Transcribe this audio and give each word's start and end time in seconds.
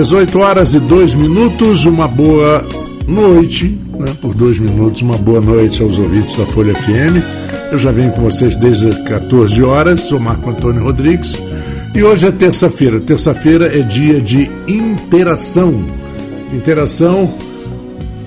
18 0.00 0.38
horas 0.38 0.72
e 0.72 0.80
2 0.80 1.14
minutos, 1.14 1.84
uma 1.84 2.08
boa 2.08 2.64
noite, 3.06 3.78
né? 3.98 4.06
por 4.18 4.32
dois 4.32 4.58
minutos, 4.58 5.02
uma 5.02 5.18
boa 5.18 5.42
noite 5.42 5.82
aos 5.82 5.98
ouvintes 5.98 6.38
da 6.38 6.46
Folha 6.46 6.74
FM. 6.74 7.22
Eu 7.70 7.78
já 7.78 7.92
venho 7.92 8.10
com 8.12 8.22
vocês 8.22 8.56
desde 8.56 8.88
as 8.88 8.96
14 9.02 9.62
horas, 9.62 10.00
sou 10.00 10.18
Marco 10.18 10.48
Antônio 10.48 10.82
Rodrigues 10.82 11.42
e 11.94 12.02
hoje 12.02 12.26
é 12.26 12.32
terça-feira. 12.32 12.98
Terça-feira 12.98 13.78
é 13.78 13.82
dia 13.82 14.22
de 14.22 14.50
interação. 14.66 15.84
Interação 16.50 17.30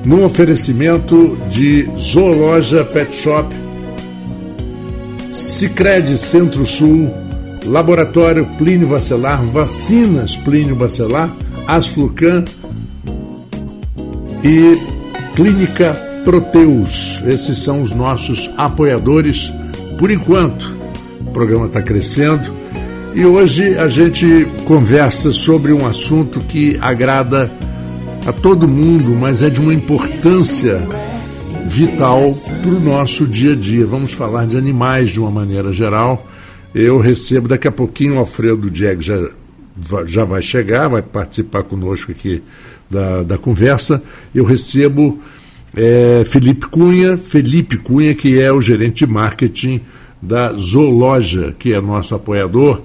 no 0.06 0.24
oferecimento 0.26 1.36
de 1.50 1.90
Zoologia 1.98 2.86
Pet 2.86 3.16
Shop, 3.16 3.48
Sicredi 5.32 6.20
Centro-Sul, 6.20 7.12
Laboratório 7.66 8.48
Plínio 8.60 8.90
Bacelar, 8.90 9.42
Vacinas 9.42 10.36
Plínio 10.36 10.76
Bacelar, 10.76 11.32
Asflucan 11.68 12.46
e 14.44 14.78
Clínica 15.36 15.94
Proteus. 16.24 17.22
Esses 17.26 17.58
são 17.60 17.82
os 17.82 17.92
nossos 17.92 18.50
apoiadores 18.58 19.52
por 19.98 20.12
enquanto. 20.12 20.74
O 21.22 21.32
programa 21.32 21.66
está 21.66 21.82
crescendo 21.82 22.54
e 23.14 23.26
hoje 23.26 23.78
a 23.78 23.88
gente 23.88 24.48
conversa 24.66 25.32
sobre 25.32 25.74
um 25.74 25.88
assunto 25.88 26.40
que 26.42 26.78
agrada 26.82 27.52
a 28.26 28.32
todo 28.32 28.68
mundo, 28.68 29.12
mas 29.12 29.42
é 29.42 29.50
de 29.50 29.60
uma 29.60 29.74
importância 29.74 30.82
vital 31.66 32.24
para 32.62 32.72
o 32.72 32.80
nosso 32.80 33.26
dia 33.26 33.54
a 33.54 33.56
dia. 33.56 33.86
Vamos 33.86 34.14
falar 34.14 34.46
de 34.46 34.58
animais 34.58 35.12
de 35.12 35.20
uma 35.20 35.32
maneira 35.32 35.74
geral 35.74 36.28
eu 36.74 37.00
recebo 37.00 37.48
daqui 37.48 37.68
a 37.68 37.72
pouquinho 37.72 38.16
o 38.16 38.20
Alfredo 38.20 38.70
Diego 38.70 39.02
já, 39.02 39.16
já 40.06 40.24
vai 40.24 40.42
chegar, 40.42 40.88
vai 40.88 41.02
participar 41.02 41.64
conosco 41.64 42.12
aqui 42.12 42.42
da, 42.90 43.24
da 43.24 43.38
conversa. 43.38 44.02
Eu 44.34 44.44
recebo 44.44 45.20
é, 45.76 46.24
Felipe 46.26 46.68
Cunha, 46.68 47.18
Felipe 47.18 47.78
Cunha, 47.78 48.14
que 48.14 48.40
é 48.40 48.52
o 48.52 48.62
gerente 48.62 49.06
de 49.06 49.12
marketing 49.12 49.82
da 50.22 50.54
Zoologia, 50.54 51.54
que 51.58 51.74
é 51.74 51.82
nosso 51.82 52.16
apoiador, 52.16 52.82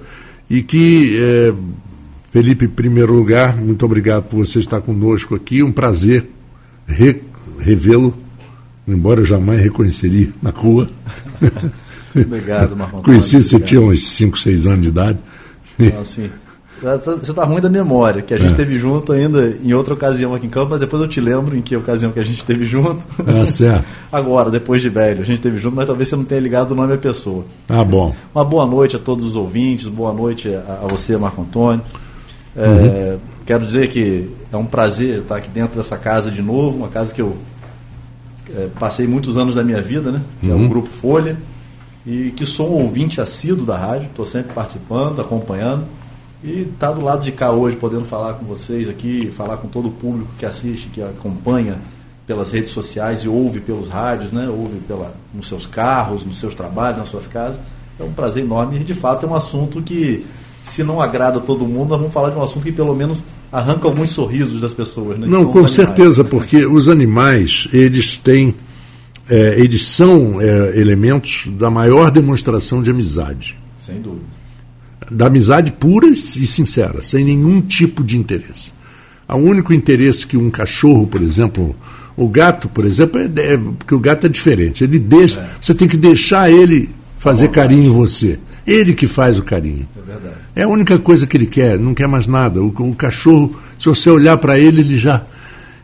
e 0.49 0.61
que, 0.61 1.17
é, 1.21 1.53
Felipe, 2.31 2.65
em 2.65 2.69
primeiro 2.69 3.13
lugar, 3.13 3.55
muito 3.55 3.85
obrigado 3.85 4.23
por 4.23 4.45
você 4.45 4.59
estar 4.59 4.81
conosco 4.81 5.35
aqui, 5.35 5.63
um 5.63 5.71
prazer 5.71 6.25
re, 6.87 7.21
revê-lo, 7.59 8.13
embora 8.87 9.21
eu 9.21 9.25
jamais 9.25 9.61
reconheceria 9.61 10.29
na 10.41 10.49
rua. 10.49 10.89
Obrigado, 12.15 12.75
Marcão. 12.75 13.03
Conheci 13.03 13.41
você 13.41 13.59
tinha 13.59 13.79
uns 13.79 14.07
5, 14.15 14.39
6 14.39 14.65
anos 14.65 14.81
de 14.81 14.87
idade. 14.89 15.19
Assim, 16.01 16.29
você 16.81 17.31
está 17.31 17.43
ruim 17.43 17.59
da 17.59 17.69
memória, 17.69 18.21
que 18.21 18.33
a 18.33 18.37
gente 18.37 18.49
é. 18.49 18.51
esteve 18.51 18.77
junto 18.79 19.11
ainda 19.11 19.55
em 19.63 19.73
outra 19.73 19.93
ocasião 19.93 20.33
aqui 20.33 20.47
em 20.47 20.49
Campo, 20.49 20.71
mas 20.71 20.79
depois 20.79 21.01
eu 21.01 21.07
te 21.07 21.19
lembro 21.19 21.57
em 21.57 21.61
que 21.61 21.75
ocasião 21.75 22.11
que 22.11 22.19
a 22.19 22.23
gente 22.23 22.37
esteve 22.37 22.65
junto. 22.65 23.01
Ah, 23.27 23.45
certo. 23.45 23.85
Agora, 24.11 24.49
depois 24.49 24.81
de 24.81 24.89
velho, 24.89 25.21
a 25.21 25.25
gente 25.25 25.37
esteve 25.37 25.57
junto, 25.57 25.75
mas 25.75 25.85
talvez 25.85 26.07
você 26.07 26.15
não 26.15 26.23
tenha 26.23 26.39
ligado 26.39 26.71
o 26.71 26.75
nome 26.75 26.93
à 26.93 26.97
pessoa. 26.97 27.45
Ah, 27.67 27.83
bom. 27.83 28.15
Uma 28.33 28.45
boa 28.45 28.65
noite 28.65 28.95
a 28.95 28.99
todos 28.99 29.25
os 29.25 29.35
ouvintes, 29.35 29.87
boa 29.87 30.13
noite 30.13 30.49
a, 30.53 30.81
a 30.83 30.87
você, 30.87 31.17
Marco 31.17 31.41
Antônio. 31.41 31.81
É, 32.55 32.65
uhum. 32.65 33.19
Quero 33.45 33.65
dizer 33.65 33.89
que 33.89 34.29
é 34.51 34.57
um 34.57 34.65
prazer 34.65 35.19
estar 35.19 35.35
aqui 35.35 35.49
dentro 35.49 35.77
dessa 35.77 35.97
casa 35.97 36.31
de 36.31 36.41
novo, 36.41 36.77
uma 36.77 36.87
casa 36.87 37.13
que 37.13 37.21
eu 37.21 37.35
é, 38.55 38.67
passei 38.79 39.07
muitos 39.07 39.37
anos 39.37 39.55
da 39.55 39.63
minha 39.63 39.81
vida, 39.81 40.11
né? 40.11 40.21
Que 40.39 40.47
uhum. 40.47 40.53
é 40.53 40.55
o 40.55 40.59
uhum. 40.59 40.69
Grupo 40.69 40.89
Folha 40.89 41.37
e 42.05 42.31
que 42.31 42.45
sou 42.45 42.71
um 42.71 42.83
ouvinte 42.83 43.21
assíduo 43.21 43.65
da 43.65 43.77
rádio, 43.77 44.07
estou 44.07 44.25
sempre 44.25 44.53
participando, 44.53 45.19
acompanhando. 45.19 45.85
E 46.43 46.61
está 46.61 46.91
do 46.91 47.01
lado 47.01 47.23
de 47.23 47.31
cá 47.31 47.51
hoje, 47.51 47.75
podendo 47.75 48.05
falar 48.05 48.33
com 48.33 48.45
vocês 48.45 48.87
aqui, 48.87 49.31
falar 49.35 49.57
com 49.57 49.67
todo 49.67 49.89
o 49.89 49.91
público 49.91 50.29
que 50.37 50.45
assiste, 50.45 50.87
que 50.87 51.01
acompanha 51.01 51.77
pelas 52.25 52.51
redes 52.51 52.71
sociais 52.71 53.21
e 53.21 53.27
ouve 53.27 53.59
pelos 53.59 53.89
rádios, 53.89 54.31
né? 54.31 54.47
ouve 54.47 54.79
pela, 54.87 55.13
nos 55.33 55.47
seus 55.47 55.65
carros, 55.65 56.23
nos 56.23 56.39
seus 56.39 56.53
trabalhos, 56.53 56.99
nas 56.99 57.09
suas 57.09 57.27
casas. 57.27 57.59
É 57.99 58.03
um 58.03 58.13
prazer 58.13 58.43
enorme 58.43 58.77
e, 58.79 58.83
de 58.83 58.93
fato, 58.93 59.25
é 59.25 59.29
um 59.29 59.35
assunto 59.35 59.81
que, 59.81 60.25
se 60.63 60.83
não 60.83 61.01
agrada 61.01 61.41
todo 61.41 61.67
mundo, 61.67 61.89
nós 61.89 61.99
vamos 61.99 62.13
falar 62.13 62.29
de 62.29 62.37
um 62.37 62.43
assunto 62.43 62.63
que, 62.63 62.71
pelo 62.71 62.95
menos, 62.95 63.21
arranca 63.51 63.87
alguns 63.87 64.11
sorrisos 64.11 64.61
das 64.61 64.73
pessoas. 64.73 65.17
Né? 65.17 65.27
Não, 65.27 65.51
com 65.51 65.67
certeza, 65.67 66.23
porque 66.23 66.65
os 66.65 66.87
animais, 66.87 67.67
eles 67.73 68.15
têm 68.15 68.55
é, 69.29 69.59
eles 69.59 69.83
são 69.85 70.41
é, 70.41 70.79
elementos 70.79 71.47
da 71.51 71.69
maior 71.69 72.09
demonstração 72.09 72.81
de 72.81 72.89
amizade. 72.89 73.55
Sem 73.77 74.01
dúvida. 74.01 74.38
Da 75.11 75.27
amizade 75.27 75.71
pura 75.71 76.07
e 76.07 76.15
sincera, 76.15 77.03
sem 77.03 77.25
nenhum 77.25 77.61
tipo 77.61 78.03
de 78.03 78.17
interesse. 78.17 78.71
O 79.27 79.35
único 79.35 79.73
interesse 79.73 80.25
que 80.25 80.37
um 80.37 80.49
cachorro, 80.49 81.05
por 81.05 81.21
exemplo, 81.21 81.75
o 82.17 82.27
gato, 82.27 82.67
por 82.67 82.85
exemplo, 82.85 83.19
é, 83.19 83.53
é 83.53 83.57
porque 83.57 83.93
o 83.93 83.99
gato 83.99 84.25
é 84.25 84.29
diferente. 84.29 84.83
Ele 84.83 84.99
deixa, 84.99 85.39
é. 85.39 85.49
você 85.61 85.73
tem 85.73 85.87
que 85.87 85.97
deixar 85.97 86.51
ele 86.51 86.89
fazer 87.17 87.49
carinho 87.49 87.85
em 87.85 87.93
você. 87.93 88.39
Ele 88.65 88.93
que 88.93 89.07
faz 89.07 89.39
o 89.39 89.43
carinho. 89.43 89.87
É 89.95 90.11
verdade. 90.11 90.35
É 90.55 90.63
a 90.63 90.67
única 90.67 90.97
coisa 90.99 91.25
que 91.25 91.37
ele 91.37 91.45
quer, 91.45 91.79
não 91.79 91.93
quer 91.93 92.07
mais 92.07 92.27
nada. 92.27 92.61
O, 92.61 92.67
o 92.67 92.95
cachorro, 92.95 93.55
se 93.79 93.85
você 93.85 94.09
olhar 94.09 94.37
para 94.37 94.59
ele, 94.59 94.81
ele 94.81 94.97
já 94.97 95.23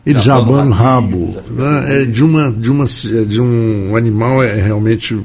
ele 0.06 0.20
já 0.20 0.36
abana 0.36 0.70
o 0.70 0.72
rabo. 0.72 1.36
Né? 1.50 2.02
É 2.02 2.04
de, 2.04 2.22
uma, 2.22 2.52
de, 2.52 2.70
uma, 2.70 2.84
de 2.84 3.40
um 3.40 3.96
animal 3.96 4.40
é 4.42 4.54
realmente. 4.54 5.18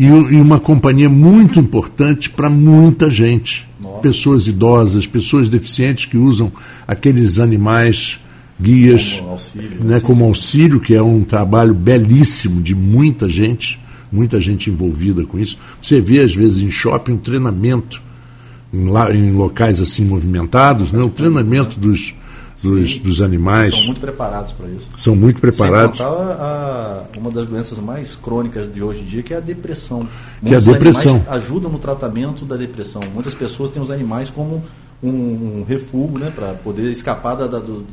E, 0.00 0.06
e 0.06 0.40
uma 0.40 0.58
companhia 0.58 1.10
muito 1.10 1.60
importante 1.60 2.30
para 2.30 2.48
muita 2.48 3.10
gente. 3.10 3.68
Nossa. 3.78 3.98
Pessoas 3.98 4.46
idosas, 4.46 5.06
pessoas 5.06 5.50
deficientes 5.50 6.06
que 6.06 6.16
usam 6.16 6.50
aqueles 6.88 7.38
animais 7.38 8.18
guias 8.58 9.16
como 9.18 9.30
auxílio, 9.30 9.84
né, 9.84 10.00
como 10.00 10.24
auxílio, 10.24 10.80
que 10.80 10.94
é 10.94 11.02
um 11.02 11.22
trabalho 11.22 11.74
belíssimo 11.74 12.62
de 12.62 12.74
muita 12.74 13.28
gente, 13.28 13.78
muita 14.10 14.40
gente 14.40 14.70
envolvida 14.70 15.24
com 15.24 15.38
isso. 15.38 15.58
Você 15.82 16.00
vê, 16.00 16.20
às 16.20 16.34
vezes, 16.34 16.62
em 16.62 16.70
shopping, 16.70 17.12
um 17.12 17.18
treinamento 17.18 18.00
em, 18.72 18.88
em 19.16 19.32
locais 19.32 19.82
assim 19.82 20.06
movimentados, 20.06 20.92
né, 20.92 21.02
o 21.02 21.10
treinamento 21.10 21.78
dos, 21.78 22.14
dos, 22.62 22.98
dos 22.98 23.22
animais. 23.22 23.74
São 23.74 23.84
muito 23.84 24.00
preparados 24.00 24.52
para 24.52 24.68
isso. 24.68 24.88
São 24.96 25.16
muito 25.16 25.40
preparados. 25.40 25.96
Sem 25.96 26.06
contar 26.06 26.22
a, 26.22 27.04
uma 27.18 27.30
das 27.30 27.46
doenças 27.46 27.78
mais 27.78 28.14
crônicas 28.14 28.72
de 28.72 28.82
hoje 28.82 29.00
em 29.00 29.06
dia, 29.06 29.22
que 29.22 29.34
é 29.34 29.38
a 29.38 29.40
depressão. 29.40 30.06
Que 30.44 30.54
é 30.54 30.56
a 30.56 30.60
depressão. 30.60 31.24
ajudam 31.28 31.70
no 31.70 31.78
tratamento 31.78 32.44
da 32.44 32.56
depressão. 32.56 33.00
Muitas 33.14 33.34
pessoas 33.34 33.70
têm 33.70 33.82
os 33.82 33.90
animais 33.90 34.30
como 34.30 34.62
um, 35.02 35.08
um 35.10 35.64
refúgio 35.66 36.18
né, 36.18 36.32
para 36.34 36.54
poder 36.54 36.90
escapar 36.90 37.34
da, 37.34 37.46
da 37.46 37.58
do, 37.58 37.84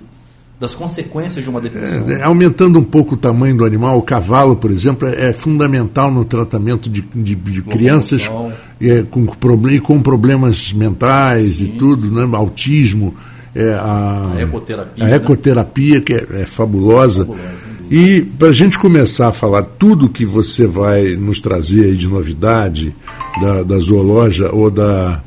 das 0.59 0.73
consequências 0.73 1.43
de 1.43 1.49
uma 1.49 1.61
depressão. 1.61 2.09
É, 2.09 2.23
aumentando 2.23 2.79
um 2.79 2.83
pouco 2.83 3.13
o 3.13 3.17
tamanho 3.17 3.55
do 3.55 3.65
animal, 3.65 3.97
o 3.97 4.01
cavalo, 4.01 4.55
por 4.55 4.71
exemplo, 4.71 5.07
é, 5.07 5.29
é 5.29 5.33
fundamental 5.33 6.11
no 6.11 6.25
tratamento 6.25 6.89
de, 6.89 7.01
de, 7.01 7.35
de 7.35 7.61
crianças 7.61 8.29
é, 8.81 9.03
com, 9.03 9.25
com 9.25 10.01
problemas 10.01 10.73
mentais 10.73 11.57
Sim. 11.57 11.65
e 11.65 11.67
tudo, 11.77 12.11
né, 12.11 12.27
autismo 12.35 13.15
é 13.57 13.73
a, 13.73 14.33
a 14.37 14.41
ecoterapia, 14.41 15.05
a 15.05 15.09
ecoterapia 15.09 15.95
né? 15.95 16.01
que 16.01 16.13
é, 16.13 16.27
é 16.41 16.45
fabulosa. 16.45 17.25
fabulosa 17.25 17.67
e 17.89 18.21
para 18.21 18.49
a 18.49 18.53
gente 18.53 18.77
começar 18.77 19.29
a 19.29 19.31
falar 19.31 19.63
tudo 19.63 20.09
que 20.09 20.25
você 20.25 20.67
vai 20.67 21.15
nos 21.15 21.39
trazer 21.39 21.85
aí 21.85 21.95
de 21.95 22.07
novidade 22.07 22.93
da, 23.41 23.63
da 23.63 23.79
zoológica 23.79 24.53
ou 24.53 24.69
da, 24.69 25.21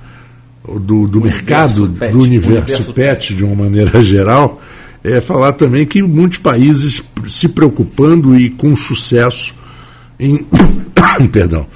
do, 0.78 1.08
do 1.08 1.20
mercado, 1.22 1.88
pet, 1.98 2.12
do 2.12 2.18
universo, 2.18 2.50
universo 2.50 2.92
pet, 2.92 3.16
pet, 3.16 3.34
de 3.34 3.44
uma 3.44 3.64
maneira 3.64 4.00
geral, 4.02 4.60
é 5.02 5.22
falar 5.22 5.54
também 5.54 5.86
que 5.86 6.02
muitos 6.02 6.36
países 6.36 7.02
se 7.26 7.48
preocupando 7.48 8.38
e 8.38 8.50
com 8.50 8.76
sucesso 8.76 9.54
em. 10.18 10.46
perdão 11.32 11.66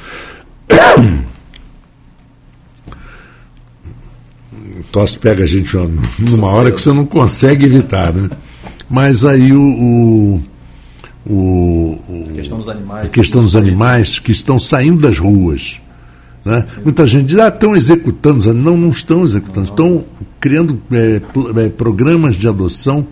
tosse 4.94 5.18
pega 5.18 5.42
a 5.42 5.46
gente 5.46 5.76
numa 6.20 6.46
hora 6.46 6.70
que 6.70 6.80
você 6.80 6.92
não 6.92 7.04
consegue 7.04 7.66
evitar, 7.66 8.12
né? 8.12 8.30
Mas 8.88 9.24
aí 9.24 9.52
o, 9.52 10.40
o, 11.26 11.98
o 11.98 12.00
a 12.30 12.32
questão 12.32 12.58
dos 12.58 12.68
animais, 12.68 13.04
a 13.04 13.08
questão 13.08 13.42
dos 13.42 13.56
animais 13.56 14.18
que 14.20 14.30
estão 14.30 14.60
saindo 14.60 15.00
das 15.00 15.18
ruas. 15.18 15.80
Né? 16.44 16.64
Sim, 16.68 16.74
sim. 16.76 16.80
Muita 16.84 17.06
gente 17.08 17.26
diz, 17.26 17.38
ah, 17.40 17.48
estão 17.48 17.74
executando. 17.74 18.54
Não, 18.54 18.76
não 18.76 18.90
estão 18.90 19.24
executando. 19.24 19.66
Não, 19.66 19.74
Estão 19.74 20.04
criando 20.38 20.80
é, 20.92 21.20
é, 21.64 21.68
programas 21.70 22.36
de 22.36 22.46
adoção 22.46 23.04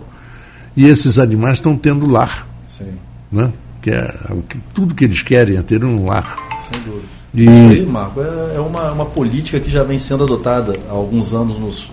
e 0.77 0.85
esses 0.85 1.19
animais 1.19 1.57
estão 1.57 1.75
tendo 1.75 2.05
lar. 2.07 2.47
Sim. 2.65 2.93
Né? 3.29 3.51
Que 3.81 3.91
é, 3.91 4.15
tudo 4.73 4.95
que 4.95 5.03
eles 5.03 5.21
querem 5.21 5.57
é 5.57 5.61
ter 5.61 5.83
um 5.83 6.05
lar. 6.05 6.37
Sem 6.71 6.81
dúvida. 6.83 7.22
E... 7.33 7.43
Isso 7.43 7.51
aí, 7.51 7.85
Marco, 7.85 8.21
é, 8.21 8.55
é 8.55 8.59
uma, 8.59 8.91
uma 8.91 9.05
política 9.05 9.59
que 9.59 9.69
já 9.69 9.83
vem 9.83 9.97
sendo 9.97 10.23
adotada 10.23 10.73
há 10.89 10.91
alguns 10.91 11.33
anos 11.33 11.57
nos 11.57 11.91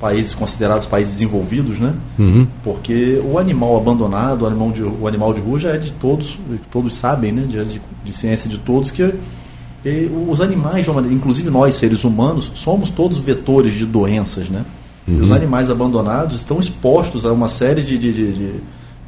países 0.00 0.32
considerados 0.32 0.86
países 0.86 1.14
desenvolvidos, 1.14 1.78
né? 1.78 1.92
Uhum. 2.18 2.46
Porque 2.62 3.20
o 3.24 3.38
animal 3.38 3.76
abandonado, 3.76 4.42
o 4.42 4.46
animal 4.46 4.70
de, 4.70 4.82
o 4.82 5.08
animal 5.08 5.34
de 5.34 5.40
rua 5.40 5.58
já 5.58 5.70
é 5.70 5.78
de 5.78 5.90
todos, 5.92 6.38
todos 6.70 6.94
sabem, 6.94 7.32
né? 7.32 7.42
De, 7.42 7.64
de, 7.64 7.82
de 8.04 8.12
ciência 8.12 8.48
de 8.48 8.58
todos 8.58 8.90
que 8.90 9.12
e, 9.84 10.10
os 10.28 10.40
animais, 10.40 10.86
inclusive 11.10 11.50
nós 11.50 11.74
seres 11.74 12.04
humanos, 12.04 12.50
somos 12.54 12.90
todos 12.90 13.18
vetores 13.18 13.74
de 13.74 13.86
doenças, 13.86 14.48
né? 14.48 14.64
Uhum. 15.06 15.22
Os 15.22 15.30
animais 15.30 15.70
abandonados 15.70 16.36
estão 16.36 16.58
expostos 16.58 17.24
a 17.24 17.32
uma 17.32 17.48
série 17.48 17.82
de. 17.82 17.96
de, 17.96 18.12
de, 18.12 18.32
de 18.32 18.54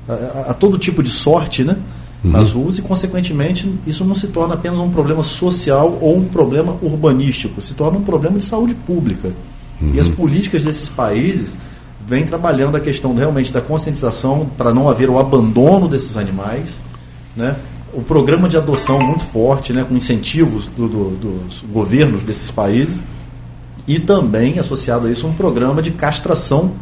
a, 0.08 0.50
a, 0.50 0.54
todo 0.54 0.78
tipo 0.78 1.02
de 1.02 1.10
sorte 1.10 1.62
né? 1.62 1.76
Uhum. 2.22 2.32
nas 2.32 2.52
ruas 2.52 2.76
e, 2.76 2.82
consequentemente, 2.82 3.72
isso 3.86 4.04
não 4.04 4.14
se 4.14 4.28
torna 4.28 4.54
apenas 4.54 4.78
um 4.78 4.90
problema 4.90 5.22
social 5.22 5.96
ou 6.02 6.18
um 6.18 6.24
problema 6.24 6.76
urbanístico, 6.82 7.62
se 7.62 7.72
torna 7.72 7.98
um 7.98 8.02
problema 8.02 8.38
de 8.38 8.44
saúde 8.44 8.74
pública. 8.74 9.30
Uhum. 9.80 9.92
E 9.94 10.00
as 10.00 10.08
políticas 10.08 10.62
desses 10.62 10.88
países 10.88 11.56
vêm 12.06 12.26
trabalhando 12.26 12.76
a 12.76 12.80
questão 12.80 13.14
realmente 13.14 13.52
da 13.52 13.60
conscientização 13.60 14.50
para 14.58 14.74
não 14.74 14.88
haver 14.88 15.08
o 15.08 15.18
abandono 15.18 15.88
desses 15.88 16.16
animais, 16.16 16.78
né? 17.34 17.56
o 17.92 18.02
programa 18.02 18.48
de 18.48 18.56
adoção 18.56 19.00
muito 19.00 19.24
forte, 19.24 19.72
né, 19.72 19.84
com 19.88 19.94
incentivos 19.96 20.66
do, 20.66 20.88
do, 20.88 21.10
dos 21.16 21.64
governos 21.72 22.22
desses 22.22 22.50
países, 22.50 23.02
e 23.86 23.98
também, 23.98 24.58
associado 24.58 25.06
a 25.06 25.10
isso, 25.10 25.26
um 25.26 25.32
programa 25.32 25.82
de 25.82 25.90
castração 25.90 26.72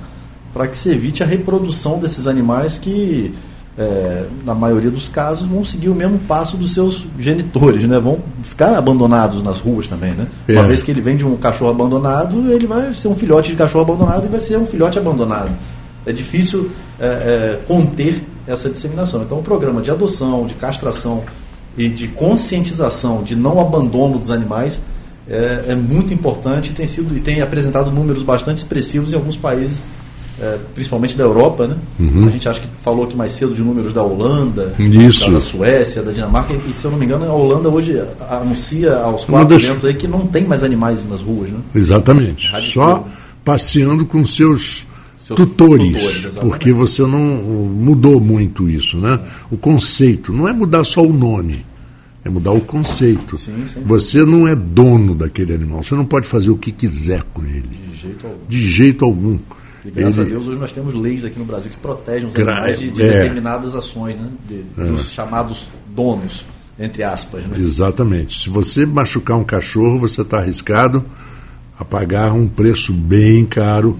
para 0.52 0.66
que 0.66 0.76
se 0.76 0.90
evite 0.90 1.22
a 1.22 1.26
reprodução 1.26 1.98
desses 1.98 2.26
animais 2.26 2.76
que, 2.76 3.34
é, 3.78 4.26
na 4.44 4.54
maioria 4.54 4.90
dos 4.90 5.08
casos, 5.08 5.46
vão 5.46 5.64
seguir 5.64 5.88
o 5.88 5.94
mesmo 5.94 6.18
passo 6.18 6.56
dos 6.56 6.74
seus 6.74 7.06
genitores, 7.18 7.84
né? 7.84 8.00
vão 8.00 8.18
ficar 8.42 8.76
abandonados 8.76 9.40
nas 9.42 9.60
ruas 9.60 9.86
também. 9.86 10.14
Né? 10.14 10.26
É. 10.48 10.52
Uma 10.54 10.64
vez 10.64 10.82
que 10.82 10.90
ele 10.90 11.00
vem 11.00 11.16
de 11.16 11.24
um 11.24 11.36
cachorro 11.36 11.70
abandonado, 11.70 12.52
ele 12.52 12.66
vai 12.66 12.92
ser 12.92 13.06
um 13.06 13.14
filhote 13.14 13.52
de 13.52 13.56
cachorro 13.56 13.84
abandonado 13.84 14.26
e 14.26 14.28
vai 14.28 14.40
ser 14.40 14.58
um 14.58 14.66
filhote 14.66 14.98
abandonado. 14.98 15.52
É 16.04 16.12
difícil 16.12 16.70
é, 16.98 17.06
é 17.06 17.60
conter 17.68 18.20
essa 18.46 18.68
disseminação. 18.68 19.22
Então, 19.22 19.38
o 19.38 19.42
programa 19.42 19.80
de 19.80 19.90
adoção, 19.90 20.46
de 20.46 20.54
castração 20.54 21.22
e 21.76 21.88
de 21.88 22.08
conscientização 22.08 23.22
de 23.22 23.36
não 23.36 23.60
abandono 23.60 24.18
dos 24.18 24.30
animais 24.30 24.80
é, 25.28 25.66
é 25.68 25.74
muito 25.76 26.12
importante 26.12 26.70
e 26.70 26.72
tem 26.74 26.86
sido 26.86 27.16
e 27.16 27.20
tem 27.20 27.42
apresentado 27.42 27.92
números 27.92 28.22
bastante 28.22 28.58
expressivos 28.58 29.12
em 29.12 29.14
alguns 29.14 29.36
países 29.36 29.84
é, 30.40 30.58
principalmente 30.74 31.16
da 31.16 31.24
Europa, 31.24 31.66
né? 31.66 31.76
Uhum. 31.98 32.28
A 32.28 32.30
gente 32.30 32.48
acha 32.48 32.60
que 32.60 32.68
falou 32.80 33.04
aqui 33.04 33.16
mais 33.16 33.32
cedo 33.32 33.54
de 33.54 33.62
números 33.62 33.92
da 33.92 34.02
Holanda, 34.02 34.74
Isso. 34.78 35.30
da 35.30 35.40
Suécia, 35.40 36.02
da 36.02 36.12
Dinamarca, 36.12 36.54
e 36.54 36.72
se 36.72 36.84
eu 36.84 36.90
não 36.90 36.98
me 36.98 37.04
engano, 37.04 37.24
a 37.24 37.32
Holanda 37.32 37.68
hoje 37.68 38.00
anuncia 38.30 38.96
aos 38.96 39.24
quatro 39.24 39.58
das... 39.58 39.84
aí 39.84 39.94
que 39.94 40.06
não 40.06 40.26
tem 40.26 40.44
mais 40.44 40.62
animais 40.62 41.04
nas 41.08 41.20
ruas, 41.20 41.50
né? 41.50 41.58
Exatamente. 41.74 42.50
Só 42.72 43.06
passeando 43.44 44.04
com 44.06 44.24
seus 44.24 44.86
tutores, 45.34 45.92
tutores 45.92 46.34
porque 46.36 46.72
você 46.72 47.02
não 47.02 47.18
mudou 47.18 48.20
muito 48.20 48.68
isso, 48.68 48.96
né? 48.96 49.18
O 49.50 49.56
conceito 49.56 50.32
não 50.32 50.46
é 50.46 50.52
mudar 50.52 50.84
só 50.84 51.02
o 51.02 51.12
nome, 51.12 51.64
é 52.24 52.30
mudar 52.30 52.52
o 52.52 52.60
conceito. 52.60 53.36
Sim, 53.36 53.64
sim. 53.66 53.80
Você 53.84 54.24
não 54.24 54.46
é 54.46 54.54
dono 54.54 55.14
daquele 55.14 55.52
animal, 55.52 55.82
você 55.82 55.94
não 55.94 56.04
pode 56.04 56.26
fazer 56.26 56.50
o 56.50 56.56
que 56.56 56.70
quiser 56.70 57.24
com 57.34 57.42
ele. 57.44 57.68
De 57.90 57.96
jeito 57.96 58.26
algum. 58.26 58.46
De 58.48 58.70
jeito 58.70 59.04
algum. 59.04 59.38
E 59.84 59.90
graças 59.90 60.18
ele... 60.18 60.26
a 60.26 60.28
Deus 60.30 60.46
hoje 60.46 60.58
nós 60.58 60.72
temos 60.72 60.94
leis 60.94 61.24
aqui 61.24 61.38
no 61.38 61.44
Brasil 61.44 61.70
que 61.70 61.76
protegem 61.76 62.28
os 62.28 62.36
animais 62.36 62.78
de, 62.78 62.90
de 62.90 63.02
é. 63.02 63.10
determinadas 63.10 63.74
ações, 63.74 64.16
né? 64.16 64.28
De, 64.48 64.64
é. 64.76 64.84
dos 64.84 65.10
chamados 65.10 65.68
donos, 65.94 66.44
entre 66.78 67.02
aspas. 67.02 67.44
Né? 67.44 67.58
Exatamente. 67.58 68.40
Se 68.40 68.50
você 68.50 68.84
machucar 68.84 69.36
um 69.36 69.44
cachorro, 69.44 69.98
você 69.98 70.22
está 70.22 70.38
arriscado 70.38 71.04
a 71.78 71.84
pagar 71.84 72.32
um 72.32 72.48
preço 72.48 72.92
bem 72.92 73.44
caro. 73.44 73.98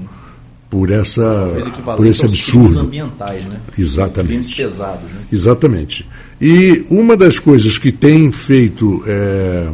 Por 0.70 0.90
essa 0.90 1.48
por 1.96 2.06
esse 2.06 2.26
absurdo 2.26 2.80
ambientais, 2.80 3.42
né? 3.46 3.58
Exatamente. 3.78 4.54
Pesados, 4.54 5.10
né? 5.10 5.22
Exatamente. 5.32 6.06
E 6.38 6.84
uma 6.90 7.16
das 7.16 7.38
coisas 7.38 7.78
que 7.78 7.90
tem 7.90 8.30
feito 8.30 9.02
é, 9.06 9.70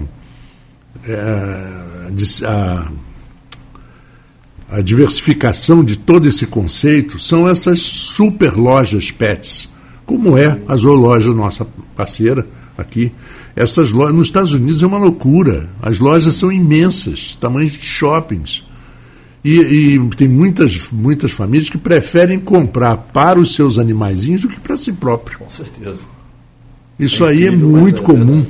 é, 1.09 2.47
a, 2.47 2.89
a 4.75 4.81
diversificação 4.81 5.85
de 5.85 5.97
todo 5.97 6.26
esse 6.26 6.47
conceito 6.47 7.19
são 7.19 7.49
essas 7.49 7.81
super 7.81 8.55
lojas 8.55 9.11
pets, 9.11 9.69
como 10.05 10.37
é 10.37 10.59
a 10.67 10.76
zoologia 10.76 11.32
nossa 11.32 11.65
parceira 11.94 12.44
aqui. 12.76 13.12
Essas 13.55 13.93
lojas 13.93 14.15
nos 14.17 14.26
Estados 14.26 14.53
Unidos 14.53 14.82
é 14.82 14.87
uma 14.87 14.99
loucura. 14.99 15.71
As 15.81 16.00
lojas 16.00 16.35
são 16.35 16.50
imensas, 16.50 17.37
tamanhos 17.41 17.73
de 17.73 17.87
shoppings 17.87 18.65
e, 19.44 19.61
e, 19.94 20.09
tem 20.17 20.26
muitas, 20.26 20.91
muitas 20.91 21.31
famílias 21.31 21.70
que 21.70 21.79
preferem 21.79 22.41
comprar 22.41 22.97
para 22.97 23.38
os 23.38 23.55
seus 23.55 23.79
animaizinhos 23.79 24.43
do 24.43 24.49
que 24.49 24.59
para 24.59 24.77
si 24.77 24.94
próprio. 24.94 25.38
Com 25.38 25.50
certeza. 25.50 26.00
Isso 26.99 27.25
é 27.25 27.29
aí 27.29 27.47
é 27.47 27.50
muito 27.53 28.03
é 28.03 28.05
comum. 28.05 28.44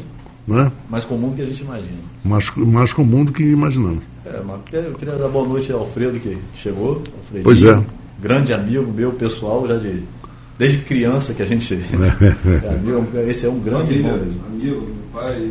Né? 0.46 0.70
Mais 0.90 1.04
comum 1.04 1.30
do 1.30 1.36
que 1.36 1.42
a 1.42 1.46
gente 1.46 1.62
imagina. 1.62 1.98
Mais, 2.24 2.50
mais 2.56 2.92
comum 2.92 3.24
do 3.24 3.32
que 3.32 3.42
imaginamos. 3.42 4.02
É, 4.26 4.40
mas 4.46 4.60
eu 4.72 4.92
queria 4.92 5.14
dar 5.14 5.28
boa 5.28 5.46
noite 5.48 5.72
ao 5.72 5.80
Alfredo 5.80 6.18
que 6.20 6.36
chegou. 6.54 7.02
Alfredinho, 7.18 7.44
pois 7.44 7.62
é. 7.62 7.82
Grande 8.20 8.52
amigo 8.52 8.90
meu, 8.92 9.12
pessoal, 9.12 9.66
já 9.66 9.76
de, 9.76 10.02
desde 10.58 10.78
criança 10.78 11.32
que 11.32 11.42
a 11.42 11.46
gente 11.46 11.74
é, 11.74 12.68
amigo, 12.68 13.08
esse 13.26 13.46
é 13.46 13.48
um 13.48 13.58
grande 13.58 13.86
Família, 13.86 14.06
irmão 14.06 14.24
mesmo. 14.24 14.40
Amigo, 14.46 14.80
meu 14.80 14.96
pai, 15.12 15.50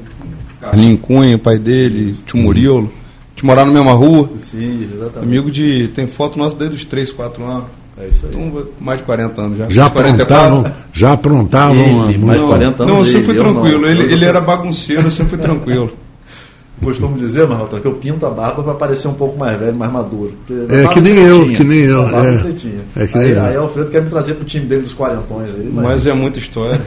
Carlinho 0.62 0.98
Cunha, 0.98 1.38
pai 1.38 1.58
dele, 1.58 2.14
tio 2.26 2.40
Murilo 2.40 2.92
de 3.36 3.46
morar 3.46 3.66
na 3.66 3.72
mesma 3.72 3.94
rua. 3.94 4.30
Sim, 4.40 4.90
exatamente. 4.94 5.20
Amigo 5.20 5.52
de. 5.52 5.90
Tem 5.90 6.08
foto 6.08 6.38
nossa 6.38 6.56
desde 6.56 6.78
os 6.78 6.86
3, 6.86 7.12
4 7.12 7.44
anos. 7.44 7.66
É 7.98 8.08
isso 8.08 8.26
aí. 8.26 8.32
Então, 8.36 8.68
mais 8.80 9.00
de 9.00 9.06
40 9.06 9.42
anos 9.42 9.58
já. 9.58 9.70
Já 9.70 9.86
aprontavam, 9.86 10.66
já 10.92 11.14
aprontavam. 11.14 12.10
Ele, 12.10 12.18
mais 12.18 12.40
de 12.40 12.46
40 12.46 12.84
anos. 12.84 12.94
Não, 12.94 13.00
eu 13.02 13.06
sempre 13.06 13.26
fui 13.26 13.36
tranquilo. 13.36 13.82
Não, 13.82 13.90
ele, 13.90 14.14
ele 14.14 14.26
era 14.26 14.42
bagunceiro, 14.42 15.04
eu 15.04 15.12
sempre 15.12 15.38
fui 15.38 15.40
tranquilo. 15.40 15.92
Costumo 16.84 17.18
dizer, 17.18 17.48
Marrotão, 17.48 17.80
que 17.80 17.88
eu 17.88 17.94
pinto 17.94 18.26
a 18.26 18.30
barba 18.30 18.62
para 18.62 18.74
parecer 18.74 19.08
um 19.08 19.14
pouco 19.14 19.40
mais 19.40 19.58
velho, 19.58 19.74
mais 19.74 19.90
maduro. 19.90 20.34
É 20.70 20.86
que 20.90 21.00
nem 21.00 21.16
eu, 21.16 21.46
que 21.54 21.64
nem 21.64 21.80
eu. 21.80 22.04
É, 22.10 23.04
é 23.04 23.08
que 23.08 23.18
nem 23.18 23.28
aí, 23.28 23.32
eu. 23.32 23.44
aí 23.44 23.56
Alfredo 23.56 23.90
quer 23.90 24.02
me 24.02 24.10
trazer 24.10 24.34
para 24.34 24.44
o 24.44 24.46
time 24.46 24.66
dele 24.66 24.82
dos 24.82 24.94
quarentões. 24.94 25.56
Aí, 25.56 25.70
mas... 25.72 25.86
mas 25.86 26.06
é 26.06 26.14
muita 26.14 26.40
história. 26.40 26.82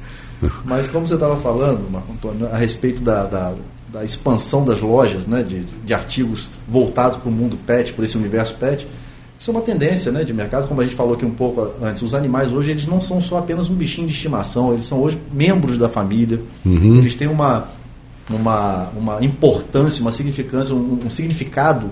mas 0.66 0.88
como 0.88 1.08
você 1.08 1.14
estava 1.14 1.36
falando, 1.36 1.90
Marco 1.90 2.12
Antônio, 2.12 2.48
a 2.52 2.56
respeito 2.56 3.02
da, 3.02 3.24
da 3.24 3.54
da 3.92 4.04
expansão 4.04 4.64
das 4.64 4.80
lojas 4.80 5.26
né, 5.26 5.42
de, 5.42 5.64
de 5.84 5.92
artigos 5.92 6.48
voltados 6.68 7.16
para 7.16 7.28
o 7.28 7.32
mundo 7.32 7.58
pet, 7.66 7.92
por 7.92 8.04
esse 8.04 8.16
universo 8.16 8.54
pet, 8.54 8.86
isso 9.40 9.50
é 9.50 9.54
uma 9.54 9.62
tendência 9.62 10.12
né, 10.12 10.22
de 10.22 10.34
mercado, 10.34 10.68
como 10.68 10.82
a 10.82 10.84
gente 10.84 10.94
falou 10.94 11.14
aqui 11.14 11.24
um 11.24 11.30
pouco 11.30 11.66
antes. 11.82 12.02
Os 12.02 12.12
animais 12.12 12.52
hoje 12.52 12.72
eles 12.72 12.86
não 12.86 13.00
são 13.00 13.22
só 13.22 13.38
apenas 13.38 13.70
um 13.70 13.74
bichinho 13.74 14.06
de 14.06 14.12
estimação, 14.12 14.74
eles 14.74 14.84
são 14.84 15.00
hoje 15.00 15.16
membros 15.32 15.78
da 15.78 15.88
família. 15.88 16.42
Uhum. 16.62 16.98
Eles 16.98 17.14
têm 17.14 17.26
uma, 17.26 17.66
uma, 18.28 18.90
uma 18.90 19.24
importância, 19.24 20.02
uma 20.02 20.12
significância, 20.12 20.74
um, 20.74 21.06
um, 21.06 21.08
significado 21.08 21.90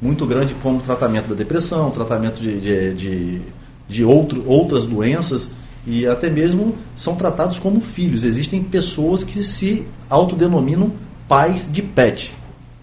muito 0.00 0.24
grande 0.24 0.54
como 0.62 0.80
tratamento 0.80 1.28
da 1.28 1.34
depressão, 1.34 1.90
tratamento 1.90 2.40
de, 2.40 2.58
de, 2.58 2.94
de, 2.94 3.42
de 3.86 4.02
outro, 4.02 4.42
outras 4.46 4.86
doenças 4.86 5.50
e 5.86 6.06
até 6.06 6.30
mesmo 6.30 6.74
são 6.96 7.14
tratados 7.16 7.58
como 7.58 7.82
filhos. 7.82 8.24
Existem 8.24 8.62
pessoas 8.62 9.22
que 9.22 9.44
se 9.44 9.86
autodenominam 10.08 10.90
pais 11.28 11.68
de 11.70 11.82
pet. 11.82 12.34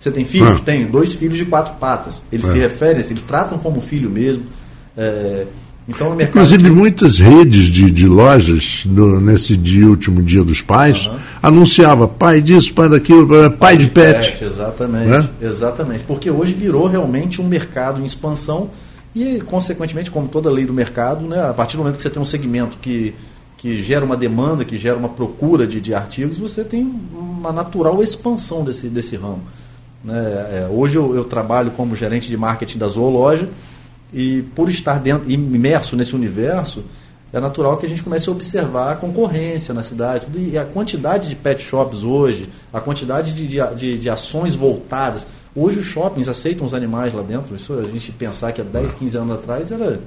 Você 0.06 0.12
tem 0.12 0.24
filhos? 0.24 0.60
Ah. 0.62 0.64
Tenho. 0.64 0.88
Dois 0.88 1.14
filhos 1.14 1.36
de 1.36 1.46
quatro 1.46 1.74
patas. 1.80 2.24
Eles 2.32 2.48
é. 2.50 2.52
se 2.52 2.60
referem, 2.60 3.04
eles 3.04 3.24
tratam 3.24 3.58
como 3.58 3.82
filho 3.82 4.08
mesmo. 4.08 4.44
É, 4.96 5.48
então, 5.90 6.12
no 6.12 6.16
mercado 6.16 6.44
Inclusive, 6.44 6.70
muitas 6.70 7.18
redes 7.18 7.72
de, 7.72 7.90
de 7.90 8.06
lojas, 8.06 8.84
no, 8.86 9.20
nesse 9.20 9.58
dia, 9.58 9.88
último 9.88 10.22
dia 10.22 10.44
dos 10.44 10.62
pais, 10.62 11.08
uhum. 11.08 11.18
anunciava 11.42 12.08
pai 12.08 12.40
disso, 12.40 12.72
pai 12.72 12.88
daquilo, 12.88 13.28
pai, 13.28 13.50
pai 13.50 13.78
de, 13.78 13.88
pet. 13.88 14.32
pet. 14.32 14.44
Exatamente, 14.44 15.30
é? 15.42 15.48
exatamente. 15.48 16.04
Porque 16.04 16.30
hoje 16.30 16.54
virou 16.54 16.86
realmente 16.86 17.42
um 17.42 17.48
mercado 17.48 18.00
em 18.00 18.06
expansão 18.06 18.70
e, 19.16 19.42
consequentemente, 19.42 20.12
como 20.12 20.28
toda 20.28 20.52
lei 20.52 20.66
do 20.66 20.74
mercado, 20.74 21.26
né, 21.26 21.50
a 21.50 21.54
partir 21.54 21.78
do 21.78 21.80
momento 21.80 21.98
que 21.98 22.04
você 22.04 22.12
tem 22.12 22.22
um 22.22 22.26
segmento 22.26 22.78
que 22.80 23.16
que 23.58 23.82
gera 23.82 24.06
uma 24.06 24.16
demanda, 24.16 24.64
que 24.64 24.78
gera 24.78 24.96
uma 24.96 25.10
procura 25.10 25.66
de, 25.66 25.82
de 25.82 25.92
artigos, 25.92 26.38
você 26.38 26.64
tem 26.64 26.84
uma 27.12 27.52
natural 27.52 28.04
expansão 28.04 28.64
desse, 28.64 28.90
desse 28.90 29.16
ramo. 29.16 29.42
Né? 30.06 30.16
É, 30.18 30.68
hoje 30.72 30.98
eu, 30.98 31.16
eu, 31.16 31.24
trabalho 31.24 31.72
como 31.72 31.96
gerente 31.96 32.30
de 32.30 32.38
marketing 32.38 32.78
da 32.78 32.88
Zoologia 32.88 33.50
e 34.14 34.44
por 34.56 34.70
estar 34.70 35.00
dentro, 35.00 35.30
imerso 35.30 35.96
nesse 35.96 36.16
universo, 36.16 36.86
é 37.34 37.40
natural 37.40 37.76
que 37.78 37.86
a 37.86 37.90
gente 37.90 38.04
comece 38.04 38.30
a 38.30 38.32
observar 38.32 38.92
a 38.92 38.96
concorrência 38.96 39.74
na 39.74 39.82
cidade 39.82 40.28
e 40.38 40.58
a 40.58 40.64
quantidade 40.64 41.28
de 41.28 41.36
pet 41.36 41.62
shops 41.62 42.04
hoje, 42.04 42.48
a 42.72 42.80
quantidade 42.80 43.34
de, 43.34 43.48
de, 43.76 43.98
de 43.98 44.10
ações 44.10 44.54
voltadas. 44.54 45.26
Hoje 45.56 45.80
os 45.80 45.86
shoppings 45.86 46.30
aceitam 46.30 46.66
os 46.66 46.74
animais 46.74 47.14
lá 47.14 47.24
dentro. 47.24 47.56
Isso 47.56 47.74
a 47.74 47.84
gente 47.84 48.12
pensar 48.12 48.52
que 48.52 48.62
há 48.62 48.64
10, 48.64 48.94
15 48.94 49.18
anos 49.18 49.36
atrás 49.38 49.72
era 49.72 50.00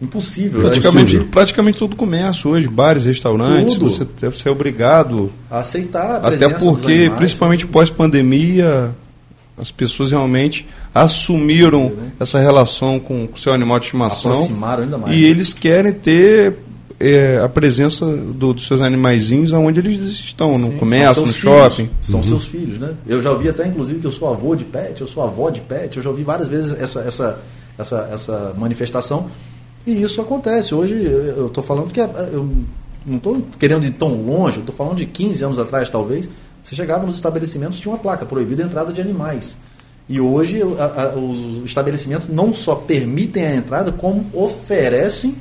Impossível. 0.00 0.62
Praticamente, 0.62 1.18
né? 1.18 1.28
praticamente 1.30 1.78
todo 1.78 1.94
comércio 1.94 2.50
hoje, 2.50 2.66
bares, 2.66 3.04
restaurantes, 3.04 3.74
Tudo. 3.74 3.90
você 3.90 4.06
deve 4.18 4.38
ser 4.38 4.48
obrigado 4.48 5.30
a 5.50 5.58
aceitar. 5.58 6.24
A 6.24 6.28
até 6.28 6.48
porque, 6.48 7.12
principalmente 7.16 7.66
pós-pandemia, 7.66 8.94
as 9.60 9.70
pessoas 9.70 10.10
realmente 10.10 10.66
assumiram 10.94 11.90
né? 11.90 12.12
essa 12.18 12.40
relação 12.40 12.98
com 12.98 13.28
o 13.32 13.38
seu 13.38 13.52
animal 13.52 13.78
de 13.78 13.86
estimação. 13.86 14.32
Aproximaram 14.32 14.84
ainda 14.84 14.98
mais. 14.98 15.14
E 15.14 15.20
né? 15.20 15.28
eles 15.28 15.52
querem 15.52 15.92
ter 15.92 16.56
é, 16.98 17.40
a 17.44 17.48
presença 17.48 18.06
do, 18.06 18.54
dos 18.54 18.66
seus 18.66 18.80
animaizinhos 18.80 19.52
onde 19.52 19.80
eles 19.80 20.00
estão, 20.00 20.58
no 20.58 20.68
Sim, 20.68 20.78
comércio, 20.78 21.22
no 21.22 21.28
filhos, 21.28 21.36
shopping. 21.36 21.90
São 22.02 22.20
uhum. 22.20 22.24
seus 22.24 22.44
filhos, 22.44 22.78
né? 22.78 22.94
Eu 23.06 23.20
já 23.20 23.30
ouvi 23.30 23.48
até, 23.48 23.66
inclusive, 23.66 24.00
que 24.00 24.06
eu 24.06 24.12
sou 24.12 24.32
avô 24.32 24.56
de 24.56 24.64
pet, 24.64 25.00
eu 25.00 25.06
sou 25.06 25.22
avó 25.22 25.50
de 25.50 25.60
pet, 25.60 25.96
eu 25.96 26.02
já 26.02 26.10
ouvi 26.10 26.22
várias 26.22 26.48
vezes 26.48 26.78
essa, 26.80 27.00
essa 27.00 27.38
essa, 27.80 28.08
essa 28.12 28.54
manifestação. 28.56 29.30
E 29.86 30.02
isso 30.02 30.20
acontece. 30.20 30.74
Hoje 30.74 30.94
eu 30.94 31.46
estou 31.46 31.64
falando 31.64 31.90
que 31.90 32.00
eu 32.00 32.48
não 33.06 33.16
estou 33.16 33.42
querendo 33.58 33.84
ir 33.84 33.92
tão 33.92 34.08
longe, 34.08 34.58
eu 34.58 34.60
estou 34.60 34.74
falando 34.74 34.98
de 34.98 35.06
15 35.06 35.44
anos 35.44 35.58
atrás, 35.58 35.88
talvez. 35.88 36.28
Você 36.70 36.76
chegava 36.76 37.04
nos 37.04 37.16
estabelecimentos 37.16 37.80
tinha 37.80 37.92
uma 37.92 37.98
placa 37.98 38.24
proibida 38.24 38.62
a 38.62 38.66
entrada 38.66 38.92
de 38.92 39.00
animais. 39.00 39.58
E 40.08 40.20
hoje 40.20 40.62
a, 40.62 41.02
a, 41.02 41.16
os 41.16 41.64
estabelecimentos 41.64 42.28
não 42.28 42.54
só 42.54 42.76
permitem 42.76 43.44
a 43.44 43.56
entrada, 43.56 43.90
como 43.90 44.24
oferecem, 44.32 45.34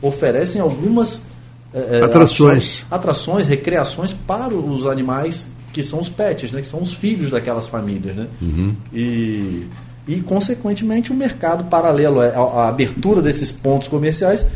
oferecem 0.00 0.62
algumas 0.62 1.20
é, 1.74 2.00
atrações. 2.02 2.86
atrações, 2.90 3.46
recreações 3.46 4.14
para 4.14 4.54
os 4.54 4.86
animais 4.86 5.46
que 5.74 5.84
são 5.84 6.00
os 6.00 6.08
pets, 6.08 6.50
né, 6.52 6.62
que 6.62 6.66
são 6.66 6.80
os 6.80 6.94
filhos 6.94 7.28
daquelas 7.28 7.66
famílias. 7.66 8.16
Né? 8.16 8.26
Uhum. 8.40 8.74
E, 8.94 9.66
e, 10.08 10.20
consequentemente, 10.22 11.12
o 11.12 11.14
mercado 11.14 11.64
paralelo, 11.64 12.22
a, 12.22 12.28
a, 12.28 12.68
abertura 12.68 13.20
desses 13.20 13.52
pontos 13.52 13.88
comerciais 13.88 14.46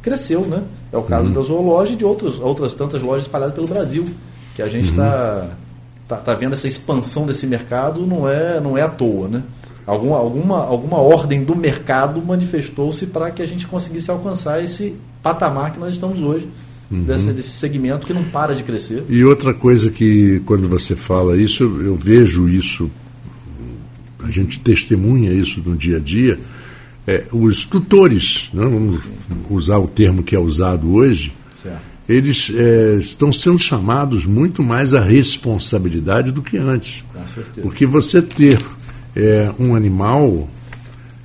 cresceu. 0.00 0.40
Né? 0.40 0.62
É 0.90 0.96
o 0.96 1.02
caso 1.02 1.28
uhum. 1.28 1.34
da 1.34 1.40
zoológica 1.42 1.94
e 1.94 1.96
de 1.98 2.04
outros, 2.04 2.40
outras 2.40 2.72
tantas 2.72 3.02
lojas 3.02 3.24
espalhadas 3.24 3.54
pelo 3.54 3.66
Brasil, 3.66 4.06
que 4.54 4.62
a 4.62 4.68
gente 4.68 4.88
está 4.88 5.42
uhum. 5.50 5.65
Tá, 6.08 6.16
tá 6.16 6.34
vendo 6.34 6.52
essa 6.52 6.66
expansão 6.66 7.26
desse 7.26 7.46
mercado, 7.46 8.06
não 8.06 8.28
é, 8.28 8.60
não 8.60 8.76
é 8.76 8.82
à 8.82 8.88
toa. 8.88 9.28
Né? 9.28 9.42
Alguma, 9.86 10.16
alguma, 10.16 10.64
alguma 10.64 10.98
ordem 10.98 11.44
do 11.44 11.54
mercado 11.54 12.20
manifestou-se 12.24 13.06
para 13.06 13.30
que 13.30 13.42
a 13.42 13.46
gente 13.46 13.66
conseguisse 13.66 14.10
alcançar 14.10 14.62
esse 14.62 14.96
patamar 15.22 15.72
que 15.72 15.78
nós 15.78 15.94
estamos 15.94 16.20
hoje 16.20 16.48
uhum. 16.90 17.02
desse, 17.04 17.32
desse 17.32 17.50
segmento 17.50 18.06
que 18.06 18.12
não 18.12 18.24
para 18.24 18.54
de 18.54 18.62
crescer. 18.62 19.04
E 19.08 19.24
outra 19.24 19.54
coisa 19.54 19.90
que, 19.90 20.40
quando 20.44 20.68
você 20.68 20.94
fala 20.94 21.36
isso, 21.36 21.64
eu 21.64 21.96
vejo 21.96 22.48
isso, 22.48 22.90
a 24.22 24.30
gente 24.30 24.60
testemunha 24.60 25.32
isso 25.32 25.62
no 25.64 25.76
dia 25.76 25.96
a 25.96 26.00
dia, 26.00 26.38
é, 27.06 27.24
os 27.32 27.64
tutores, 27.64 28.50
né, 28.52 28.64
vamos 28.64 29.02
usar 29.48 29.78
o 29.78 29.86
termo 29.86 30.22
que 30.22 30.34
é 30.34 30.38
usado 30.38 30.92
hoje, 30.92 31.32
certo. 31.54 31.95
Eles 32.08 32.50
é, 32.54 32.98
estão 33.00 33.32
sendo 33.32 33.58
chamados 33.58 34.24
muito 34.24 34.62
mais 34.62 34.94
à 34.94 35.00
responsabilidade 35.00 36.30
do 36.30 36.42
que 36.42 36.56
antes. 36.56 37.04
Com 37.12 37.26
certeza. 37.26 37.60
Porque 37.62 37.84
você 37.84 38.22
ter 38.22 38.58
é, 39.14 39.50
um 39.58 39.74
animal 39.74 40.48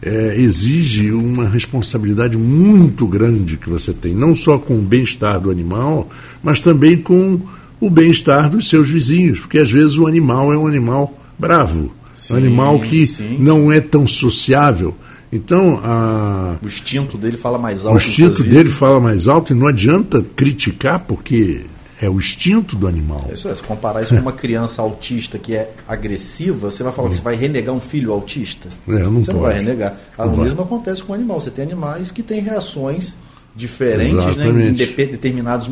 é, 0.02 0.36
exige 0.38 1.12
uma 1.12 1.48
responsabilidade 1.48 2.36
muito 2.36 3.06
grande 3.06 3.58
que 3.58 3.70
você 3.70 3.94
tem, 3.94 4.14
não 4.14 4.34
só 4.34 4.58
com 4.58 4.80
o 4.80 4.82
bem-estar 4.82 5.40
do 5.40 5.52
animal, 5.52 6.10
mas 6.42 6.60
também 6.60 6.98
com 6.98 7.40
o 7.80 7.90
bem-estar 7.90 8.50
dos 8.50 8.68
seus 8.68 8.90
vizinhos, 8.90 9.40
porque 9.40 9.60
às 9.60 9.72
vezes 9.72 9.98
o 9.98 10.08
animal 10.08 10.52
é 10.52 10.58
um 10.58 10.66
animal 10.66 11.20
bravo, 11.38 11.92
sim, 12.16 12.34
um 12.34 12.38
animal 12.38 12.80
que 12.80 13.06
sim, 13.06 13.38
não 13.40 13.72
é 13.72 13.80
tão 13.80 14.08
sociável. 14.08 14.96
Então, 15.32 15.80
a... 15.84 16.58
o 16.62 16.66
instinto 16.66 17.18
dele 17.18 17.38
fala 17.38 17.58
mais 17.58 17.86
alto. 17.86 17.96
O 17.96 17.98
instinto 17.98 18.32
inclusive. 18.32 18.50
dele 18.50 18.70
fala 18.70 19.00
mais 19.00 19.28
alto 19.28 19.54
e 19.54 19.56
não 19.56 19.68
adianta 19.68 20.24
criticar, 20.36 21.00
porque 21.00 21.62
é 22.02 22.10
o 22.10 22.18
instinto 22.18 22.76
do 22.76 22.88
animal. 22.88 23.26
É 23.30 23.34
isso 23.34 23.48
é, 23.48 23.56
se 23.56 23.62
comparar 23.62 24.02
isso 24.02 24.14
com 24.14 24.22
uma 24.22 24.34
criança 24.34 24.82
autista 24.82 25.38
que 25.38 25.56
é 25.56 25.72
agressiva, 25.88 26.72
você 26.72 26.84
vai 26.84 26.92
falar 26.92 27.10
que 27.10 27.16
você 27.16 27.22
vai 27.22 27.36
renegar 27.36 27.74
um 27.74 27.80
filho 27.80 28.12
autista? 28.12 28.70
É, 28.88 28.92
não 29.04 29.22
você 29.22 29.28
pode. 29.28 29.34
não 29.34 29.42
vai 29.42 29.54
renegar. 29.54 29.98
Ah, 30.18 30.26
o 30.26 30.38
mesmo 30.38 30.62
acontece 30.62 31.04
com 31.04 31.14
o 31.14 31.16
animal. 31.16 31.40
Você 31.40 31.52
tem 31.52 31.64
animais 31.64 32.12
que 32.12 32.24
têm 32.24 32.42
reações 32.42 33.16
diferentes 33.56 34.36
né, 34.36 34.48
em 34.48 34.74
determinados 34.74 35.70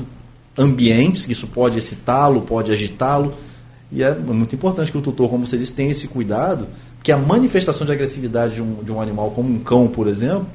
ambientes, 0.58 1.26
que 1.26 1.32
isso 1.32 1.48
pode 1.48 1.80
excitá-lo, 1.80 2.42
pode 2.42 2.72
agitá-lo. 2.72 3.34
E 3.92 4.04
é 4.04 4.14
muito 4.14 4.54
importante 4.54 4.92
que 4.92 4.98
o 4.98 5.02
tutor, 5.02 5.30
como 5.30 5.48
você 5.48 5.58
disse, 5.58 5.74
tenha 5.74 5.92
esse 5.92 6.08
cuidado, 6.08 6.68
que 7.02 7.12
a 7.12 7.18
manifestação 7.18 7.86
de 7.86 7.94
agressividade 7.94 8.56
de 8.56 8.62
um, 8.62 8.84
de 8.84 8.92
um 8.92 9.02
animal, 9.02 9.32
como 9.32 9.50
um 9.50 9.60
cão, 9.60 9.88
por 9.88 10.08
exemplo, 10.08 10.48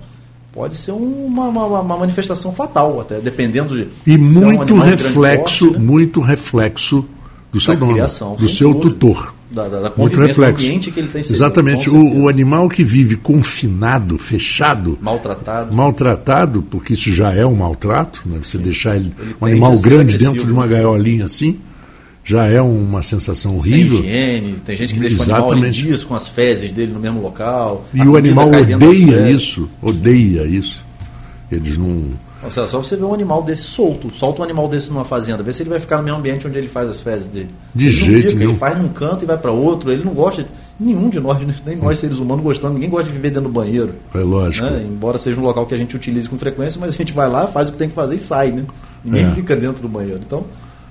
pode 0.53 0.77
ser 0.77 0.93
uma, 0.93 1.49
uma, 1.49 1.81
uma, 1.81 1.97
manifestação 1.97 2.53
fatal, 2.53 3.01
até 3.01 3.21
dependendo 3.21 3.77
de. 3.77 3.89
E 4.07 4.17
muito 4.17 4.73
é 4.73 4.77
um 4.77 4.81
reflexo, 4.81 5.67
porte, 5.67 5.79
né? 5.79 5.85
muito 5.85 6.21
reflexo 6.21 7.05
do 7.53 7.61
seu 7.61 7.77
dono, 7.77 7.93
criação, 7.93 8.37
do 8.37 8.49
seu 8.49 8.73
dúvida. 8.73 8.91
tutor. 8.91 9.35
Da, 9.51 9.69
da, 9.69 9.81
da 9.83 9.93
muito 9.97 10.19
reflexo. 10.19 10.65
ambiente 10.65 10.91
que 10.91 10.99
ele 10.99 11.07
tem 11.07 11.21
Exatamente. 11.21 11.89
O, 11.89 12.23
o, 12.23 12.29
animal 12.29 12.69
que 12.69 12.83
vive 12.83 13.15
confinado, 13.15 14.19
fechado, 14.19 14.99
maltratado, 15.01 15.73
maltratado, 15.73 16.63
porque 16.63 16.95
isso 16.95 17.13
já 17.13 17.33
é 17.33 17.47
um 17.47 17.55
maltrato, 17.55 18.23
né? 18.27 18.41
você 18.43 18.57
Sim. 18.57 18.65
deixar 18.65 18.97
ele, 18.97 19.13
ele 19.17 19.37
um 19.41 19.47
animal 19.47 19.79
grande 19.79 20.19
dentro 20.19 20.45
de 20.45 20.53
uma 20.53 20.67
gaiolinha 20.67 21.27
assim 21.27 21.61
já 22.25 22.47
é 22.47 22.61
uma 22.61 23.03
sensação 23.03 23.57
horrível. 23.57 23.99
Sem 23.99 24.07
higiene, 24.07 24.53
tem 24.65 24.77
gente 24.77 24.95
que 24.95 25.01
deixa 25.01 25.17
Exatamente. 25.17 25.47
o 25.47 25.53
animal 25.53 25.71
dias 25.71 26.03
com 26.03 26.15
as 26.15 26.27
fezes 26.27 26.73
dele 26.73 26.93
no 26.93 26.99
mesmo 26.99 27.21
local. 27.21 27.85
E 27.93 28.01
o 28.01 28.17
animal 28.17 28.49
odeia 28.49 29.31
isso, 29.31 29.69
odeia 29.83 30.47
isso. 30.47 30.83
Eles 31.53 31.77
não. 31.77 32.05
Ou 32.43 32.51
seja, 32.51 32.67
só 32.67 32.79
você 32.79 32.97
ver 32.97 33.05
um 33.05 33.15
animal 33.15 33.43
desse 33.43 33.63
solto, 33.63 34.15
solta 34.15 34.41
um 34.41 34.45
animal 34.45 34.69
desse 34.69 34.91
numa 34.91 35.05
fazenda, 35.05 35.43
vê 35.43 35.53
se 35.53 35.63
ele 35.63 35.71
vai 35.71 35.81
ficar 35.81 35.99
no 35.99 36.03
mesmo 36.03 36.19
ambiente 36.19 36.47
onde 36.47 36.59
ele 36.59 36.69
faz 36.69 36.91
as 36.91 37.01
fezes 37.01 37.27
dele. 37.27 37.51
De 37.75 37.87
ele 37.87 37.95
jeito 37.95 38.27
fica, 38.29 38.39
nenhum. 38.39 38.51
Ele 38.51 38.59
faz 38.59 38.79
num 38.79 38.89
canto 38.89 39.25
e 39.25 39.27
vai 39.27 39.39
para 39.39 39.51
outro, 39.51 39.91
ele 39.91 40.05
não 40.05 40.13
gosta, 40.13 40.47
nenhum 40.79 41.09
de 41.09 41.21
nós, 41.21 41.39
nem 41.65 41.77
nós 41.77 41.99
seres 41.99 42.19
humanos 42.19 42.45
gostamos, 42.45 42.75
ninguém 42.75 42.91
gosta 42.91 43.07
de 43.07 43.13
viver 43.13 43.31
dentro 43.31 43.49
do 43.49 43.53
banheiro. 43.53 43.95
É 44.15 44.19
lógico. 44.19 44.67
Né? 44.67 44.85
Embora 44.87 45.19
seja 45.19 45.41
um 45.41 45.45
local 45.45 45.65
que 45.65 45.75
a 45.75 45.79
gente 45.79 45.97
utilize 45.97 46.29
com 46.29 46.37
frequência, 46.39 46.79
mas 46.79 46.91
a 46.91 46.97
gente 46.97 47.15
vai 47.15 47.29
lá, 47.31 47.47
faz 47.47 47.69
o 47.69 47.73
que 47.73 47.79
tem 47.79 47.89
que 47.89 47.95
fazer 47.95 48.17
e 48.17 48.19
sai, 48.19 48.51
né? 48.51 48.65
Ninguém 49.03 49.25
é. 49.25 49.35
fica 49.35 49.57
dentro 49.57 49.81
do 49.81 49.89
banheiro. 49.89 50.21
Então, 50.27 50.45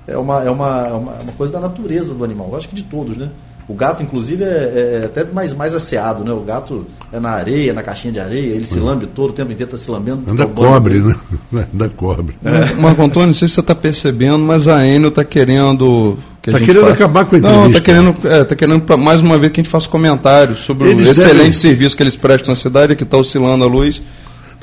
é 0.06 0.16
uma, 0.16 0.42
é 0.42 0.50
uma, 0.50 0.86
é 0.86 0.92
uma, 0.92 1.12
uma 1.12 1.32
coisa 1.36 1.52
da 1.52 1.60
natureza 1.60 2.14
do 2.14 2.24
animal. 2.24 2.48
Eu 2.50 2.56
acho 2.56 2.68
que 2.68 2.74
de 2.74 2.82
todos, 2.82 3.16
né? 3.16 3.30
O 3.66 3.72
gato, 3.72 4.02
inclusive, 4.02 4.44
é, 4.44 4.46
é, 4.46 5.02
até 5.06 5.24
mais, 5.24 5.54
mais 5.54 5.74
asseado, 5.74 6.22
né? 6.22 6.30
O 6.32 6.40
gato 6.40 6.86
é 7.10 7.18
na 7.18 7.30
areia, 7.30 7.72
na 7.72 7.82
caixinha 7.82 8.12
de 8.12 8.20
areia, 8.20 8.54
ele 8.54 8.66
se 8.66 8.78
lambe 8.78 9.06
todo 9.06 9.30
o 9.30 9.32
tempo 9.32 9.52
inteiro, 9.52 9.74
está 9.74 9.82
se 9.82 9.90
lambendo. 9.90 10.30
Anda 10.30 10.46
cobre, 10.46 10.98
né? 10.98 11.16
Anda 11.74 11.88
cobre. 11.88 12.36
É. 12.44 12.74
Marco 12.74 13.02
Antônio, 13.02 13.28
não 13.28 13.34
sei 13.34 13.48
se 13.48 13.54
você 13.54 13.60
está 13.60 13.74
percebendo, 13.74 14.40
mas 14.40 14.68
a 14.68 14.86
Enio 14.86 15.08
está 15.08 15.24
querendo. 15.24 16.18
Está 16.46 16.58
que 16.58 16.66
querendo 16.66 16.88
acabar 16.88 17.24
com 17.24 17.36
a 17.36 17.38
entrevista. 17.38 17.62
Não, 17.62 17.70
está 17.70 17.80
querendo, 17.80 18.16
é, 18.24 18.44
tá 18.44 18.54
querendo 18.54 18.80
pra, 18.82 18.98
mais 18.98 19.22
uma 19.22 19.38
vez 19.38 19.50
que 19.50 19.60
a 19.60 19.62
gente 19.62 19.70
faça 19.70 19.88
comentários 19.88 20.58
sobre 20.58 20.90
eles 20.90 21.08
o 21.08 21.10
excelente 21.12 21.36
devem... 21.36 21.52
serviço 21.52 21.96
que 21.96 22.02
eles 22.02 22.16
prestam 22.16 22.52
na 22.52 22.60
cidade, 22.60 22.94
que 22.94 23.02
está 23.02 23.16
oscilando 23.16 23.64
a 23.64 23.66
luz 23.66 24.02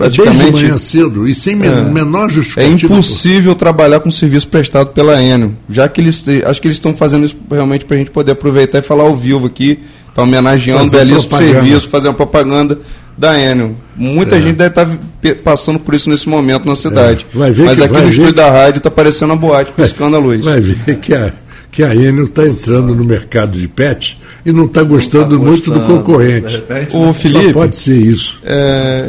praticamente. 0.01 0.43
Desde 0.43 0.63
manhã 0.63 0.77
cedo 0.77 1.27
e 1.27 1.35
sem 1.35 1.53
é, 1.65 1.83
menor 1.83 2.29
justificativa. 2.29 2.93
É 2.93 2.95
impossível 2.95 3.55
trabalhar 3.55 3.99
com 3.99 4.11
serviço 4.11 4.47
prestado 4.47 4.87
pela 4.87 5.21
Enio. 5.21 5.55
Já 5.69 5.87
que 5.87 6.01
eles 6.01 6.23
acho 6.45 6.61
que 6.61 6.67
eles 6.67 6.77
estão 6.77 6.93
fazendo 6.95 7.25
isso 7.25 7.35
realmente 7.49 7.85
para 7.85 7.95
a 7.95 7.99
gente 7.99 8.11
poder 8.11 8.31
aproveitar 8.31 8.79
e 8.79 8.81
falar 8.81 9.03
ao 9.03 9.15
vivo 9.15 9.47
aqui, 9.47 9.79
tá 10.13 10.23
homenageando 10.23 10.83
o 10.83 10.89
belíssimo 10.89 11.37
serviço, 11.37 11.87
fazer 11.87 12.07
uma 12.07 12.13
propaganda 12.13 12.79
da 13.17 13.37
Enio. 13.37 13.75
Muita 13.95 14.37
é. 14.37 14.41
gente 14.41 14.55
deve 14.55 14.69
estar 14.69 14.85
tá 14.85 15.35
passando 15.43 15.79
por 15.79 15.93
isso 15.93 16.09
nesse 16.09 16.27
momento 16.27 16.65
na 16.65 16.75
cidade. 16.75 17.25
É. 17.33 17.37
Mas 17.37 17.81
aqui 17.81 18.01
no 18.01 18.09
estúdio 18.09 18.33
da 18.33 18.49
rádio 18.49 18.79
está 18.79 18.91
parecendo 18.91 19.33
uma 19.33 19.39
boate 19.39 19.71
piscando 19.71 20.15
a 20.15 20.19
luz. 20.19 20.43
Vai 20.43 20.59
ver 20.59 20.97
que 20.97 21.13
a, 21.13 21.31
que 21.71 21.83
a 21.83 21.93
Enio 21.93 22.25
está 22.25 22.45
entrando 22.47 22.95
no 22.95 23.03
mercado 23.03 23.57
de 23.59 23.67
pet 23.67 24.19
e 24.45 24.51
não 24.51 24.65
está 24.65 24.83
gostando, 24.83 25.37
tá 25.37 25.43
muito 25.43 25.71
do 25.71 25.81
concorrente. 25.81 26.55
Repente, 26.55 26.97
né? 26.97 27.13
Felipe, 27.13 27.45
Só 27.47 27.53
pode 27.53 27.75
ser 27.75 27.95
isso. 27.95 28.39
É, 28.43 29.07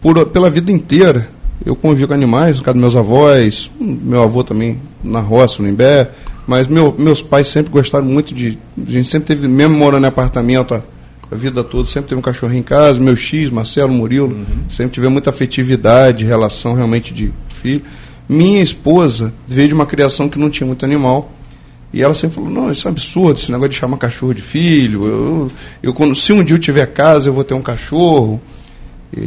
por, 0.00 0.26
pela 0.26 0.48
vida 0.48 0.72
inteira, 0.72 1.28
eu 1.64 1.76
convivo 1.76 2.08
com 2.08 2.14
animais, 2.14 2.58
no 2.58 2.64
caso 2.64 2.74
dos 2.74 2.80
meus 2.80 2.96
avós, 2.96 3.70
meu 3.78 4.22
avô 4.22 4.42
também 4.42 4.78
na 5.04 5.20
roça, 5.20 5.62
no 5.62 5.68
Imbé, 5.68 6.10
mas 6.46 6.66
meu, 6.66 6.94
meus 6.98 7.20
pais 7.22 7.48
sempre 7.48 7.70
gostaram 7.70 8.04
muito 8.04 8.34
de. 8.34 8.58
A 8.86 8.90
gente 8.90 9.08
sempre 9.08 9.28
teve, 9.28 9.46
mesmo 9.46 9.76
morando 9.76 10.04
em 10.04 10.08
apartamento 10.08 10.74
a, 10.74 10.82
a 11.30 11.34
vida 11.34 11.62
toda, 11.62 11.86
sempre 11.86 12.08
teve 12.08 12.18
um 12.18 12.22
cachorrinho 12.22 12.60
em 12.60 12.64
casa, 12.64 12.98
meu 12.98 13.14
X, 13.14 13.50
Marcelo, 13.50 13.92
Murilo, 13.92 14.28
uhum. 14.28 14.44
sempre 14.68 14.94
tive 14.94 15.08
muita 15.08 15.30
afetividade, 15.30 16.24
relação 16.24 16.74
realmente 16.74 17.12
de 17.12 17.30
filho. 17.62 17.82
Minha 18.28 18.62
esposa 18.62 19.32
veio 19.46 19.68
de 19.68 19.74
uma 19.74 19.86
criação 19.86 20.28
que 20.28 20.38
não 20.38 20.48
tinha 20.48 20.66
muito 20.66 20.84
animal. 20.84 21.32
E 21.92 22.00
ela 22.00 22.14
sempre 22.14 22.36
falou, 22.36 22.48
não, 22.48 22.70
isso 22.70 22.86
é 22.86 22.90
um 22.90 22.92
absurdo, 22.92 23.40
esse 23.40 23.50
negócio 23.50 23.70
de 23.70 23.76
chamar 23.76 23.96
cachorro 23.96 24.32
de 24.32 24.40
filho. 24.40 25.04
Eu, 25.04 25.52
eu, 25.82 25.92
quando, 25.92 26.14
se 26.14 26.32
um 26.32 26.42
dia 26.42 26.54
eu 26.54 26.60
tiver 26.60 26.86
casa, 26.86 27.28
eu 27.28 27.32
vou 27.32 27.42
ter 27.42 27.54
um 27.54 27.60
cachorro 27.60 28.40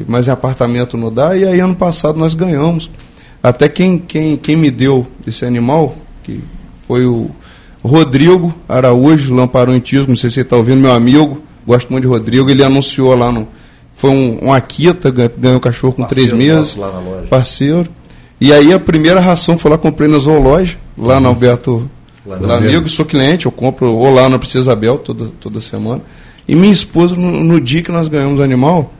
mas 0.08 0.28
em 0.28 0.32
apartamento 0.32 0.98
não 0.98 1.14
dá. 1.14 1.36
E 1.36 1.46
aí 1.46 1.60
ano 1.60 1.76
passado 1.76 2.18
nós 2.18 2.34
ganhamos. 2.34 2.90
Até 3.42 3.68
quem, 3.68 3.98
quem, 3.98 4.38
quem 4.38 4.56
me 4.56 4.72
deu 4.72 5.06
esse 5.28 5.46
animal, 5.46 5.96
que 6.24 6.42
foi 6.88 7.06
o 7.06 7.30
Rodrigo 7.84 8.54
Araújo, 8.68 9.34
Lamparão 9.34 9.78
Tisco, 9.80 10.10
não 10.10 10.16
sei 10.16 10.30
se 10.30 10.36
você 10.36 10.42
está 10.42 10.56
ouvindo, 10.56 10.80
meu 10.80 10.94
amigo, 10.94 11.42
gosto 11.68 11.92
muito 11.92 12.04
de 12.04 12.08
Rodrigo, 12.08 12.50
ele 12.50 12.64
anunciou 12.64 13.14
lá 13.16 13.32
no. 13.32 13.48
Foi 13.94 14.10
um, 14.10 14.46
um 14.46 14.54
Akita, 14.54 15.12
ganhou 15.12 15.58
o 15.58 15.60
cachorro 15.60 15.94
com 15.94 16.04
parceiro 16.04 16.30
três 16.30 16.50
meses. 16.50 16.76
Lá 16.76 16.92
na 16.92 17.00
loja. 17.00 17.28
Parceiro. 17.28 17.90
E 18.40 18.52
aí 18.52 18.74
a 18.74 18.80
primeira 18.80 19.20
ração 19.20 19.58
foi 19.58 19.72
lá, 19.72 19.78
comprei 19.78 20.10
na 20.10 20.18
zoológica, 20.18 20.80
lá 20.98 21.16
uhum. 21.16 21.22
no 21.22 21.28
Alberto. 21.30 21.90
Lá, 22.26 22.38
lá 22.40 22.58
amigo, 22.58 22.88
sou 22.88 23.06
cliente, 23.06 23.46
eu 23.46 23.52
compro 23.52 23.94
ou 23.94 24.14
lá 24.14 24.30
na 24.30 24.40
Princesa 24.40 24.72
Isabel 24.72 24.98
toda, 24.98 25.30
toda 25.40 25.60
semana. 25.60 26.02
E 26.48 26.56
minha 26.56 26.72
esposa, 26.72 27.16
no, 27.16 27.44
no 27.44 27.60
dia 27.60 27.84
que 27.84 27.92
nós 27.92 28.08
ganhamos 28.08 28.40
o 28.40 28.44
animal, 28.44 28.92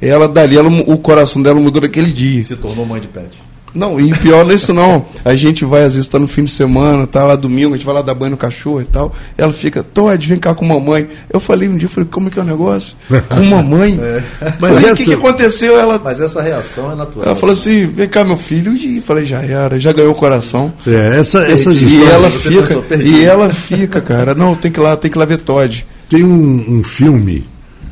ela 0.00 0.28
dali, 0.28 0.56
ela, 0.56 0.68
o 0.68 0.98
coração 0.98 1.42
dela 1.42 1.58
mudou 1.60 1.82
naquele 1.82 2.12
dia. 2.12 2.42
Se 2.44 2.56
tornou 2.56 2.84
mãe 2.86 3.00
de 3.00 3.08
pet. 3.08 3.50
Não, 3.74 4.00
e 4.00 4.12
pior 4.18 4.44
não 4.44 4.52
é 4.52 4.54
isso 4.54 4.72
não. 4.72 5.04
A 5.24 5.34
gente 5.34 5.64
vai, 5.64 5.84
às 5.84 5.94
vezes, 5.94 6.08
tá 6.08 6.18
no 6.18 6.26
fim 6.26 6.44
de 6.44 6.50
semana, 6.50 7.06
tá 7.06 7.24
lá 7.24 7.36
domingo, 7.36 7.74
a 7.74 7.76
gente 7.76 7.86
vai 7.86 7.94
lá 7.94 8.02
dar 8.02 8.14
banho 8.14 8.32
no 8.32 8.36
cachorro 8.36 8.80
e 8.80 8.84
tal. 8.84 9.14
Ela 9.38 9.52
fica, 9.52 9.82
Todd, 9.82 10.26
vem 10.26 10.38
cá 10.38 10.54
com 10.54 10.64
mamãe. 10.64 11.08
Eu 11.32 11.38
falei 11.38 11.68
um 11.68 11.76
dia, 11.76 11.86
eu 11.86 11.90
falei, 11.90 12.08
como 12.10 12.28
é 12.28 12.30
que 12.30 12.38
é 12.38 12.42
o 12.42 12.44
negócio? 12.44 12.96
Com 13.28 13.44
mamãe? 13.44 13.98
É. 14.00 14.22
Mas 14.58 14.82
aí, 14.82 14.90
o 14.90 14.94
que, 14.94 15.04
que 15.04 15.14
aconteceu? 15.14 15.78
Ela, 15.78 16.00
Mas 16.02 16.20
essa 16.20 16.40
reação 16.40 16.90
é 16.90 16.94
natural. 16.94 17.26
Ela 17.26 17.36
falou 17.36 17.52
assim, 17.52 17.86
vem 17.86 18.08
cá, 18.08 18.24
meu 18.24 18.36
filho. 18.36 18.72
E 18.72 19.00
falei, 19.00 19.26
já 19.26 19.42
era, 19.42 19.78
já 19.78 19.92
ganhou 19.92 20.12
o 20.12 20.14
coração. 20.14 20.72
É, 20.86 21.18
essa, 21.18 21.40
essa 21.40 21.70
e, 21.70 22.04
ela 22.04 22.30
fica, 22.30 22.96
e 22.96 23.24
ela 23.24 23.50
fica, 23.50 24.00
cara, 24.00 24.34
não, 24.34 24.54
tem 24.54 24.70
que 24.70 24.80
ir 24.80 24.82
lá, 24.82 24.96
tem 24.96 25.10
que 25.10 25.16
ir 25.16 25.20
lá 25.20 25.24
ver 25.24 25.38
Todd. 25.38 25.86
Tem 26.08 26.24
um, 26.24 26.78
um 26.78 26.82
filme, 26.82 27.46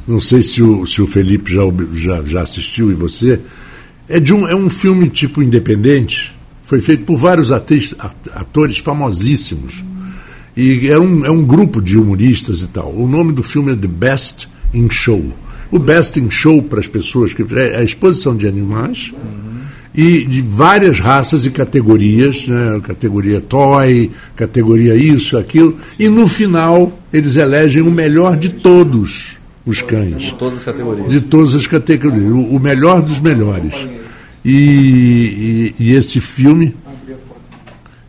não 0.09 0.19
sei 0.19 0.43
se 0.43 0.63
o, 0.63 0.87
se 0.87 1.03
o 1.03 1.07
Felipe 1.07 1.53
já, 1.53 1.63
já, 1.93 2.23
já 2.23 2.43
assistiu 2.43 2.91
e 2.91 2.95
você, 2.95 3.39
é, 4.09 4.19
de 4.19 4.33
um, 4.33 4.49
é 4.49 4.57
um 4.57 4.71
filme 4.71 5.11
tipo 5.11 5.43
independente, 5.43 6.35
foi 6.65 6.81
feito 6.81 7.05
por 7.05 7.19
vários 7.19 7.53
atores, 7.53 7.95
atores 8.35 8.79
famosíssimos. 8.79 9.85
E 10.57 10.89
é 10.89 10.99
um, 10.99 11.25
é 11.27 11.31
um 11.31 11.45
grupo 11.45 11.81
de 11.81 11.97
humoristas 11.97 12.63
e 12.63 12.69
tal. 12.69 12.91
O 12.91 13.07
nome 13.07 13.33
do 13.33 13.43
filme 13.43 13.73
é 13.73 13.77
The 13.77 13.87
Best 13.87 14.49
in 14.73 14.91
Show. 14.91 15.33
O 15.71 15.79
Best 15.79 16.19
in 16.19 16.31
Show, 16.31 16.63
para 16.63 16.81
as 16.81 16.89
pessoas, 16.89 17.35
que 17.35 17.45
é 17.55 17.77
a 17.77 17.85
exposição 17.85 18.35
de 18.35 18.49
animais 18.49 19.13
uhum. 19.13 19.61
e 19.95 20.25
de 20.25 20.41
várias 20.41 20.99
raças 20.99 21.45
e 21.45 21.51
categorias, 21.51 22.49
né? 22.49 22.81
categoria 22.83 23.41
toy, 23.41 24.11
categoria 24.35 24.97
isso, 24.97 25.37
aquilo. 25.37 25.77
E 26.01 26.09
no 26.09 26.27
final, 26.27 26.99
eles 27.13 27.37
elegem 27.37 27.83
o 27.83 27.91
melhor 27.91 28.37
de 28.37 28.49
todos 28.49 29.38
os 29.69 29.83
cães. 29.83 30.23
De 30.23 30.35
todas 30.35 30.59
as 30.59 30.65
categorias. 30.65 31.11
De 31.11 31.21
todas 31.21 31.55
as 31.55 31.67
categorias. 31.67 32.33
O, 32.33 32.41
o 32.57 32.59
melhor 32.59 33.03
dos 33.03 33.21
melhores. 33.21 33.75
E, 34.45 35.75
e, 35.79 35.85
e, 35.85 35.91
esse 35.95 36.21
filme. 36.21 36.75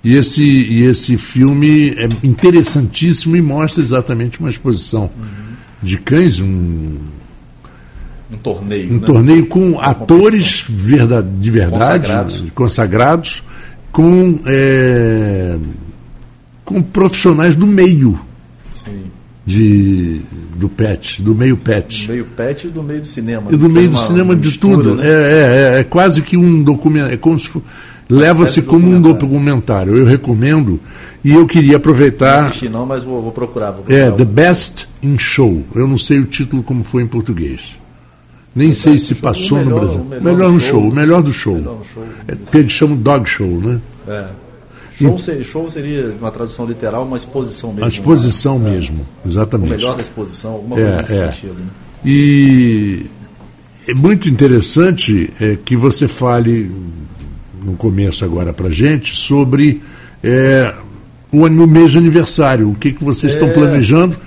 E 0.01 0.15
esse, 0.15 0.41
e 0.41 0.85
esse 0.85 1.17
filme 1.17 1.89
é 1.89 2.07
interessantíssimo 2.23 3.35
e 3.35 3.41
mostra 3.41 3.83
exatamente 3.83 4.39
uma 4.39 4.49
exposição 4.49 5.09
de 5.83 5.97
cães, 5.97 6.39
um, 6.39 6.97
um 8.31 8.37
torneio. 8.37 8.93
Um 8.93 8.99
né? 8.99 9.05
torneio 9.05 9.45
com 9.47 9.71
uma 9.71 9.83
atores 9.85 10.63
verdade, 10.69 11.27
de 11.41 11.51
verdade, 11.51 11.83
consagrados, 11.83 12.45
consagrados 12.55 13.43
com, 13.91 14.39
é, 14.45 15.57
com 16.63 16.81
profissionais 16.81 17.57
do 17.57 17.67
meio. 17.67 18.17
Sim. 18.71 19.03
De, 19.45 20.21
do 20.59 20.67
pet, 20.67 21.21
do 21.21 21.33
meio 21.33 21.55
pet. 21.55 22.05
Do 22.05 22.11
meio 22.11 22.25
pet 22.25 22.67
e 22.67 22.69
do 22.69 22.83
meio 22.83 23.01
do 23.01 23.07
cinema. 23.07 23.47
E 23.49 23.55
do 23.55 23.69
meio 23.69 23.89
do 23.89 23.97
cinema 23.97 24.35
de 24.35 24.59
tudo. 24.59 24.95
Né? 24.95 25.07
É, 25.07 25.09
é, 25.09 25.77
é, 25.77 25.79
é, 25.79 25.83
quase 25.83 26.21
que 26.21 26.35
um 26.35 26.61
documentário. 26.61 27.13
É 27.13 27.17
como 27.17 27.39
se 27.39 27.49
leva-se 28.09 28.61
como 28.61 28.89
um 28.89 29.01
documentário. 29.01 29.95
Eu 29.95 30.05
recomendo 30.05 30.79
e 31.23 31.33
eu 31.33 31.47
queria 31.47 31.77
aproveitar. 31.77 32.41
Não 32.41 32.47
assisti 32.49 32.69
não, 32.69 32.85
mas 32.85 33.03
vou, 33.03 33.21
vou 33.21 33.31
procurar. 33.31 33.71
Vou 33.71 33.83
procurar. 33.83 34.07
É 34.07 34.11
The 34.11 34.25
Best 34.25 34.89
in 35.01 35.17
Show. 35.17 35.63
Eu 35.73 35.87
não 35.87 35.97
sei 35.97 36.19
o 36.19 36.25
título 36.25 36.61
como 36.61 36.83
foi 36.83 37.03
em 37.03 37.07
português. 37.07 37.77
Nem 38.53 38.73
sei 38.73 38.97
se 38.99 39.15
passou 39.15 39.59
melhor, 39.59 39.69
no 39.69 39.79
Brasil. 39.79 40.03
Melhor, 40.03 40.23
melhor 40.23 40.51
no 40.51 40.59
show, 40.59 40.69
show, 40.69 40.89
o 40.89 40.93
melhor 40.93 41.21
do 41.21 41.33
show. 41.33 41.55
Melhor 41.55 41.77
show 41.93 42.03
é, 42.27 42.35
porque 42.35 42.57
eles 42.57 42.71
chamam 42.71 42.97
dog 42.97 43.29
show, 43.29 43.47
né? 43.61 43.79
É. 44.07 44.25
Show, 44.99 45.17
ser, 45.17 45.43
show 45.45 45.71
seria, 45.71 46.13
uma 46.19 46.29
tradução 46.29 46.65
literal, 46.65 47.05
uma 47.05 47.15
exposição 47.15 47.69
mesmo. 47.69 47.83
Uma 47.83 47.89
exposição 47.89 48.59
né? 48.59 48.71
mesmo, 48.71 49.05
exatamente. 49.25 49.73
O 49.73 49.77
melhor 49.77 49.95
da 49.95 50.01
exposição, 50.01 50.51
alguma 50.51 50.75
coisa 50.75 50.91
é, 50.91 51.01
nesse 51.01 51.13
é. 51.13 51.31
sentido. 51.31 51.53
Né? 51.53 51.67
E 52.03 53.05
é 53.87 53.93
muito 53.93 54.29
interessante 54.29 55.31
é, 55.39 55.57
que 55.63 55.77
você 55.77 56.05
fale, 56.05 56.69
no 57.63 57.75
começo 57.77 58.25
agora 58.25 58.51
para 58.51 58.69
gente, 58.69 59.15
sobre 59.15 59.81
é, 60.21 60.73
o, 61.31 61.45
o 61.45 61.67
mês 61.67 61.91
de 61.93 61.97
aniversário. 61.97 62.69
O 62.69 62.75
que, 62.75 62.91
que 62.91 63.03
vocês 63.03 63.33
estão 63.33 63.47
é. 63.47 63.53
planejando? 63.53 64.17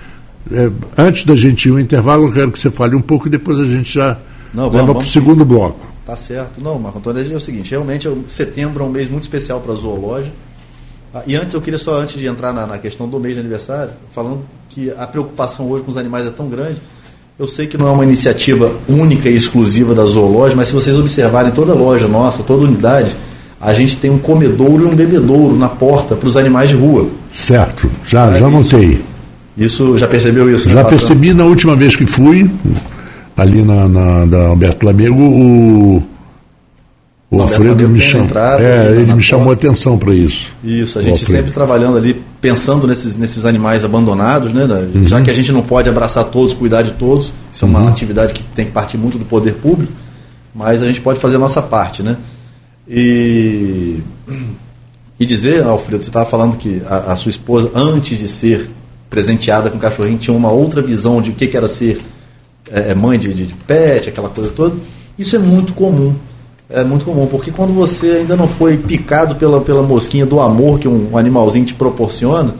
É, 0.50 0.70
antes 0.96 1.26
da 1.26 1.36
gente 1.36 1.68
ir 1.68 1.72
ao 1.72 1.80
intervalo, 1.80 2.28
eu 2.28 2.32
quero 2.32 2.50
que 2.50 2.58
você 2.58 2.70
fale 2.70 2.96
um 2.96 3.02
pouco 3.02 3.26
e 3.26 3.30
depois 3.30 3.58
a 3.58 3.66
gente 3.66 3.92
já 3.92 4.18
Não, 4.54 4.70
vamos, 4.70 4.80
leva 4.80 4.94
para 4.94 5.04
o 5.04 5.06
segundo 5.06 5.44
bloco. 5.44 5.92
Tá 6.06 6.16
certo. 6.16 6.62
Não, 6.62 6.78
Marco 6.78 6.98
Antônio, 6.98 7.30
é 7.30 7.36
o 7.36 7.40
seguinte, 7.40 7.70
realmente 7.70 8.08
setembro 8.26 8.82
é 8.82 8.86
um 8.86 8.90
mês 8.90 9.10
muito 9.10 9.24
especial 9.24 9.60
para 9.60 9.74
a 9.74 9.76
zoológica 9.76 10.32
ah, 11.14 11.22
e 11.26 11.36
antes, 11.36 11.52
eu 11.52 11.60
queria 11.60 11.78
só, 11.78 12.00
antes 12.00 12.18
de 12.18 12.26
entrar 12.26 12.52
na, 12.52 12.66
na, 12.66 12.78
questão 12.78 13.06
do 13.06 13.20
mês 13.20 13.34
de 13.34 13.40
aniversário, 13.40 13.92
falando 14.12 14.44
que 14.68 14.90
a 14.96 15.06
preocupação 15.06 15.68
hoje 15.68 15.84
com 15.84 15.90
os 15.90 15.96
animais 15.98 16.26
é 16.26 16.30
tão 16.30 16.48
grande. 16.48 16.80
Eu 17.38 17.46
sei 17.46 17.66
que 17.66 17.76
não 17.76 17.88
é 17.88 17.90
uma 17.90 18.04
iniciativa 18.04 18.72
única 18.88 19.28
e 19.28 19.34
exclusiva 19.34 19.94
da 19.94 20.04
zoológica, 20.06 20.56
mas 20.56 20.68
se 20.68 20.72
vocês 20.72 20.98
observarem 20.98 21.52
toda 21.52 21.74
loja 21.74 22.08
nossa, 22.08 22.42
toda 22.42 22.64
unidade, 22.64 23.14
a 23.60 23.74
gente 23.74 23.96
tem 23.96 24.10
um 24.10 24.18
comedouro 24.18 24.84
e 24.84 24.86
um 24.86 24.94
bebedouro 24.94 25.54
na 25.56 25.68
porta 25.68 26.16
para 26.16 26.28
os 26.28 26.36
animais 26.36 26.70
de 26.70 26.76
rua. 26.76 27.08
Certo, 27.32 27.90
já, 28.06 28.30
é, 28.30 28.38
já 28.38 28.48
notei. 28.48 29.02
Isso, 29.56 29.98
já 29.98 30.08
percebeu 30.08 30.52
isso? 30.52 30.68
Já 30.68 30.82
né, 30.82 30.88
percebi 30.88 31.34
na 31.34 31.44
última 31.44 31.76
vez 31.76 31.94
que 31.94 32.06
fui, 32.06 32.50
ali 33.36 33.62
na, 33.62 33.86
na 33.86 34.24
da 34.24 34.46
Alberto 34.46 34.86
Lamego, 34.86 35.22
o 35.22 36.02
o 37.32 37.40
Alfredo 37.40 37.88
me 37.88 37.98
chamou. 37.98 38.28
É, 38.60 38.92
ele 38.92 39.14
me 39.14 39.22
chamou 39.22 39.50
a 39.50 39.54
atenção 39.54 39.96
para 39.96 40.14
isso. 40.14 40.54
Isso, 40.62 40.98
a 40.98 41.02
gente 41.02 41.24
sempre 41.24 41.50
trabalhando 41.50 41.96
ali, 41.96 42.22
pensando 42.42 42.86
nesses, 42.86 43.16
nesses 43.16 43.46
animais 43.46 43.82
abandonados, 43.82 44.52
né? 44.52 44.64
Uhum. 44.64 45.08
Já 45.08 45.22
que 45.22 45.30
a 45.30 45.34
gente 45.34 45.50
não 45.50 45.62
pode 45.62 45.88
abraçar 45.88 46.24
todos, 46.24 46.52
cuidar 46.52 46.82
de 46.82 46.90
todos, 46.90 47.32
isso 47.50 47.64
é 47.64 47.68
uma 47.68 47.80
uhum. 47.80 47.88
atividade 47.88 48.34
que 48.34 48.42
tem 48.42 48.66
que 48.66 48.70
partir 48.70 48.98
muito 48.98 49.16
do 49.16 49.24
poder 49.24 49.54
público, 49.54 49.90
mas 50.54 50.82
a 50.82 50.86
gente 50.86 51.00
pode 51.00 51.18
fazer 51.18 51.36
a 51.36 51.38
nossa 51.38 51.62
parte, 51.62 52.02
né? 52.02 52.18
E, 52.86 54.00
e 55.18 55.24
dizer, 55.24 55.62
Alfredo, 55.62 56.04
você 56.04 56.10
estava 56.10 56.28
falando 56.28 56.58
que 56.58 56.82
a, 56.86 57.12
a, 57.12 57.16
sua 57.16 57.30
esposa, 57.30 57.70
antes 57.74 58.18
de 58.18 58.28
ser 58.28 58.68
presenteada 59.08 59.70
com 59.70 59.78
cachorrinho, 59.78 60.18
tinha 60.18 60.36
uma 60.36 60.50
outra 60.50 60.82
visão 60.82 61.22
de 61.22 61.30
o 61.30 61.32
que, 61.32 61.46
que 61.46 61.56
era 61.56 61.66
ser 61.66 62.02
é, 62.70 62.90
é 62.90 62.94
mãe 62.94 63.18
de, 63.18 63.32
de 63.32 63.54
pet, 63.66 64.10
aquela 64.10 64.28
coisa 64.28 64.50
toda. 64.50 64.76
Isso 65.18 65.34
é 65.34 65.38
muito 65.38 65.72
comum 65.72 66.14
é 66.72 66.84
muito 66.84 67.04
comum, 67.04 67.26
porque 67.26 67.50
quando 67.50 67.72
você 67.72 68.18
ainda 68.20 68.36
não 68.36 68.48
foi 68.48 68.76
picado 68.76 69.36
pela, 69.36 69.60
pela 69.60 69.82
mosquinha 69.82 70.26
do 70.26 70.40
amor 70.40 70.78
que 70.78 70.88
um, 70.88 71.10
um 71.12 71.18
animalzinho 71.18 71.64
te 71.64 71.74
proporciona, 71.74 72.54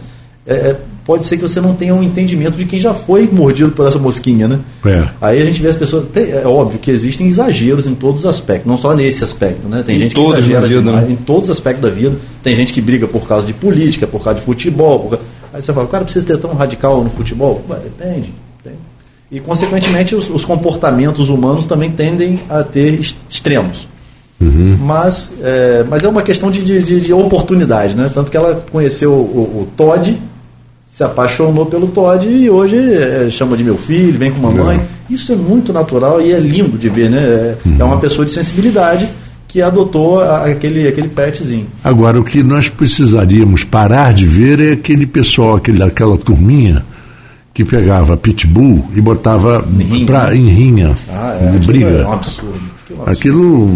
é, 0.47 0.55
é 0.55 0.77
pode 1.05 1.27
ser 1.27 1.37
que 1.37 1.43
você 1.43 1.61
não 1.61 1.75
tenha 1.75 1.95
um 1.95 2.03
entendimento 2.03 2.57
de 2.57 2.65
quem 2.65 2.79
já 2.79 2.95
foi 2.95 3.29
mordido 3.31 3.73
por 3.73 3.87
essa 3.87 3.99
mosquinha, 3.99 4.47
né? 4.47 4.61
É. 4.85 5.09
Aí 5.21 5.43
a 5.43 5.45
gente 5.45 5.61
vê 5.61 5.69
as 5.69 5.77
pessoas. 5.77 6.07
Tem, 6.13 6.31
é 6.31 6.47
óbvio 6.47 6.79
que 6.79 6.91
existem 6.91 7.27
exageros 7.27 7.87
em 7.87 7.95
todos 7.95 8.21
os 8.21 8.27
aspectos, 8.27 8.71
não 8.71 8.79
só 8.79 8.95
nesse 8.95 9.25
aspecto, 9.25 9.69
né? 9.69 9.83
Tem 9.85 9.97
em 9.97 9.99
gente 9.99 10.15
que 10.15 10.21
exagera 10.21 10.67
vida, 10.67 10.81
demais, 10.81 11.09
né? 11.09 11.13
em 11.13 11.17
todos 11.17 11.45
os 11.45 11.51
aspectos 11.51 11.83
da 11.83 11.91
vida. 11.91 12.17
Tem 12.43 12.55
gente 12.55 12.73
que 12.73 12.81
briga 12.81 13.07
por 13.07 13.27
causa 13.27 13.47
de 13.47 13.53
política, 13.53 14.07
por 14.07 14.23
causa 14.23 14.39
de 14.39 14.45
futebol. 14.45 15.01
Por... 15.01 15.19
Aí 15.53 15.61
você 15.61 15.73
fala, 15.73 15.87
o 15.87 15.91
cara 15.91 16.05
precisa 16.05 16.25
ter 16.25 16.39
tão 16.39 16.55
radical 16.55 17.03
no 17.03 17.11
futebol? 17.11 17.63
Ué, 17.69 17.79
depende. 17.81 18.33
E, 19.31 19.41
consequentemente, 19.41 20.15
os, 20.15 20.29
os 20.29 20.45
comportamentos 20.45 21.31
humanos 21.31 21.65
também 21.65 21.91
tendem 21.91 22.41
a 22.51 22.63
ter 22.63 23.01
extremos. 23.01 23.89
Uhum. 24.43 24.77
Mas, 24.81 25.33
é, 25.41 25.85
mas 25.89 26.03
é 26.03 26.09
uma 26.09 26.23
questão 26.23 26.51
de, 26.51 26.63
de, 26.63 27.01
de, 27.01 27.13
oportunidade, 27.13 27.95
né? 27.95 28.11
Tanto 28.13 28.31
que 28.31 28.37
ela 28.37 28.65
conheceu 28.73 29.13
o, 29.13 29.63
o, 29.63 29.69
Todd, 29.77 30.21
se 30.91 31.05
apaixonou 31.05 31.67
pelo 31.67 31.87
Todd 31.87 32.29
e 32.29 32.51
hoje 32.51 32.77
é, 32.77 33.31
chama 33.31 33.57
de 33.57 33.63
meu 33.63 33.77
filho, 33.77 34.19
vem 34.19 34.33
com 34.33 34.41
mamãe. 34.41 34.79
Uhum. 34.79 34.85
Isso 35.09 35.33
é 35.33 35.37
muito 35.37 35.73
natural 35.73 36.21
e 36.21 36.33
é 36.33 36.41
lindo 36.41 36.77
de 36.77 36.89
ver, 36.89 37.09
né? 37.09 37.19
É, 37.19 37.57
uhum. 37.65 37.77
é 37.79 37.85
uma 37.85 37.99
pessoa 37.99 38.25
de 38.25 38.33
sensibilidade 38.33 39.09
que 39.47 39.63
adotou 39.63 40.21
aquele, 40.21 40.89
aquele 40.89 41.09
petzinho. 41.09 41.67
Agora, 41.85 42.19
o 42.19 42.25
que 42.25 42.43
nós 42.43 42.69
precisaríamos 42.69 43.63
parar 43.63 44.15
de 44.15 44.25
ver 44.25 44.59
é 44.59 44.73
aquele 44.73 45.07
pessoal, 45.07 45.57
aquele, 45.57 45.83
aquela 45.83 46.17
turminha 46.17 46.83
que 47.55 47.65
pegava 47.65 48.17
pitbull 48.17 48.89
e 48.95 49.01
botava 49.01 49.63
em 49.79 49.83
rinha. 49.83 50.07
Pra, 50.07 50.35
em 50.35 50.49
rinha 50.49 50.97
ah, 51.11 51.39
é, 51.39 51.59
briga. 51.59 51.87
É 51.87 52.07
um 52.07 52.13
absurdo. 52.13 52.73
Aquilo 53.07 53.67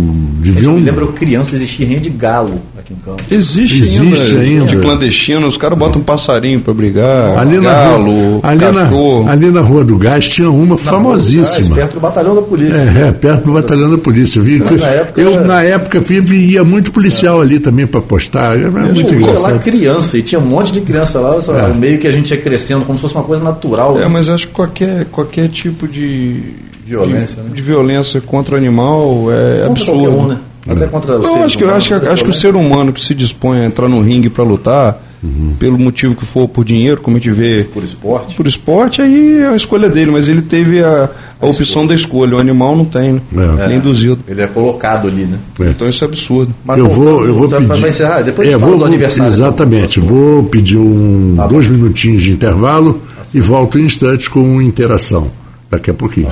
devia. 0.40 0.64
Eu 0.64 0.72
me 0.72 0.80
lembro 0.80 1.12
criança 1.12 1.56
existia 1.56 1.86
rinha 1.86 2.00
de 2.00 2.10
galo 2.10 2.60
aqui 2.86 2.94
em 2.94 2.96
Campos. 2.96 3.24
Existe, 3.30 3.80
Existe 3.80 4.00
ainda, 4.00 4.40
ainda. 4.40 4.64
De 4.66 4.76
clandestino, 4.76 5.46
os 5.46 5.56
caras 5.56 5.76
botam 5.76 6.00
um 6.00 6.04
passarinho 6.04 6.60
para 6.60 6.72
brigar. 6.72 7.36
Ali 7.38 7.58
galo, 7.58 7.62
na 7.62 8.12
rua, 8.12 8.40
ali 8.42 8.60
cachorro. 8.60 9.24
Na, 9.24 9.32
ali 9.32 9.50
na 9.50 9.60
Rua 9.60 9.84
do 9.84 9.98
Gás 9.98 10.28
tinha 10.28 10.50
uma 10.50 10.76
na 10.76 10.78
famosíssima. 10.78 11.68
Gás, 11.68 11.78
perto 11.78 11.94
do 11.94 12.00
batalhão 12.00 12.34
da 12.34 12.42
polícia. 12.42 12.76
É, 12.76 13.08
é 13.08 13.12
perto 13.12 13.44
do 13.44 13.52
batalhão 13.52 13.90
da 13.90 13.98
polícia. 13.98 14.40
Vi, 14.40 14.58
na 14.58 14.86
época, 14.86 15.20
eu, 15.20 15.44
na 15.44 15.62
época, 15.62 16.00
via 16.00 16.62
muito 16.62 16.92
policial 16.92 17.40
é. 17.40 17.42
ali 17.42 17.58
também 17.58 17.86
para 17.86 18.00
postar. 18.00 18.56
Era 18.56 18.66
eu 18.66 18.94
muito 18.94 19.14
engraçado. 19.14 19.54
lá 19.54 19.58
criança, 19.58 20.18
e 20.18 20.22
tinha 20.22 20.40
um 20.40 20.46
monte 20.46 20.72
de 20.72 20.80
criança 20.80 21.18
lá, 21.18 21.36
é. 21.36 21.74
meio 21.74 21.98
que 21.98 22.06
a 22.06 22.12
gente 22.12 22.30
ia 22.30 22.40
crescendo, 22.40 22.84
como 22.84 22.98
se 22.98 23.02
fosse 23.02 23.14
uma 23.14 23.24
coisa 23.24 23.42
natural. 23.42 23.98
É, 23.98 24.06
mas 24.06 24.28
acho 24.28 24.46
que 24.46 24.52
qualquer, 24.52 25.06
qualquer 25.06 25.48
tipo 25.48 25.88
de 25.88 26.40
violência, 26.84 27.42
de, 27.42 27.48
né? 27.48 27.54
de 27.54 27.62
violência 27.62 28.20
contra 28.20 28.54
o 28.54 28.58
animal 28.58 29.26
é 29.30 29.66
contra 29.66 29.66
absurdo. 29.66 30.18
Um, 30.18 30.26
né? 30.28 30.38
Até 30.68 30.86
contra 30.86 31.18
Não, 31.18 31.44
acho 31.44 31.56
que, 31.56 31.64
acho, 31.64 31.88
que, 31.88 32.06
acho 32.06 32.24
que 32.24 32.30
o 32.30 32.32
ser 32.32 32.56
humano 32.56 32.92
que 32.92 33.00
se 33.00 33.14
dispõe 33.14 33.60
a 33.60 33.64
entrar 33.64 33.88
no 33.88 34.00
ringue 34.00 34.28
para 34.28 34.42
lutar, 34.42 35.00
uhum. 35.22 35.54
pelo 35.58 35.78
motivo 35.78 36.14
que 36.14 36.24
for, 36.24 36.48
por 36.48 36.64
dinheiro, 36.64 37.00
como 37.00 37.16
a 37.16 37.20
gente 37.20 37.30
vê. 37.30 37.64
Por 37.64 37.84
esporte? 37.84 38.34
Por 38.34 38.46
esporte, 38.46 39.00
aí 39.00 39.38
é 39.38 39.48
a 39.48 39.56
escolha 39.56 39.88
dele, 39.88 40.10
mas 40.10 40.28
ele 40.28 40.42
teve 40.42 40.82
a, 40.82 41.08
a, 41.40 41.46
a 41.46 41.48
opção 41.48 41.62
escolha. 41.62 41.88
da 41.88 41.94
escolha. 41.94 42.36
O 42.36 42.40
animal 42.40 42.76
não 42.76 42.84
tem, 42.84 43.22
né? 43.30 43.56
É. 43.60 43.68
Nem 43.68 43.76
induzido. 43.78 44.18
Ele 44.26 44.42
é 44.42 44.46
colocado 44.46 45.06
ali, 45.06 45.24
né? 45.24 45.38
É. 45.60 45.70
Então 45.70 45.88
isso 45.88 46.04
é 46.04 46.06
absurdo. 46.08 46.54
Mas, 46.64 46.78
eu 46.78 46.88
vou, 46.88 47.24
eu 47.24 47.34
vou 47.34 47.48
pedir. 47.48 47.80
Vai 47.80 47.90
encerrar? 47.90 48.22
Depois 48.22 48.48
é, 48.48 48.56
vou, 48.56 48.76
do 48.76 48.84
aniversário. 48.84 49.32
Exatamente. 49.32 50.00
Vou 50.00 50.42
pedir 50.44 50.78
um, 50.78 51.34
tá 51.36 51.46
dois 51.46 51.68
minutinhos 51.68 52.22
de 52.22 52.32
intervalo 52.32 53.00
assim. 53.20 53.38
e 53.38 53.40
volto 53.40 53.78
em 53.78 53.84
instantes 53.84 54.28
com 54.28 54.60
interação. 54.60 55.30
Daqui 55.70 55.90
a 55.90 55.94
pouquinho. 55.94 56.28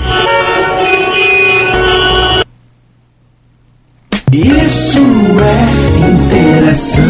É 5.40 6.10
interação. 6.10 7.04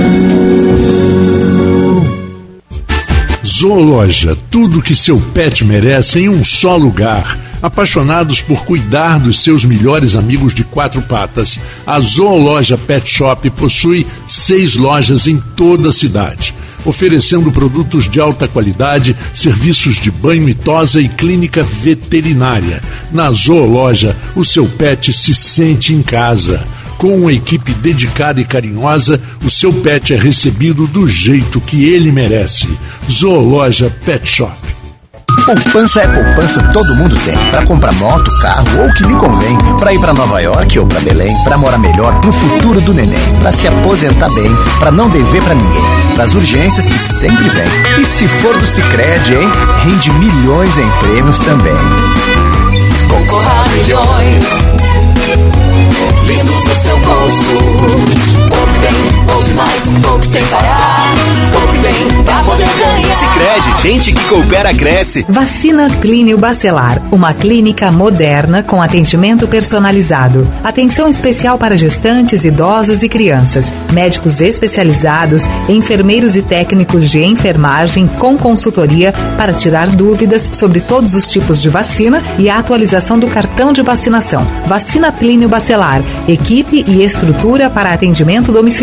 Zoologia, 3.47 4.37
tudo 4.51 4.83
que 4.83 4.95
seu 4.95 5.19
pet 5.33 5.65
merece 5.65 6.21
em 6.21 6.29
um 6.29 6.45
só 6.45 6.77
lugar. 6.77 7.39
Apaixonados 7.63 8.43
por 8.43 8.67
cuidar 8.67 9.19
dos 9.19 9.43
seus 9.43 9.65
melhores 9.65 10.15
amigos 10.15 10.55
de 10.55 10.63
quatro 10.65 11.01
patas, 11.01 11.59
a 11.87 11.99
Zoologia 12.01 12.77
Pet 12.77 13.09
Shop 13.09 13.49
possui 13.51 14.07
seis 14.29 14.77
lojas 14.77 15.27
em 15.27 15.39
toda 15.57 15.89
a 15.89 15.93
cidade, 15.93 16.55
oferecendo 16.85 17.51
produtos 17.51 18.07
de 18.07 18.21
alta 18.21 18.47
qualidade, 18.47 19.17
serviços 19.33 19.97
de 19.97 20.11
banho 20.11 20.47
e 20.51 20.55
tosa 20.55 21.01
e 21.01 21.09
clínica 21.09 21.63
veterinária. 21.63 22.83
Na 23.11 23.33
Zoologia, 23.33 24.15
o 24.37 24.45
seu 24.45 24.67
pet 24.67 25.11
se 25.15 25.35
sente 25.35 25.95
em 25.95 26.03
casa. 26.03 26.63
Com 26.99 27.17
uma 27.17 27.33
equipe 27.33 27.73
dedicada 27.75 28.41
e 28.41 28.45
carinhosa, 28.45 29.21
o 29.45 29.51
seu 29.51 29.73
pet 29.73 30.15
é 30.15 30.17
recebido 30.17 30.87
do 30.87 31.09
jeito 31.09 31.61
que 31.61 31.85
ele 31.85 32.11
merece. 32.11 32.69
Zoologia 33.11 33.91
Pet 34.05 34.27
Shop. 34.27 34.75
Poupança 35.45 36.01
é 36.01 36.09
poupança, 36.09 36.63
todo 36.73 36.95
mundo 36.95 37.15
tem. 37.23 37.37
Para 37.51 37.67
comprar 37.67 37.93
moto, 37.95 38.31
carro 38.41 38.67
ou 38.81 38.89
o 38.89 38.95
que 38.95 39.05
lhe 39.05 39.15
convém. 39.17 39.59
Para 39.79 39.93
ir 39.93 40.01
para 40.01 40.15
Nova 40.15 40.41
York 40.41 40.79
ou 40.79 40.87
para 40.87 41.01
Belém. 41.01 41.37
Para 41.45 41.59
morar 41.59 41.77
melhor 41.77 42.25
no 42.25 42.33
futuro 42.33 42.81
do 42.81 42.95
neném. 42.95 43.21
Para 43.41 43.53
se 43.53 43.69
aposentar 43.69 44.33
bem. 44.33 44.51
Para 44.79 44.91
não 44.91 45.11
dever 45.11 45.43
para 45.43 45.55
ninguém. 45.55 45.83
Para 46.15 46.25
as 46.25 46.35
urgências 46.35 46.89
que 46.89 46.99
sempre 46.99 47.47
vem. 47.51 48.01
E 48.01 48.05
se 48.07 48.27
for 48.27 48.57
do 48.57 48.67
Cicred, 48.67 49.35
hein? 49.35 49.51
Rende 49.83 50.11
milhões 50.13 50.79
em 50.79 50.91
prêmios 51.01 51.39
também. 51.41 51.77
Concorra 53.11 53.65
a 53.65 53.69
milhões 53.69 54.84
lindos 56.27 56.65
no 56.65 56.75
seu 56.77 56.99
bolso. 56.99 58.54
Bem, 58.85 59.27
poupe 59.27 59.51
mais, 59.55 59.89
poupe 60.03 60.27
sem 60.27 60.45
parar. 60.47 61.15
Poupe 61.53 61.79
bem 61.79 62.23
pra 62.23 62.43
poder 62.43 62.69
ganhar. 62.77 63.15
Sicredi, 63.15 63.83
gente 63.83 64.13
que 64.13 64.25
coopera 64.29 64.75
cresce. 64.75 65.25
Vacina 65.27 65.89
Clínio 65.89 66.37
Bacelar, 66.37 67.01
uma 67.11 67.33
clínica 67.33 67.91
moderna 67.91 68.63
com 68.63 68.83
atendimento 68.83 69.49
personalizado. 69.49 70.47
Atenção 70.63 71.09
especial 71.09 71.57
para 71.57 71.79
gestantes, 71.79 72.45
idosos 72.45 73.03
e 73.03 73.09
crianças. 73.09 73.73
Médicos 73.91 74.43
especializados, 74.43 75.45
enfermeiros 75.67 76.37
e 76.37 76.43
técnicos 76.43 77.11
de 77.11 77.25
enfermagem 77.25 78.07
com 78.07 78.37
consultoria 78.37 79.15
para 79.39 79.55
tirar 79.55 79.89
dúvidas 79.89 80.51
sobre 80.53 80.81
todos 80.81 81.15
os 81.15 81.31
tipos 81.31 81.63
de 81.63 81.71
vacina 81.71 82.23
e 82.39 82.51
a 82.51 82.59
atualização 82.59 83.19
do 83.19 83.29
cartão 83.29 83.73
de 83.73 83.81
vacinação. 83.81 84.47
Vacina 84.67 85.11
Plínio 85.11 85.49
Bacelar 85.49 86.03
equipe 86.29 86.85
e 86.87 87.03
estrutura 87.03 87.71
para 87.71 87.93
atendimento 87.93 88.53
domiciliar, 88.53 88.74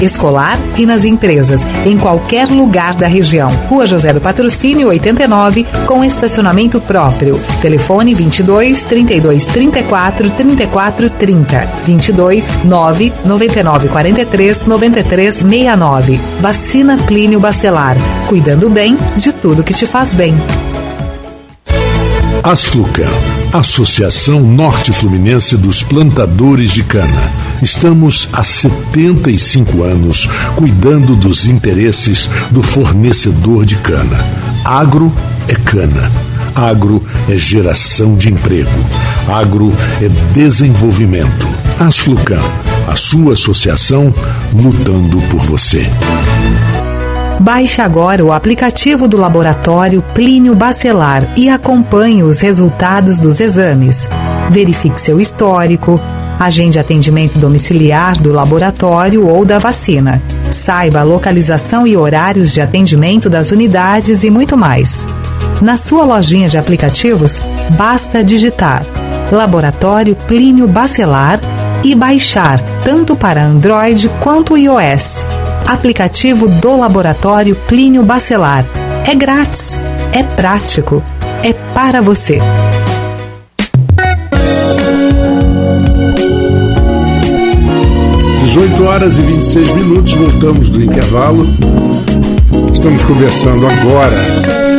escolar 0.00 0.58
e 0.76 0.86
nas 0.86 1.04
empresas, 1.04 1.62
em 1.84 1.98
qualquer 1.98 2.48
lugar 2.48 2.94
da 2.94 3.06
região. 3.06 3.50
Rua 3.68 3.86
José 3.86 4.12
do 4.12 4.20
Patrocínio 4.20 4.88
89, 4.88 5.66
com 5.86 6.04
estacionamento 6.04 6.80
próprio. 6.80 7.40
Telefone 7.60 8.14
22 8.14 8.84
32 8.84 9.46
34 9.46 10.30
34 10.30 11.10
30. 11.10 11.68
22 11.84 12.50
9 12.64 13.12
99 13.24 13.88
43 13.88 14.64
93 14.66 15.34
69. 15.34 16.20
Vacina 16.40 16.98
Plínio 16.98 17.40
Bacelar. 17.40 17.96
Cuidando 18.28 18.70
bem 18.70 18.96
de 19.16 19.32
tudo 19.32 19.62
que 19.62 19.74
te 19.74 19.86
faz 19.86 20.14
bem. 20.14 20.34
Asflucan, 22.42 23.08
Associação 23.54 24.38
Norte 24.40 24.92
Fluminense 24.92 25.56
dos 25.56 25.82
Plantadores 25.82 26.72
de 26.72 26.82
Cana. 26.82 27.32
Estamos 27.64 28.28
há 28.30 28.44
75 28.44 29.84
anos 29.84 30.28
cuidando 30.54 31.16
dos 31.16 31.46
interesses 31.46 32.28
do 32.50 32.62
fornecedor 32.62 33.64
de 33.64 33.76
cana. 33.76 34.18
Agro 34.62 35.10
é 35.48 35.54
cana. 35.54 36.12
Agro 36.54 37.02
é 37.26 37.38
geração 37.38 38.16
de 38.16 38.30
emprego. 38.30 38.68
Agro 39.26 39.72
é 40.02 40.10
desenvolvimento. 40.34 41.48
Asflucan, 41.80 42.42
a 42.86 42.96
sua 42.96 43.32
associação 43.32 44.12
lutando 44.52 45.18
por 45.30 45.40
você. 45.40 45.88
Baixe 47.40 47.80
agora 47.80 48.22
o 48.22 48.30
aplicativo 48.30 49.08
do 49.08 49.16
laboratório 49.16 50.02
Plínio 50.14 50.54
Bacelar 50.54 51.32
e 51.34 51.48
acompanhe 51.48 52.22
os 52.22 52.40
resultados 52.40 53.20
dos 53.20 53.40
exames. 53.40 54.06
Verifique 54.50 55.00
seu 55.00 55.18
histórico, 55.18 55.98
agende 56.38 56.78
atendimento 56.78 57.38
domiciliar 57.38 58.20
do 58.20 58.32
laboratório 58.32 59.26
ou 59.26 59.44
da 59.44 59.58
vacina. 59.58 60.20
Saiba 60.50 61.00
a 61.00 61.02
localização 61.02 61.86
e 61.86 61.96
horários 61.96 62.52
de 62.52 62.60
atendimento 62.60 63.30
das 63.30 63.50
unidades 63.50 64.24
e 64.24 64.30
muito 64.30 64.56
mais. 64.56 65.06
Na 65.60 65.76
sua 65.76 66.04
lojinha 66.04 66.48
de 66.48 66.58
aplicativos, 66.58 67.40
basta 67.70 68.22
digitar 68.22 68.84
Laboratório 69.30 70.14
Plínio 70.14 70.68
Bacelar 70.68 71.40
e 71.82 71.94
baixar 71.94 72.60
tanto 72.84 73.16
para 73.16 73.42
Android 73.42 74.08
quanto 74.20 74.56
iOS 74.56 75.24
aplicativo 75.66 76.48
do 76.48 76.76
Laboratório 76.76 77.56
Plínio 77.66 78.02
Bacelar. 78.02 78.64
É 79.06 79.14
grátis, 79.14 79.80
é 80.12 80.22
prático, 80.22 81.02
é 81.42 81.52
para 81.52 82.00
você. 82.00 82.38
Dezoito 88.54 88.84
horas 88.84 89.18
e 89.18 89.20
26 89.20 89.74
minutos, 89.74 90.12
voltamos 90.12 90.68
do 90.68 90.80
intervalo. 90.80 91.44
Estamos 92.72 93.02
conversando 93.02 93.66
agora 93.66 94.14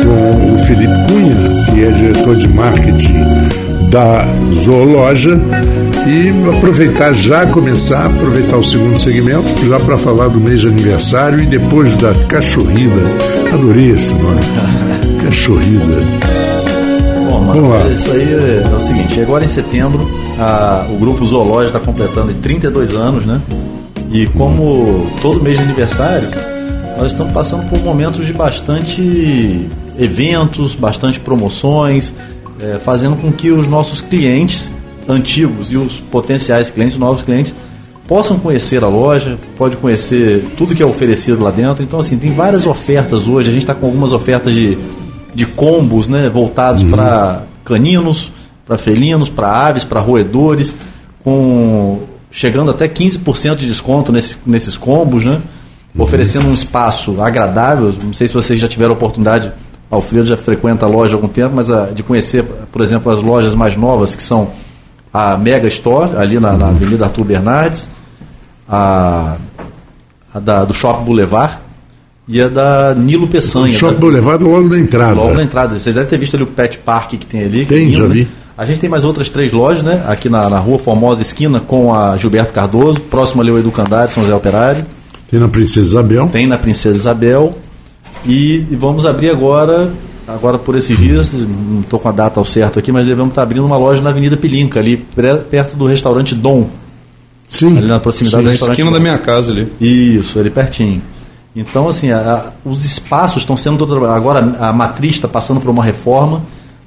com 0.02 0.54
o 0.54 0.58
Felipe 0.60 0.94
Cunha, 1.06 1.66
que 1.66 1.84
é 1.84 1.90
diretor 1.90 2.36
de 2.36 2.48
marketing 2.48 3.18
da 3.90 4.24
Zoologia 4.50 5.38
e 6.06 6.56
aproveitar 6.56 7.12
já, 7.12 7.44
começar, 7.44 8.06
aproveitar 8.06 8.56
o 8.56 8.64
segundo 8.64 8.98
segmento, 8.98 9.68
já 9.68 9.78
para 9.78 9.98
falar 9.98 10.28
do 10.28 10.40
mês 10.40 10.62
de 10.62 10.68
aniversário 10.68 11.42
e 11.42 11.44
depois 11.44 11.94
da 11.96 12.14
cachorrida. 12.28 13.02
Adorei 13.52 13.90
esse 13.90 14.14
nome. 14.14 14.40
Cachorrida. 15.22 16.02
Bom, 17.28 17.42
mano, 17.60 17.92
isso 17.92 18.10
aí 18.10 18.22
é, 18.22 18.64
é, 18.64 18.74
o 18.74 18.80
seguinte, 18.80 19.20
agora 19.20 19.44
em 19.44 19.48
setembro 19.48 20.08
a, 20.38 20.86
o 20.88 20.96
grupo 20.96 21.26
Zoológico 21.26 21.76
está 21.76 21.80
completando 21.80 22.32
32 22.32 22.94
anos, 22.94 23.26
né? 23.26 23.38
E 24.16 24.26
como 24.28 25.06
todo 25.20 25.42
mês 25.42 25.58
de 25.58 25.62
aniversário, 25.62 26.26
nós 26.96 27.08
estamos 27.08 27.34
passando 27.34 27.68
por 27.68 27.78
momentos 27.80 28.26
de 28.26 28.32
bastante 28.32 29.68
eventos, 29.98 30.74
bastante 30.74 31.20
promoções, 31.20 32.14
é, 32.58 32.78
fazendo 32.78 33.14
com 33.16 33.30
que 33.30 33.50
os 33.50 33.68
nossos 33.68 34.00
clientes 34.00 34.72
antigos 35.06 35.70
e 35.70 35.76
os 35.76 36.00
potenciais 36.00 36.70
clientes, 36.70 36.96
novos 36.96 37.22
clientes, 37.22 37.54
possam 38.08 38.38
conhecer 38.38 38.82
a 38.82 38.88
loja, 38.88 39.38
pode 39.58 39.76
conhecer 39.76 40.42
tudo 40.56 40.74
que 40.74 40.82
é 40.82 40.86
oferecido 40.86 41.42
lá 41.42 41.50
dentro. 41.50 41.84
Então, 41.84 42.00
assim, 42.00 42.16
tem 42.16 42.32
várias 42.32 42.64
ofertas 42.64 43.26
hoje. 43.26 43.50
A 43.50 43.52
gente 43.52 43.64
está 43.64 43.74
com 43.74 43.84
algumas 43.84 44.14
ofertas 44.14 44.54
de, 44.54 44.78
de 45.34 45.44
combos, 45.44 46.08
né, 46.08 46.30
voltados 46.30 46.80
uhum. 46.80 46.90
para 46.90 47.42
caninos, 47.62 48.32
para 48.66 48.78
felinos, 48.78 49.28
para 49.28 49.50
aves, 49.50 49.84
para 49.84 50.00
roedores, 50.00 50.74
com 51.22 52.15
chegando 52.36 52.70
até 52.70 52.86
15% 52.86 53.56
de 53.56 53.66
desconto 53.66 54.12
nesse, 54.12 54.36
nesses 54.44 54.76
combos, 54.76 55.24
né? 55.24 55.40
Uhum. 55.94 56.04
Oferecendo 56.04 56.46
um 56.46 56.52
espaço 56.52 57.18
agradável. 57.18 57.94
Não 58.02 58.12
sei 58.12 58.28
se 58.28 58.34
vocês 58.34 58.60
já 58.60 58.68
tiveram 58.68 58.92
oportunidade, 58.92 59.50
Alfredo 59.90 60.26
já 60.26 60.36
frequenta 60.36 60.84
a 60.84 60.88
loja 60.88 61.14
há 61.14 61.16
algum 61.16 61.28
tempo, 61.28 61.56
mas 61.56 61.70
a, 61.70 61.86
de 61.86 62.02
conhecer, 62.02 62.44
por 62.70 62.82
exemplo, 62.82 63.10
as 63.10 63.22
lojas 63.22 63.54
mais 63.54 63.74
novas 63.74 64.14
que 64.14 64.22
são 64.22 64.50
a 65.10 65.38
Mega 65.38 65.66
Store, 65.68 66.14
ali 66.18 66.38
na, 66.38 66.52
na 66.52 66.68
Avenida 66.68 67.06
Arthur 67.06 67.24
Bernardes, 67.24 67.88
a, 68.68 69.38
a 70.34 70.38
da, 70.38 70.66
do 70.66 70.74
Shopping 70.74 71.06
Boulevard 71.06 71.54
e 72.28 72.42
a 72.42 72.48
da 72.48 72.94
Nilo 72.94 73.28
Peçanha. 73.28 73.74
O 73.74 73.78
Shopping 73.78 73.94
da, 73.94 74.00
Boulevard 74.00 74.44
logo 74.44 74.68
na 74.68 74.78
entrada. 74.78 75.14
Logo 75.14 75.32
na 75.32 75.42
entrada. 75.42 75.78
Você 75.78 75.90
deve 75.90 76.06
ter 76.06 76.18
visto 76.18 76.34
ali 76.34 76.42
o 76.42 76.48
Pet 76.48 76.76
Park 76.76 77.12
que 77.12 77.24
tem 77.24 77.44
ali. 77.44 77.64
Tem, 77.64 77.86
lindo, 77.86 77.96
já 77.96 78.04
vi. 78.04 78.24
Né? 78.24 78.28
A 78.56 78.64
gente 78.64 78.80
tem 78.80 78.88
mais 78.88 79.04
outras 79.04 79.28
três 79.28 79.52
lojas, 79.52 79.82
né? 79.82 80.02
Aqui 80.08 80.28
na, 80.28 80.48
na 80.48 80.58
Rua 80.58 80.78
Formosa 80.78 81.20
Esquina 81.20 81.60
com 81.60 81.94
a 81.94 82.16
Gilberto 82.16 82.52
Cardoso, 82.52 83.00
próximo 83.00 83.42
ali 83.42 83.50
ao 83.50 83.58
Educandário, 83.58 84.12
São 84.12 84.22
José 84.22 84.34
Operário. 84.34 84.84
Tem 85.30 85.38
na 85.38 85.48
Princesa 85.48 85.86
Isabel. 85.86 86.28
Tem 86.28 86.46
na 86.46 86.56
Princesa 86.56 86.96
Isabel. 86.96 87.54
E, 88.24 88.66
e 88.70 88.76
vamos 88.76 89.04
abrir 89.06 89.28
agora, 89.30 89.92
agora 90.26 90.58
por 90.58 90.74
esses 90.74 90.96
dias, 90.96 91.32
não 91.34 91.80
estou 91.80 92.00
com 92.00 92.08
a 92.08 92.12
data 92.12 92.40
ao 92.40 92.46
certo 92.46 92.78
aqui, 92.78 92.90
mas 92.90 93.06
devemos 93.06 93.30
estar 93.30 93.42
abrindo 93.42 93.66
uma 93.66 93.76
loja 93.76 94.00
na 94.00 94.08
Avenida 94.10 94.36
Pilinca, 94.36 94.80
ali 94.80 94.96
perto 95.50 95.76
do 95.76 95.84
restaurante 95.86 96.34
Dom. 96.34 96.66
Sim. 97.48 97.76
Ali 97.76 97.86
na 97.86 98.00
proximidade 98.00 98.42
do 98.42 98.46
Na 98.46 98.52
restaurante 98.52 98.74
esquina 98.78 98.90
Dom. 98.90 98.96
da 98.96 99.00
minha 99.02 99.18
casa 99.18 99.52
ali. 99.52 99.70
Isso, 99.80 100.38
ali 100.40 100.48
pertinho. 100.50 101.02
Então, 101.54 101.88
assim, 101.88 102.10
a- 102.10 102.18
a- 102.18 102.68
os 102.68 102.84
espaços 102.84 103.42
estão 103.42 103.56
sendo. 103.56 103.84
Agora 104.06 104.56
a 104.60 104.72
matriz 104.72 105.14
está 105.14 105.28
passando 105.28 105.60
por 105.60 105.70
uma 105.70 105.84
reforma 105.84 106.42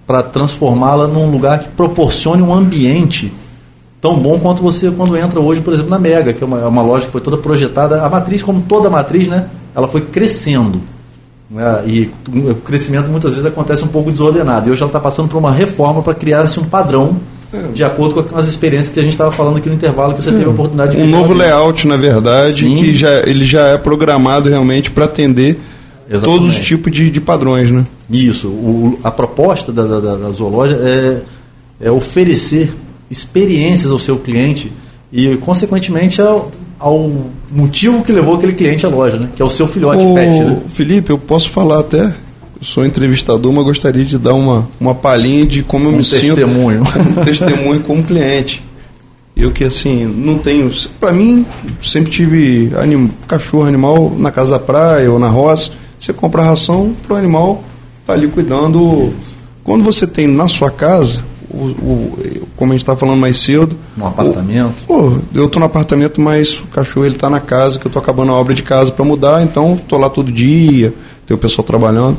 para 0.09 0.23
transformá-la 0.23 1.05
num 1.05 1.29
lugar 1.29 1.59
que 1.59 1.67
proporcione 1.67 2.41
um 2.41 2.51
ambiente 2.51 3.31
tão 4.01 4.17
bom 4.17 4.39
quanto 4.39 4.63
você 4.63 4.89
quando 4.89 5.15
entra 5.15 5.39
hoje, 5.39 5.61
por 5.61 5.71
exemplo, 5.71 5.91
na 5.91 5.99
Mega, 5.99 6.33
que 6.33 6.43
é 6.43 6.47
uma, 6.47 6.61
é 6.61 6.65
uma 6.65 6.81
loja 6.81 7.05
que 7.05 7.11
foi 7.11 7.21
toda 7.21 7.37
projetada. 7.37 8.03
A 8.03 8.09
matriz, 8.09 8.41
como 8.41 8.59
toda 8.61 8.89
matriz, 8.89 9.27
né, 9.27 9.45
ela 9.75 9.87
foi 9.87 10.01
crescendo. 10.01 10.81
né, 11.47 11.83
e 11.85 12.09
o 12.27 12.55
crescimento 12.55 13.07
muitas 13.11 13.33
vezes 13.33 13.45
acontece 13.45 13.83
um 13.83 13.87
pouco 13.87 14.09
desordenado. 14.09 14.67
E 14.67 14.71
hoje 14.71 14.81
ela 14.81 14.89
está 14.89 14.99
passando 14.99 15.29
por 15.29 15.37
uma 15.37 15.51
reforma 15.51 16.01
para 16.01 16.15
criar-se 16.15 16.59
um 16.59 16.63
padrão 16.63 17.17
de 17.71 17.83
acordo 17.83 18.23
com 18.23 18.35
as 18.35 18.47
experiências 18.47 18.91
que 18.91 18.99
a 18.99 19.03
gente 19.03 19.13
estava 19.13 19.31
falando 19.31 19.57
aqui 19.57 19.69
no 19.69 19.75
intervalo, 19.75 20.15
que 20.15 20.23
você 20.23 20.31
teve 20.31 20.45
a 20.45 20.49
oportunidade 20.49 20.97
de 20.97 21.03
Um 21.03 21.07
novo 21.07 21.33
layout, 21.35 21.87
na 21.87 21.97
verdade, 21.97 22.53
Sim. 22.53 22.77
que 22.77 22.95
já, 22.95 23.11
ele 23.27 23.45
já 23.45 23.67
é 23.67 23.77
programado 23.77 24.49
realmente 24.49 24.89
para 24.89 25.05
atender 25.05 25.59
Exatamente. 26.09 26.39
todos 26.39 26.57
os 26.57 26.65
tipos 26.65 26.91
de, 26.91 27.09
de 27.11 27.21
padrões, 27.21 27.69
né? 27.69 27.85
Isso. 28.09 28.47
O- 28.47 28.97
a 29.03 29.11
proposta 29.11 29.71
da, 29.71 29.83
da, 29.85 30.15
da- 30.15 30.31
zoológica 30.31 30.81
é, 30.81 31.21
é 31.81 31.91
oferecer 31.91 32.73
experiências 33.11 33.91
ao 33.91 33.99
seu 33.99 34.17
cliente 34.17 34.71
e, 35.11 35.35
consequentemente, 35.37 36.21
ao, 36.21 36.49
ao 36.79 37.11
motivo 37.51 38.03
que 38.03 38.11
levou 38.11 38.35
aquele 38.35 38.53
cliente 38.53 38.85
à 38.85 38.89
loja, 38.89 39.17
né? 39.17 39.29
que 39.35 39.41
é 39.41 39.45
o 39.45 39.49
seu 39.49 39.67
filhote 39.67 40.03
Ô, 40.05 40.13
pet. 40.13 40.39
Né? 40.39 40.61
Felipe, 40.69 41.11
eu 41.11 41.17
posso 41.17 41.49
falar 41.49 41.79
até. 41.79 42.03
Eu 42.05 42.65
sou 42.65 42.85
entrevistador, 42.85 43.51
mas 43.53 43.63
gostaria 43.63 44.03
de 44.03 44.17
dar 44.17 44.33
uma, 44.33 44.67
uma 44.79 44.93
palhinha 44.93 45.45
de 45.45 45.63
como 45.63 45.85
eu 45.87 45.91
Um 45.93 45.97
me 45.97 46.03
sinto. 46.03 46.35
testemunho. 46.35 46.81
um 47.19 47.23
testemunho 47.23 47.79
como 47.81 48.03
cliente. 48.03 48.63
Eu 49.35 49.51
que 49.51 49.63
assim, 49.63 50.05
não 50.05 50.37
tenho. 50.37 50.69
Pra 50.99 51.13
mim, 51.13 51.45
sempre 51.81 52.11
tive 52.11 52.71
anim, 52.77 53.09
cachorro, 53.27 53.65
animal 53.65 54.13
na 54.17 54.31
casa 54.31 54.51
da 54.51 54.59
praia 54.59 55.09
ou 55.11 55.17
na 55.17 55.29
roça. 55.29 55.71
Você 55.99 56.13
compra 56.13 56.43
ração 56.43 56.95
pro 57.05 57.15
animal, 57.15 57.63
tá 58.05 58.13
ali 58.13 58.27
cuidando. 58.27 59.13
Quando 59.63 59.83
você 59.83 60.07
tem 60.07 60.27
na 60.27 60.47
sua 60.47 60.71
casa, 60.71 61.23
o, 61.51 61.57
o- 61.57 62.47
como 62.55 62.71
a 62.71 62.75
gente 62.75 62.81
estava 62.83 62.99
falando 62.99 63.19
mais 63.19 63.37
cedo. 63.39 63.75
Um 63.97 64.05
apartamento. 64.05 64.85
Pô, 64.85 65.17
eu 65.33 65.47
tô 65.49 65.59
no 65.59 65.65
apartamento, 65.65 66.19
mas 66.21 66.59
o 66.59 66.63
cachorro 66.67 67.05
ele 67.05 67.15
tá 67.15 67.29
na 67.29 67.39
casa, 67.39 67.77
que 67.79 67.85
eu 67.85 67.91
tô 67.91 67.99
acabando 67.99 68.31
a 68.31 68.35
obra 68.35 68.53
de 68.53 68.63
casa 68.63 68.91
para 68.91 69.03
mudar, 69.05 69.43
então 69.43 69.79
tô 69.87 69.97
lá 69.97 70.09
todo 70.09 70.31
dia, 70.31 70.93
tem 71.25 71.35
o 71.35 71.37
pessoal 71.39 71.65
trabalhando. 71.65 72.17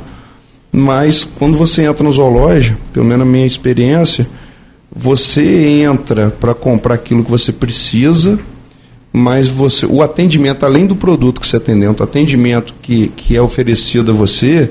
Mas 0.72 1.24
quando 1.24 1.56
você 1.56 1.82
entra 1.82 2.04
no 2.04 2.12
zoológico, 2.12 2.78
pelo 2.92 3.04
menos 3.06 3.26
na 3.26 3.30
minha 3.32 3.46
experiência, 3.46 4.28
você 4.94 5.80
entra 5.82 6.30
para 6.30 6.54
comprar 6.54 6.94
aquilo 6.94 7.24
que 7.24 7.30
você 7.30 7.52
precisa, 7.52 8.38
mas 9.12 9.48
você, 9.48 9.86
o 9.86 10.02
atendimento, 10.02 10.64
além 10.64 10.86
do 10.86 10.94
produto 10.94 11.40
que 11.40 11.48
você 11.48 11.58
tem 11.58 11.78
dentro, 11.78 12.04
o 12.04 12.08
atendimento 12.08 12.74
que, 12.80 13.08
que 13.16 13.36
é 13.36 13.42
oferecido 13.42 14.12
a 14.12 14.14
você, 14.14 14.70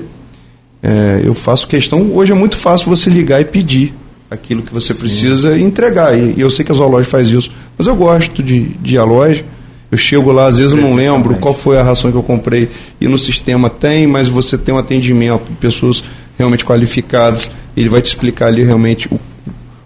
é, 0.82 1.20
eu 1.24 1.34
faço 1.34 1.66
questão. 1.66 2.10
Hoje 2.12 2.32
é 2.32 2.34
muito 2.34 2.56
fácil 2.56 2.88
você 2.88 3.10
ligar 3.10 3.40
e 3.40 3.44
pedir 3.44 3.94
aquilo 4.30 4.62
que 4.62 4.72
você 4.72 4.94
precisa 4.94 5.56
e 5.56 5.62
entregar. 5.62 6.16
E, 6.16 6.34
e 6.36 6.40
eu 6.40 6.50
sei 6.50 6.64
que 6.64 6.72
a 6.72 6.74
zoológica 6.74 7.10
faz 7.10 7.28
isso, 7.28 7.50
mas 7.76 7.86
eu 7.86 7.94
gosto 7.94 8.42
de, 8.42 8.68
de 8.80 8.96
à 8.96 9.04
loja. 9.04 9.44
Eu 9.90 9.98
chego 9.98 10.30
lá, 10.30 10.46
às 10.46 10.56
vezes 10.56 10.72
eu 10.72 10.78
não 10.78 10.94
lembro 10.94 11.34
qual 11.36 11.52
foi 11.52 11.76
a 11.76 11.82
ração 11.82 12.12
que 12.12 12.16
eu 12.16 12.22
comprei 12.22 12.68
e 13.00 13.08
no 13.08 13.18
sistema 13.18 13.68
tem, 13.68 14.06
mas 14.06 14.28
você 14.28 14.56
tem 14.56 14.72
um 14.72 14.78
atendimento 14.78 15.42
de 15.48 15.56
pessoas 15.56 16.04
realmente 16.38 16.64
qualificadas. 16.64 17.50
Ele 17.76 17.88
vai 17.88 18.00
te 18.00 18.06
explicar 18.06 18.46
ali 18.46 18.62
realmente, 18.62 19.10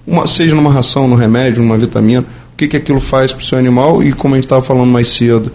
uma, 0.07 0.27
seja 0.27 0.55
numa 0.55 0.71
ração, 0.71 1.09
num 1.09 1.15
remédio, 1.15 1.63
numa 1.63 1.79
vitamina, 1.79 2.25
que, 2.69 2.69
que 2.69 2.77
aquilo 2.77 3.01
faz 3.01 3.33
para 3.33 3.43
o 3.43 3.45
seu 3.45 3.59
animal 3.59 4.03
e 4.03 4.13
como 4.13 4.35
a 4.35 4.37
gente 4.39 4.45
estava 4.45 4.63
falando 4.63 4.91
mais 4.91 5.09
cedo, 5.09 5.53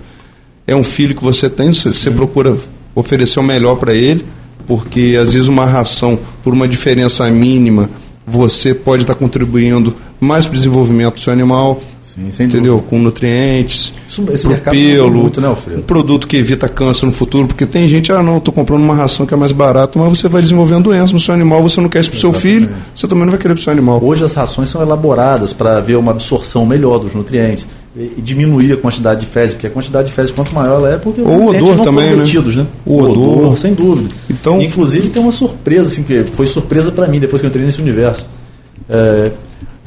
é 0.66 0.76
um 0.76 0.84
filho 0.84 1.16
que 1.16 1.24
você 1.24 1.50
tem, 1.50 1.74
você, 1.74 1.90
você 1.90 2.12
procura 2.12 2.58
oferecer 2.94 3.40
o 3.40 3.44
melhor 3.44 3.76
para 3.76 3.94
ele, 3.94 4.26
porque 4.68 5.18
às 5.20 5.34
vezes 5.34 5.48
uma 5.48 5.66
ração, 5.66 6.20
por 6.44 6.54
uma 6.54 6.68
diferença 6.68 7.30
mínima, 7.30 7.90
você 8.26 8.74
pode 8.74 9.04
estar 9.04 9.16
contribuindo 9.16 9.96
mais 10.20 10.46
para 10.46 10.54
o 10.54 10.58
desenvolvimento 10.58 11.16
do 11.16 11.22
seu 11.22 11.34
animal, 11.34 11.82
Sim, 12.20 12.32
sem 12.32 12.46
entendeu? 12.48 12.74
dúvida. 12.76 12.90
Com 12.90 13.00
nutrientes, 13.00 13.94
Isso- 14.08 14.24
esse 14.34 14.42
pro 14.44 14.52
mercado 14.52 14.76
mudou 14.76 14.92
pelo, 15.06 15.12
muito, 15.22 15.42
né, 15.42 15.48
Alfredo? 15.48 15.80
um 15.80 15.84
produto 15.84 16.28
que 16.28 16.36
evita 16.38 16.68
câncer 16.68 17.06
no 17.06 17.12
futuro, 17.12 17.48
porque 17.48 17.66
tem 17.66 17.88
gente, 17.88 18.12
ah 18.12 18.22
não, 18.22 18.38
estou 18.38 18.54
comprando 18.54 18.82
uma 18.84 18.94
ração 18.96 19.26
que 19.26 19.34
é 19.34 19.38
mais 19.38 19.52
barata, 19.52 19.98
mas 19.98 20.10
você 20.20 20.28
vai 20.28 20.42
desenvolvendo 20.42 20.84
doença 20.86 21.14
no 21.14 21.20
seu 21.20 21.34
animal, 21.34 21.62
você 21.64 21.80
não 21.80 21.88
quer 21.90 22.00
isso 22.02 22.10
para 22.12 22.18
o 22.18 22.20
seu 22.20 22.34
filho, 22.34 22.70
você 22.96 23.08
também 23.08 23.24
não 23.26 23.32
vai 23.32 23.40
querer 23.40 23.54
para 23.54 23.62
o 23.62 23.64
seu 23.64 23.72
animal. 23.72 24.00
Hoje 24.04 24.24
as 24.24 24.34
rações 24.34 24.68
são 24.70 24.82
elaboradas 24.82 25.54
para 25.54 25.78
haver 25.78 25.98
uma 25.98 26.12
absorção 26.12 26.66
melhor 26.66 27.00
dos 27.00 27.14
nutrientes 27.14 27.66
e, 27.96 28.22
diminuir 28.22 28.74
a 28.74 28.78
quantidade 28.78 29.22
de 29.22 29.26
fezes, 29.26 29.54
porque 29.54 29.68
a 29.68 29.70
quantidade 29.70 30.08
de 30.10 30.14
fezes 30.14 30.32
quanto 30.32 30.54
maior 30.54 30.76
ela 30.80 30.94
é, 30.94 30.98
porque 30.98 31.22
O 31.22 31.48
odor 31.48 31.76
não 31.78 31.84
também, 31.84 32.12
né? 32.16 32.24
retidos, 32.24 32.56
né? 32.56 32.66
O 32.86 33.02
odor. 33.02 33.58
sem 33.58 33.74
dúvida. 33.74 34.10
Então- 34.30 34.62
Inclusive 34.62 35.10
tem 35.10 35.22
uma 35.22 35.32
surpresa, 35.32 35.88
assim, 35.88 36.04
que 36.04 36.24
foi 36.36 36.46
surpresa 36.48 36.92
para 36.92 37.08
mim 37.08 37.20
depois 37.20 37.42
que 37.42 37.46
eu 37.46 37.50
entrei 37.50 37.66
nesse 37.66 37.82
universo. 37.82 38.28
É, 38.90 39.32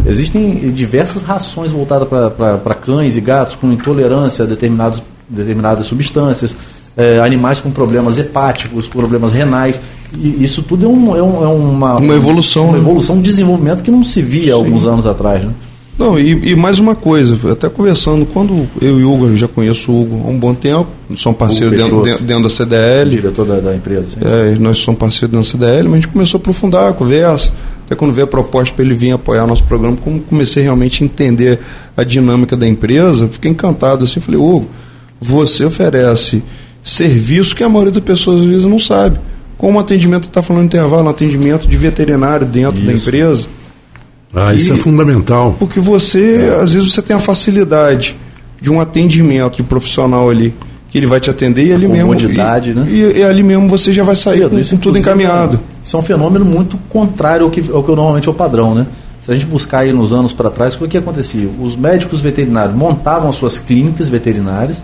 existem 0.07 0.71
diversas 0.73 1.23
rações 1.23 1.71
voltadas 1.71 2.09
para 2.09 2.75
cães 2.75 3.17
e 3.17 3.21
gatos 3.21 3.55
com 3.55 3.71
intolerância 3.73 4.45
a 4.45 4.47
determinados, 4.49 5.03
determinadas 5.29 5.87
substâncias, 5.87 6.57
é, 6.97 7.21
animais 7.21 7.61
com 7.61 7.71
problemas 7.71 8.19
hepáticos, 8.19 8.87
problemas 8.87 9.33
renais. 9.33 9.81
E 10.15 10.45
isso 10.45 10.63
tudo 10.63 10.85
é, 10.85 10.89
um, 10.89 11.17
é, 11.17 11.23
um- 11.23 11.43
é 11.45 11.49
uma, 11.49 11.97
Uma 11.97 12.15
evolução, 12.15 12.65
uma 12.65 12.73
né? 12.75 12.79
evolução, 12.79 13.17
um 13.17 13.21
desenvolvimento 13.23 13.83
que 13.83 13.91
não 13.91 14.05
se 14.05 14.21
via 14.21 14.53
há 14.55 14.57
Sim. 14.59 14.65
alguns 14.65 14.85
anos 14.87 15.07
atrás. 15.07 15.43
Né? 15.43 15.51
Não, 15.99 16.19
e, 16.19 16.51
e 16.51 16.57
mais 16.57 16.79
uma 16.79 16.95
coisa, 16.95 17.39
até 17.51 17.69
conversando, 17.69 18.27
quando 18.27 18.67
eu 18.81 18.99
e 19.01 19.05
o 19.05 19.13
Hugo, 19.13 19.27
eu 19.29 19.37
já 19.37 19.47
conheço 19.47 19.93
o 19.93 20.03
Hugo 20.03 20.23
há 20.27 20.31
um 20.31 20.39
bom 20.39 20.53
tempo, 20.55 20.87
somos 21.17 21.39
parceiros 21.39 21.77
dentro, 21.79 22.03
dentro, 22.03 22.43
da 22.43 22.49
CDL, 22.49 23.11
diretor 23.11 23.47
da, 23.47 23.61
da 23.61 23.75
empresa. 23.75 24.07
assim. 24.07 24.21
é, 24.23 24.57
nós 24.59 24.79
somos 24.79 24.99
parceiros 24.99 25.31
dentro 25.31 25.47
da 25.59 25.67
CDL, 25.67 25.85
mas 25.89 25.93
a 25.93 25.97
gente 26.03 26.09
começou 26.09 26.39
a 26.39 26.41
aprofundar 26.41 26.91
a 26.91 26.93
conversa, 26.93 27.53
até 27.87 27.95
quando 27.95 28.13
veio 28.13 28.25
a 28.25 28.29
proposta 28.29 28.75
para 28.75 28.85
ele 28.85 28.95
vir 28.95 29.13
apoiar 29.13 29.47
nosso 29.47 29.65
programa, 29.65 29.97
como 29.97 30.21
comecei 30.21 30.63
realmente 30.63 31.03
a 31.03 31.07
entender 31.07 31.59
a 31.97 32.05
dinâmica 32.05 32.57
da 32.57 32.67
empresa, 32.67 33.29
fiquei 33.29 33.51
encantado 33.51 34.05
assim, 34.05 34.21
falei, 34.21 34.41
Hugo, 34.41 34.69
você 35.21 35.65
oferece 35.65 36.43
serviço 36.83 37.55
que 37.55 37.63
a 37.63 37.69
maioria 37.69 37.93
das 37.93 38.03
pessoas 38.03 38.41
às 38.41 38.47
vezes 38.47 38.65
não 38.65 38.79
sabe. 38.79 39.19
Como 39.57 39.79
atendimento, 39.79 40.25
está 40.25 40.43
falando 40.43 40.65
intervalo, 40.65 41.09
atendimento 41.09 41.69
de 41.69 41.77
veterinário 41.77 42.45
dentro 42.47 42.81
da 42.83 42.93
Isso. 42.93 43.07
empresa, 43.09 43.47
Ah, 44.35 44.53
isso 44.55 44.73
é 44.73 44.77
fundamental. 44.77 45.55
porque 45.59 45.79
você, 45.79 46.49
às 46.61 46.73
vezes, 46.73 46.93
você 46.93 47.03
tem 47.03 47.15
a 47.15 47.21
facilidade 47.21 48.17
de 48.61 48.71
um 48.71 48.81
atendimento 48.81 49.57
de 49.59 49.63
profissional 49.63 50.29
ali, 50.31 50.53
que 50.93 50.99
ele 50.99 51.07
vai 51.07 51.19
te 51.19 51.31
atender 51.31 51.65
e 51.69 51.73
ali 51.73 51.89
mesmo. 51.89 52.03
comodidade, 52.03 52.71
e, 52.71 52.75
né? 52.75 52.87
E, 52.89 53.19
e 53.19 53.25
ali 53.25 53.43
mesmo 53.43 53.67
você 53.67 53.93
já 53.95 54.05
vai 54.05 54.15
sair 54.15 54.47
com, 54.49 54.59
isso, 54.59 54.77
tudo 54.77 54.99
encaminhado. 54.99 55.59
Isso 55.83 55.97
é 55.97 55.99
um 55.99 56.03
fenômeno 56.03 56.45
muito 56.45 56.79
contrário 56.91 57.47
ao 57.47 57.51
que, 57.51 57.65
ao 57.73 57.83
que 57.83 57.89
normalmente 57.91 58.29
é 58.29 58.31
o 58.31 58.35
padrão, 58.35 58.75
né? 58.75 58.87
Se 59.23 59.31
a 59.31 59.35
gente 59.35 59.47
buscar 59.47 59.79
aí 59.79 59.93
nos 59.93 60.13
anos 60.13 60.33
para 60.35 60.51
trás, 60.51 60.75
o 60.79 60.87
que 60.87 60.99
acontecia? 60.99 61.49
Os 61.61 61.75
médicos 61.77 62.21
veterinários 62.21 62.77
montavam 62.77 63.31
as 63.31 63.37
suas 63.37 63.59
clínicas 63.59 64.09
veterinárias 64.11 64.83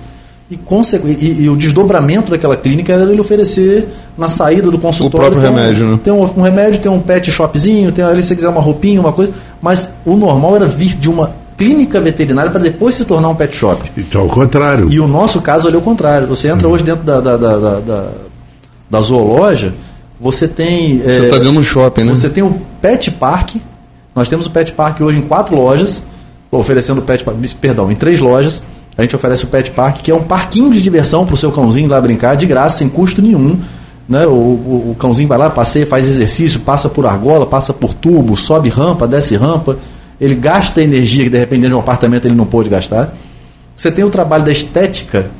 e, 0.50 0.56
consequ- 0.56 1.06
e, 1.08 1.42
e 1.42 1.48
o 1.50 1.56
desdobramento 1.56 2.30
daquela 2.30 2.56
clínica 2.56 2.92
era 2.94 3.02
ele 3.02 3.20
oferecer 3.20 3.86
na 4.16 4.28
saída 4.30 4.70
do 4.70 4.78
consultório. 4.78 5.26
próprio 5.32 5.42
tem 5.42 5.50
um- 5.50 5.54
remédio, 5.62 5.86
né? 5.88 5.98
Tem 6.02 6.12
um, 6.12 6.22
um 6.22 6.40
remédio, 6.42 6.80
tem 6.80 6.90
um 6.90 7.00
pet 7.00 7.30
shopzinho, 7.30 7.92
tem 7.92 8.02
ali 8.02 8.22
se 8.22 8.28
você 8.28 8.36
quiser 8.36 8.48
uma 8.48 8.62
roupinha, 8.62 8.98
uma 9.00 9.12
coisa, 9.12 9.30
mas 9.60 9.90
o 10.06 10.16
normal 10.16 10.56
era 10.56 10.66
vir 10.66 10.94
de 10.96 11.10
uma 11.10 11.32
clínica 11.58 12.00
veterinária 12.00 12.50
para 12.50 12.60
depois 12.60 12.94
se 12.94 13.04
tornar 13.04 13.28
um 13.28 13.34
pet 13.34 13.54
shop. 13.54 13.90
Então, 13.96 14.22
ao 14.22 14.28
contrário. 14.28 14.88
E 14.90 15.00
o 15.00 15.08
nosso 15.08 15.42
caso 15.42 15.66
ali 15.66 15.76
é 15.76 15.78
o 15.78 15.82
contrário. 15.82 16.28
Você 16.28 16.48
entra 16.48 16.68
hoje 16.68 16.84
dentro 16.84 17.04
da, 17.04 17.20
da, 17.20 17.36
da, 17.36 17.58
da, 17.58 17.80
da, 17.80 18.08
da 18.88 19.00
zoologia, 19.00 19.72
você 20.20 20.46
tem. 20.46 20.98
Você 20.98 21.10
é, 21.10 21.24
está 21.24 21.36
dentro 21.38 21.52
do 21.52 21.64
shopping, 21.64 22.04
né? 22.04 22.14
Você 22.14 22.30
tem 22.30 22.44
o 22.44 22.60
Pet 22.80 23.10
Park. 23.10 23.56
Nós 24.14 24.28
temos 24.28 24.46
o 24.46 24.50
Pet 24.50 24.72
Park 24.72 25.00
hoje 25.00 25.18
em 25.18 25.22
quatro 25.22 25.54
lojas, 25.54 26.02
oferecendo 26.50 27.00
o 27.00 27.02
Pet 27.02 27.24
Park, 27.24 27.36
perdão, 27.60 27.90
em 27.90 27.94
três 27.96 28.20
lojas. 28.20 28.62
A 28.96 29.02
gente 29.02 29.14
oferece 29.14 29.44
o 29.44 29.48
Pet 29.48 29.70
Park, 29.72 29.98
que 29.98 30.10
é 30.10 30.14
um 30.14 30.22
parquinho 30.22 30.70
de 30.70 30.80
diversão 30.80 31.26
para 31.26 31.34
o 31.34 31.36
seu 31.36 31.52
cãozinho 31.52 31.86
ir 31.86 31.88
lá 31.88 32.00
brincar, 32.00 32.36
de 32.36 32.46
graça, 32.46 32.78
sem 32.78 32.88
custo 32.88 33.22
nenhum. 33.22 33.58
Né? 34.08 34.26
O, 34.26 34.30
o, 34.30 34.90
o 34.90 34.96
cãozinho 34.98 35.28
vai 35.28 35.38
lá, 35.38 35.50
passeia, 35.50 35.86
faz 35.86 36.08
exercício, 36.08 36.60
passa 36.60 36.88
por 36.88 37.06
argola, 37.06 37.46
passa 37.46 37.72
por 37.72 37.94
tubo, 37.94 38.36
sobe 38.36 38.68
rampa, 38.68 39.06
desce 39.06 39.36
rampa. 39.36 39.76
Ele 40.20 40.34
gasta 40.34 40.82
energia 40.82 41.24
que 41.24 41.30
de 41.30 41.38
repente 41.38 41.60
dentro 41.60 41.70
de 41.70 41.76
um 41.76 41.80
apartamento 41.80 42.26
ele 42.26 42.34
não 42.34 42.46
pôde 42.46 42.68
gastar. 42.68 43.14
Você 43.76 43.90
tem 43.92 44.04
o 44.04 44.10
trabalho 44.10 44.44
da 44.44 44.50
estética, 44.50 45.30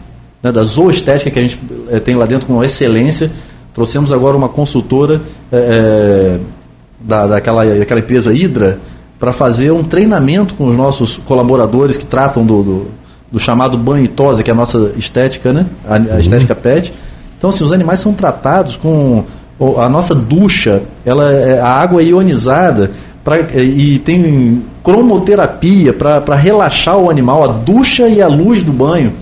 né, 0.42 0.52
da 0.52 0.62
zooestética 0.62 1.30
que 1.30 1.38
a 1.38 1.42
gente 1.42 1.58
eh, 1.90 1.98
tem 1.98 2.14
lá 2.14 2.26
dentro 2.26 2.46
com 2.46 2.62
excelência. 2.62 3.30
Trouxemos 3.74 4.12
agora 4.12 4.36
uma 4.36 4.48
consultora 4.48 5.20
eh, 5.52 6.38
da, 7.00 7.26
daquela, 7.26 7.64
daquela 7.64 8.00
empresa 8.00 8.32
Hydra 8.32 8.78
para 9.18 9.32
fazer 9.32 9.72
um 9.72 9.82
treinamento 9.82 10.54
com 10.54 10.68
os 10.68 10.76
nossos 10.76 11.16
colaboradores 11.16 11.96
que 11.98 12.06
tratam 12.06 12.46
do, 12.46 12.62
do, 12.62 12.86
do 13.32 13.38
chamado 13.40 13.76
banho 13.76 14.04
e 14.04 14.08
tosa, 14.08 14.42
que 14.44 14.50
é 14.50 14.52
a 14.52 14.56
nossa 14.56 14.92
estética, 14.96 15.52
né? 15.52 15.66
A, 15.88 15.96
a 15.96 15.98
Uhum. 15.98 16.18
estética 16.20 16.54
pet. 16.54 16.92
Então, 17.36 17.50
assim, 17.50 17.64
os 17.64 17.72
animais 17.72 17.98
são 18.00 18.12
tratados 18.12 18.76
com 18.76 19.24
a 19.76 19.88
nossa 19.88 20.14
ducha, 20.14 20.82
ela 21.04 21.32
é- 21.32 21.58
a 21.60 21.66
água 21.68 22.00
é 22.00 22.04
ionizada 22.04 22.92
pra, 23.28 23.60
e 23.60 23.98
tem 23.98 24.62
cromoterapia 24.82 25.92
para 25.92 26.34
relaxar 26.34 26.96
o 26.96 27.10
animal, 27.10 27.44
a 27.44 27.48
ducha 27.48 28.08
e 28.08 28.22
a 28.22 28.26
luz 28.26 28.62
do 28.62 28.72
banho. 28.72 29.12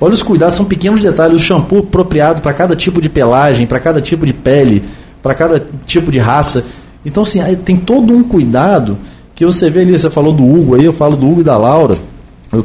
Olha 0.00 0.14
os 0.14 0.22
cuidados, 0.22 0.54
são 0.54 0.64
pequenos 0.64 1.02
detalhes. 1.02 1.36
O 1.36 1.44
shampoo 1.44 1.80
apropriado 1.80 2.40
para 2.40 2.54
cada 2.54 2.74
tipo 2.74 3.02
de 3.02 3.10
pelagem, 3.10 3.66
para 3.66 3.78
cada 3.78 4.00
tipo 4.00 4.24
de 4.24 4.32
pele, 4.32 4.82
para 5.22 5.34
cada 5.34 5.62
tipo 5.86 6.10
de 6.10 6.18
raça. 6.18 6.64
Então, 7.04 7.22
assim, 7.22 7.40
tem 7.56 7.76
todo 7.76 8.10
um 8.14 8.22
cuidado 8.22 8.96
que 9.34 9.44
você 9.44 9.68
vê 9.68 9.80
ali. 9.80 9.98
Você 9.98 10.08
falou 10.08 10.32
do 10.32 10.42
Hugo 10.42 10.74
aí, 10.74 10.86
eu 10.86 10.92
falo 10.94 11.16
do 11.16 11.30
Hugo 11.30 11.42
e 11.42 11.44
da 11.44 11.58
Laura, 11.58 11.94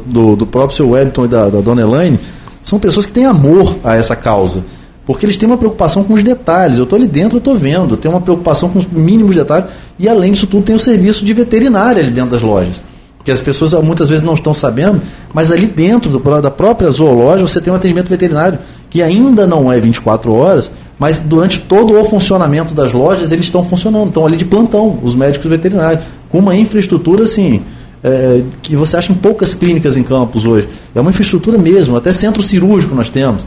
do, 0.06 0.34
do 0.34 0.46
próprio 0.46 0.74
seu 0.74 0.90
Wellington 0.90 1.26
e 1.26 1.28
da, 1.28 1.50
da 1.50 1.60
dona 1.60 1.82
Elaine. 1.82 2.18
São 2.62 2.78
pessoas 2.78 3.04
que 3.04 3.12
têm 3.12 3.26
amor 3.26 3.76
a 3.84 3.96
essa 3.96 4.16
causa. 4.16 4.64
Porque 5.06 5.24
eles 5.24 5.36
têm 5.36 5.48
uma 5.48 5.56
preocupação 5.56 6.02
com 6.02 6.14
os 6.14 6.22
detalhes. 6.22 6.78
Eu 6.78 6.84
estou 6.84 6.96
ali 6.96 7.06
dentro, 7.06 7.36
eu 7.36 7.38
estou 7.38 7.54
vendo. 7.54 7.96
Tenho 7.96 8.12
uma 8.12 8.20
preocupação 8.20 8.68
com 8.68 8.80
os 8.80 8.86
mínimos 8.86 9.36
detalhes. 9.36 9.70
E 9.98 10.08
além 10.08 10.32
disso 10.32 10.46
tudo, 10.46 10.64
tem 10.64 10.74
o 10.74 10.80
serviço 10.80 11.24
de 11.24 11.32
veterinária 11.32 12.02
ali 12.02 12.10
dentro 12.10 12.30
das 12.30 12.42
lojas 12.42 12.82
que 13.26 13.32
as 13.32 13.42
pessoas 13.42 13.74
muitas 13.82 14.08
vezes 14.08 14.22
não 14.22 14.34
estão 14.34 14.54
sabendo, 14.54 15.02
mas 15.34 15.50
ali 15.50 15.66
dentro 15.66 16.08
do, 16.08 16.40
da 16.40 16.48
própria 16.48 16.88
zoológica 16.88 17.48
você 17.48 17.60
tem 17.60 17.72
um 17.72 17.76
atendimento 17.76 18.08
veterinário 18.08 18.56
que 18.88 19.02
ainda 19.02 19.44
não 19.44 19.70
é 19.70 19.80
24 19.80 20.32
horas, 20.32 20.70
mas 20.96 21.18
durante 21.18 21.58
todo 21.58 22.00
o 22.00 22.04
funcionamento 22.04 22.72
das 22.72 22.92
lojas 22.92 23.32
eles 23.32 23.46
estão 23.46 23.64
funcionando, 23.64 24.08
estão 24.08 24.24
ali 24.24 24.36
de 24.36 24.44
plantão, 24.44 25.00
os 25.02 25.16
médicos 25.16 25.50
veterinários, 25.50 26.04
com 26.28 26.38
uma 26.38 26.54
infraestrutura 26.54 27.24
assim. 27.24 27.62
é, 28.04 28.42
que 28.62 28.76
você 28.76 28.96
acha 28.96 29.10
em 29.10 29.16
poucas 29.16 29.56
clínicas 29.56 29.96
em 29.96 30.04
campos 30.04 30.44
hoje. 30.44 30.68
É 30.94 31.00
uma 31.00 31.10
infraestrutura 31.10 31.58
mesmo, 31.58 31.96
até 31.96 32.12
centro 32.12 32.40
cirúrgico 32.44 32.94
nós 32.94 33.08
temos. 33.08 33.44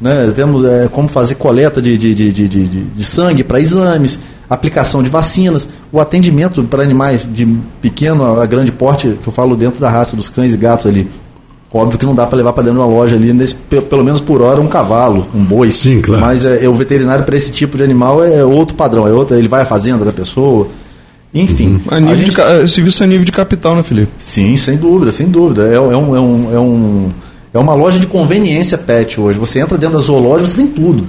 Né? 0.00 0.32
Temos 0.34 0.64
é, 0.64 0.88
como 0.90 1.08
fazer 1.08 1.34
coleta 1.34 1.82
de, 1.82 1.98
de, 1.98 2.14
de, 2.14 2.32
de, 2.32 2.48
de- 2.48 3.04
sangue 3.04 3.42
para 3.42 3.60
exames, 3.60 4.18
aplicação 4.48 5.02
de 5.02 5.10
vacinas, 5.10 5.68
o 5.90 6.00
atendimento 6.00 6.62
para 6.64 6.82
animais 6.82 7.26
de 7.30 7.44
pequeno 7.82 8.40
a 8.40 8.46
grande 8.46 8.70
porte, 8.70 9.18
que 9.22 9.28
eu 9.28 9.32
falo 9.32 9.56
dentro 9.56 9.80
da 9.80 9.90
raça 9.90 10.16
dos 10.16 10.28
cães 10.28 10.54
e 10.54 10.56
gatos 10.56 10.86
ali. 10.86 11.08
Óbvio 11.72 11.98
que 11.98 12.06
não 12.06 12.14
dá 12.14 12.26
para 12.26 12.38
levar 12.38 12.52
para 12.54 12.62
dentro 12.62 12.78
de 12.78 12.84
uma 12.84 12.90
loja 12.90 13.14
ali, 13.16 13.30
nesse, 13.32 13.54
pe- 13.54 13.82
pelo 13.82 14.02
menos 14.02 14.20
por 14.22 14.40
hora, 14.40 14.58
um 14.60 14.68
cavalo, 14.68 15.26
um 15.34 15.44
boi. 15.44 15.70
Sim, 15.70 16.00
claro. 16.00 16.22
Mas 16.22 16.44
é, 16.44 16.64
é 16.64 16.68
o 16.68 16.74
veterinário 16.74 17.24
para 17.24 17.36
esse 17.36 17.52
tipo 17.52 17.76
de 17.76 17.82
animal 17.82 18.24
é 18.24 18.42
outro 18.42 18.74
padrão, 18.74 19.06
é 19.06 19.12
outro, 19.12 19.36
ele 19.36 19.48
vai 19.48 19.62
à 19.62 19.66
fazenda 19.66 20.02
da 20.04 20.12
pessoa. 20.12 20.68
Enfim. 21.34 21.78
A 21.88 22.00
nível 22.00 22.14
a 22.14 22.16
gente- 22.16 22.62
de, 22.64 22.68
serviço 22.72 23.04
a 23.04 23.06
nível 23.06 23.24
de 23.24 23.32
capital, 23.32 23.76
né, 23.76 23.82
Felipe? 23.82 24.10
Sim, 24.18 24.56
sem 24.56 24.78
dúvida, 24.78 25.12
sem 25.12 25.26
dúvida. 25.28 25.68
É, 25.68 25.74
é 25.74 25.80
um, 25.80 26.16
é, 26.16 26.20
um, 26.20 26.54
é, 26.54 26.58
um, 26.58 27.08
é 27.52 27.58
uma 27.58 27.74
loja 27.74 27.98
de 27.98 28.06
conveniência 28.06 28.76
pet 28.78 29.20
hoje. 29.20 29.38
Você 29.38 29.58
entra 29.60 29.76
dentro 29.78 29.96
da 29.98 30.02
zoológica, 30.02 30.48
você 30.48 30.56
tem 30.56 30.66
tudo. 30.66 31.06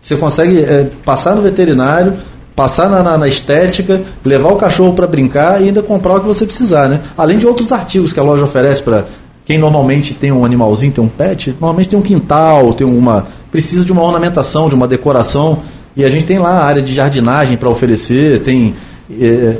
Você 0.00 0.16
consegue 0.16 0.60
é, 0.60 0.88
passar 1.04 1.34
no 1.34 1.42
veterinário, 1.42 2.14
passar 2.56 2.88
na, 2.88 3.02
na- 3.02 3.18
na 3.18 3.28
estética, 3.28 4.00
levar 4.24 4.52
o 4.52 4.56
cachorro 4.56 4.92
para 4.94 5.06
brincar 5.06 5.60
e 5.62 5.66
ainda 5.66 5.82
comprar 5.82 6.14
o 6.16 6.20
que 6.20 6.26
você 6.26 6.44
precisar, 6.44 6.88
né? 6.88 7.00
Além 7.16 7.38
de 7.38 7.46
outros 7.46 7.70
artigos 7.72 8.12
que 8.12 8.20
a 8.20 8.22
loja 8.22 8.44
oferece 8.44 8.82
para 8.82 9.04
quem 9.44 9.58
normalmente 9.58 10.14
tem 10.14 10.30
um 10.32 10.44
animalzinho, 10.44 10.92
tem 10.92 11.02
um 11.04 11.08
pet, 11.08 11.50
normalmente 11.60 11.88
tem 11.88 11.98
um 11.98 12.02
quintal, 12.02 12.72
tem 12.74 12.86
uma 12.86 13.26
precisa 13.50 13.84
de 13.84 13.92
uma 13.92 14.02
ornamentação, 14.02 14.68
de 14.68 14.74
uma 14.74 14.86
decoração 14.88 15.58
e 15.96 16.04
a 16.04 16.08
gente 16.08 16.24
tem 16.24 16.38
lá 16.38 16.50
a 16.60 16.64
área 16.64 16.80
de 16.82 16.94
jardinagem 16.94 17.56
para 17.56 17.68
oferecer, 17.68 18.40
tem 18.42 18.74
é, 19.20 19.56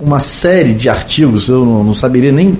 uma 0.00 0.18
série 0.20 0.74
de 0.74 0.88
artigos, 0.88 1.48
eu 1.48 1.64
não, 1.64 1.84
não 1.84 1.94
saberia 1.94 2.32
nem 2.32 2.58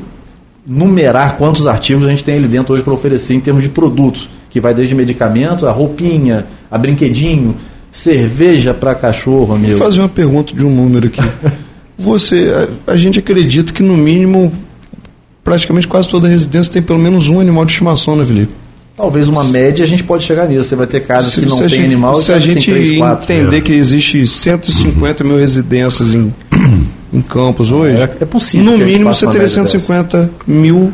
numerar 0.66 1.36
quantos 1.36 1.66
artigos 1.66 2.06
a 2.06 2.10
gente 2.10 2.24
tem 2.24 2.36
ali 2.36 2.48
dentro 2.48 2.74
hoje 2.74 2.82
para 2.82 2.92
oferecer 2.92 3.34
em 3.34 3.40
termos 3.40 3.62
de 3.62 3.68
produtos, 3.68 4.28
que 4.48 4.60
vai 4.60 4.74
desde 4.74 4.94
medicamento, 4.94 5.66
a 5.66 5.72
roupinha, 5.72 6.46
a 6.70 6.76
brinquedinho, 6.76 7.56
cerveja 7.90 8.72
para 8.72 8.94
cachorro, 8.94 9.54
amigo. 9.54 9.76
Vou 9.76 9.86
fazer 9.86 10.00
uma 10.00 10.08
pergunta 10.08 10.54
de 10.54 10.64
um 10.64 10.70
número 10.70 11.08
aqui. 11.08 11.20
Você, 11.98 12.50
a, 12.86 12.92
a 12.92 12.96
gente 12.96 13.18
acredita 13.18 13.72
que 13.72 13.82
no 13.82 13.96
mínimo, 13.96 14.52
praticamente 15.44 15.86
quase 15.86 16.08
toda 16.08 16.26
residência 16.26 16.72
tem 16.72 16.80
pelo 16.82 16.98
menos 16.98 17.28
um 17.28 17.40
animal 17.40 17.64
de 17.64 17.72
estimação, 17.72 18.16
né, 18.16 18.24
Felipe? 18.24 18.52
Talvez 18.96 19.28
uma 19.28 19.44
média 19.44 19.82
a 19.82 19.88
gente 19.88 20.04
pode 20.04 20.24
chegar 20.24 20.46
nisso. 20.46 20.64
Você 20.64 20.76
vai 20.76 20.86
ter 20.86 21.00
casas 21.00 21.34
que 21.34 21.46
não 21.46 21.56
tem 21.56 21.68
gente, 21.70 21.84
animal 21.84 22.18
e 22.18 22.22
se 22.22 22.32
a 22.32 22.38
gente 22.38 22.66
tem 22.70 22.82
três, 22.82 22.98
quatro. 22.98 23.32
entender 23.32 23.56
É. 23.56 23.60
que 23.60 23.72
existe 23.72 24.26
150 24.26 25.24
mil 25.24 25.38
residências 25.38 26.12
em, 26.12 26.32
em 27.12 27.20
campos 27.22 27.70
hoje, 27.72 27.96
É- 27.96 28.16
é 28.20 28.24
possível 28.24 28.72
no 28.72 28.78
mínimo 28.78 29.14
você 29.14 29.26
teria 29.26 29.40
média 29.42 29.48
150 29.54 30.30
mil 30.46 30.92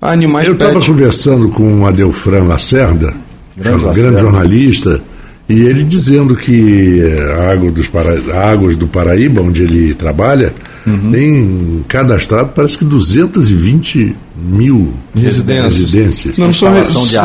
animais 0.00 0.46
Eu 0.48 0.54
estava 0.54 0.80
conversando 0.80 1.48
com 1.48 1.80
o 1.80 1.86
Adelfran 1.86 2.44
Lacerda, 2.44 3.14
Grande 3.56 3.84
Lacerda. 3.84 4.08
grande 4.08 4.20
jornalista, 4.20 5.00
e 5.48 5.60
ele 5.62 5.84
dizendo 5.84 6.34
que 6.36 7.00
a 7.38 7.52
Água 7.52 7.70
dos 7.70 7.86
Para... 7.86 8.14
Águas 8.50 8.76
do 8.76 8.86
Paraíba, 8.86 9.40
onde 9.42 9.62
ele 9.62 9.94
trabalha, 9.94 10.52
Uhum. 10.86 11.10
tem 11.12 11.84
cadastrado 11.88 12.50
parece 12.54 12.76
que 12.76 12.84
220 12.84 14.14
mil 14.36 14.92
Residências. 15.14 15.78
residências. 15.78 16.36
Não 16.38 16.52
só, 16.52 16.70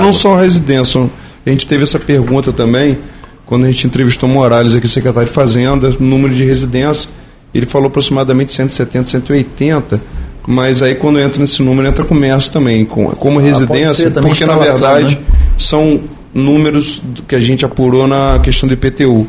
não 0.02 0.14
só 0.14 0.36
residência. 0.40 1.10
A 1.46 1.50
gente 1.50 1.66
teve 1.68 1.84
essa 1.84 2.00
pergunta 2.00 2.54
também 2.54 2.98
quando 3.46 3.66
a 3.66 3.72
gente 3.72 3.86
entrevistou 3.88 4.30
Morales 4.30 4.76
aqui, 4.76 4.88
secretário 4.88 5.28
de 5.28 5.34
Fazenda, 5.34 5.94
número 6.00 6.34
de 6.34 6.44
residências. 6.46 7.10
Ele 7.54 7.66
falou 7.66 7.88
aproximadamente 7.88 8.52
170, 8.54 9.10
180. 9.10 10.00
Mas 10.48 10.82
aí 10.82 10.96
quando 10.96 11.20
entra 11.20 11.40
nesse 11.42 11.62
número, 11.62 11.88
entra 11.88 12.04
comércio 12.06 12.52
também, 12.52 12.84
com- 12.86 13.06
como 13.12 13.40
Ah, 13.40 13.42
residência, 13.44 13.94
ser 14.06 14.12
também 14.12 14.32
porque 14.32 14.46
na 14.46 14.56
verdade 14.58 15.16
né? 15.16 15.22
são 15.58 16.00
números 16.34 17.02
que 17.28 17.36
a 17.36 17.40
gente 17.40 17.66
apurou 17.66 18.08
na 18.08 18.40
questão 18.42 18.68
do 18.68 18.74
IPTU. 18.74 19.28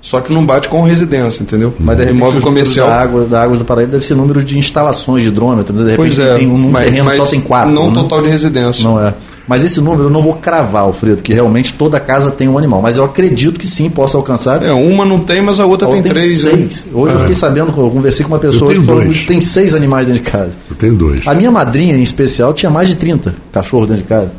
Só 0.00 0.20
que 0.20 0.30
não 0.32 0.44
bate 0.44 0.68
com 0.68 0.82
residência, 0.82 1.42
entendeu? 1.42 1.72
Mas 1.80 1.96
de 1.96 2.02
repente, 2.04 2.18
imóvel 2.18 2.40
comercial. 2.42 2.86
da 2.88 3.00
água, 3.00 3.24
da 3.24 3.42
água 3.42 3.56
do 3.56 3.64
Paraíba 3.64 3.92
deve 3.92 4.04
ser 4.04 4.14
número 4.14 4.44
de 4.44 4.58
instalações 4.58 5.22
de 5.22 5.28
hidrômetro. 5.28 5.72
De 5.74 5.78
repente 5.82 5.96
Pois 5.96 6.18
é, 6.18 6.36
tem 6.36 6.46
um 6.50 6.70
mas, 6.70 6.84
terreno 6.86 7.04
mas 7.06 7.16
só 7.16 7.26
tem 7.26 7.40
quatro. 7.40 7.70
não 7.72 7.88
né? 7.90 7.94
total 8.02 8.20
de 8.22 8.28
residência. 8.28 8.84
Não 8.84 9.00
é. 9.02 9.14
Mas 9.46 9.62
esse 9.62 9.80
número 9.80 10.04
eu 10.04 10.10
não 10.10 10.22
vou 10.22 10.34
cravar, 10.34 10.82
Alfredo, 10.82 11.22
que 11.22 11.34
realmente 11.34 11.74
toda 11.74 12.00
casa 12.00 12.30
tem 12.30 12.48
um 12.48 12.56
animal. 12.56 12.80
Mas 12.80 12.96
eu 12.96 13.04
acredito 13.04 13.60
que 13.60 13.66
sim 13.66 13.90
possa 13.90 14.16
alcançar. 14.16 14.62
É, 14.62 14.72
uma 14.72 15.04
não 15.04 15.20
tem, 15.20 15.42
mas 15.42 15.60
a 15.60 15.66
outra 15.66 15.86
Ou 15.86 15.92
tem, 15.92 16.02
três. 16.02 16.44
né? 16.44 16.50
seis. 16.50 16.86
Hoje 16.92 17.14
eu 17.14 17.20
fiquei 17.20 17.34
sabendo, 17.34 17.68
eu 17.68 17.90
conversei 17.90 18.24
com 18.24 18.32
uma 18.32 18.38
pessoa 18.38 18.70
tenho 18.70 18.80
que 18.80 18.86
falou 18.86 19.04
dois. 19.04 19.18
que 19.18 19.26
tem 19.26 19.40
seis 19.40 19.74
animais 19.74 20.06
dentro 20.06 20.22
de 20.22 20.30
casa. 20.30 20.52
Eu 20.70 20.76
tenho 20.76 20.94
dois. 20.94 21.26
A 21.26 21.34
minha 21.34 21.50
madrinha, 21.50 21.94
em 21.94 22.02
especial, 22.02 22.54
tinha 22.54 22.70
mais 22.70 22.88
de 22.88 22.96
30 22.96 23.34
cachorros 23.52 23.86
dentro 23.86 24.02
de 24.02 24.08
casa. 24.08 24.32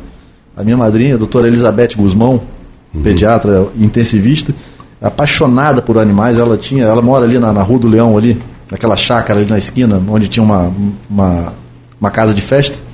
A 0.56 0.64
minha 0.64 0.76
madrinha, 0.76 1.14
a 1.14 1.18
doutora 1.18 1.46
Elizabeth 1.46 1.90
Guzmão, 1.96 2.40
pediatra 3.02 3.66
intensivista, 3.78 4.54
apaixonada 5.00 5.82
por 5.82 5.98
animais, 5.98 6.38
ela 6.38 6.56
tinha, 6.56 6.84
ela 6.84 7.02
mora 7.02 7.24
ali 7.24 7.38
na, 7.38 7.52
na 7.52 7.62
Rua 7.62 7.78
do 7.78 7.88
Leão, 7.88 8.16
ali, 8.16 8.40
naquela 8.70 8.96
chácara 8.96 9.40
ali 9.40 9.48
na 9.48 9.58
esquina, 9.58 10.02
onde 10.08 10.28
tinha 10.28 10.42
uma, 10.42 10.72
uma, 11.08 11.52
uma 12.00 12.10
casa 12.10 12.34
de 12.34 12.40
festa. 12.40 12.85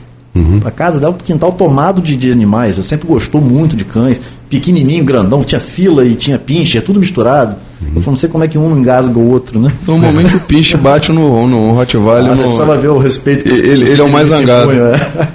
A 0.64 0.70
casa 0.70 0.98
dela, 0.98 1.12
um 1.12 1.18
quintal 1.24 1.52
tomado 1.52 2.00
de, 2.00 2.16
de 2.16 2.30
animais. 2.32 2.76
Ela 2.76 2.84
sempre 2.84 3.06
gostou 3.06 3.40
muito 3.40 3.76
de 3.76 3.84
cães. 3.84 4.20
Pequenininho, 4.48 5.04
grandão, 5.04 5.42
tinha 5.42 5.60
fila 5.60 6.04
e 6.04 6.14
tinha 6.14 6.38
pincher, 6.38 6.82
tudo 6.82 6.98
misturado. 7.00 7.56
Eu 7.82 7.88
falei, 8.00 8.02
não 8.06 8.16
sei 8.16 8.28
como 8.28 8.44
é 8.44 8.48
que 8.48 8.56
um 8.56 8.78
engasga 8.78 9.18
o 9.18 9.30
outro, 9.30 9.58
né? 9.58 9.70
Normalmente 9.86 10.36
o 10.36 10.40
Piche 10.40 10.76
bate 10.76 11.10
no, 11.12 11.46
no 11.48 11.72
Rottweiler. 11.72 12.30
Ah, 12.32 12.36
você 12.36 12.42
no... 12.42 12.48
precisava 12.48 12.76
ver 12.78 12.88
o 12.88 12.98
respeito. 12.98 13.42
que 13.44 13.50
Ele- 13.50 13.90
ele 13.90 14.00
é 14.00 14.04
o 14.04 14.08
mais 14.10 14.28
zangado. 14.28 14.70
é. 14.72 15.28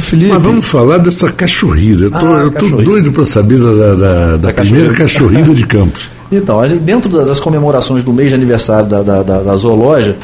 Felipe, 0.00 0.32
Mas 0.32 0.42
vamos 0.42 0.64
falar 0.66 0.98
dessa 0.98 1.30
cachorrida. 1.30 2.04
Eu 2.04 2.10
tô, 2.10 2.16
Ah, 2.26 2.38
eu 2.40 2.50
tô 2.50 2.54
cachorrida. 2.60 2.82
doido 2.82 3.12
para 3.12 3.26
saber 3.26 3.58
da, 3.58 3.72
da, 3.72 3.94
da- 3.94 4.36
da 4.38 4.52
primeira 4.52 4.92
cachorrida 4.94 5.54
de 5.54 5.66
Campos. 5.66 6.08
Então, 6.32 6.60
dentro 6.78 7.10
da- 7.10 7.24
das 7.24 7.40
comemorações 7.40 8.04
do 8.04 8.12
mês 8.12 8.28
de 8.28 8.36
aniversário 8.36 8.88
da, 8.88 9.02
da, 9.02 9.20
da, 9.24 9.42
da 9.42 9.56
zoologia, 9.56 10.16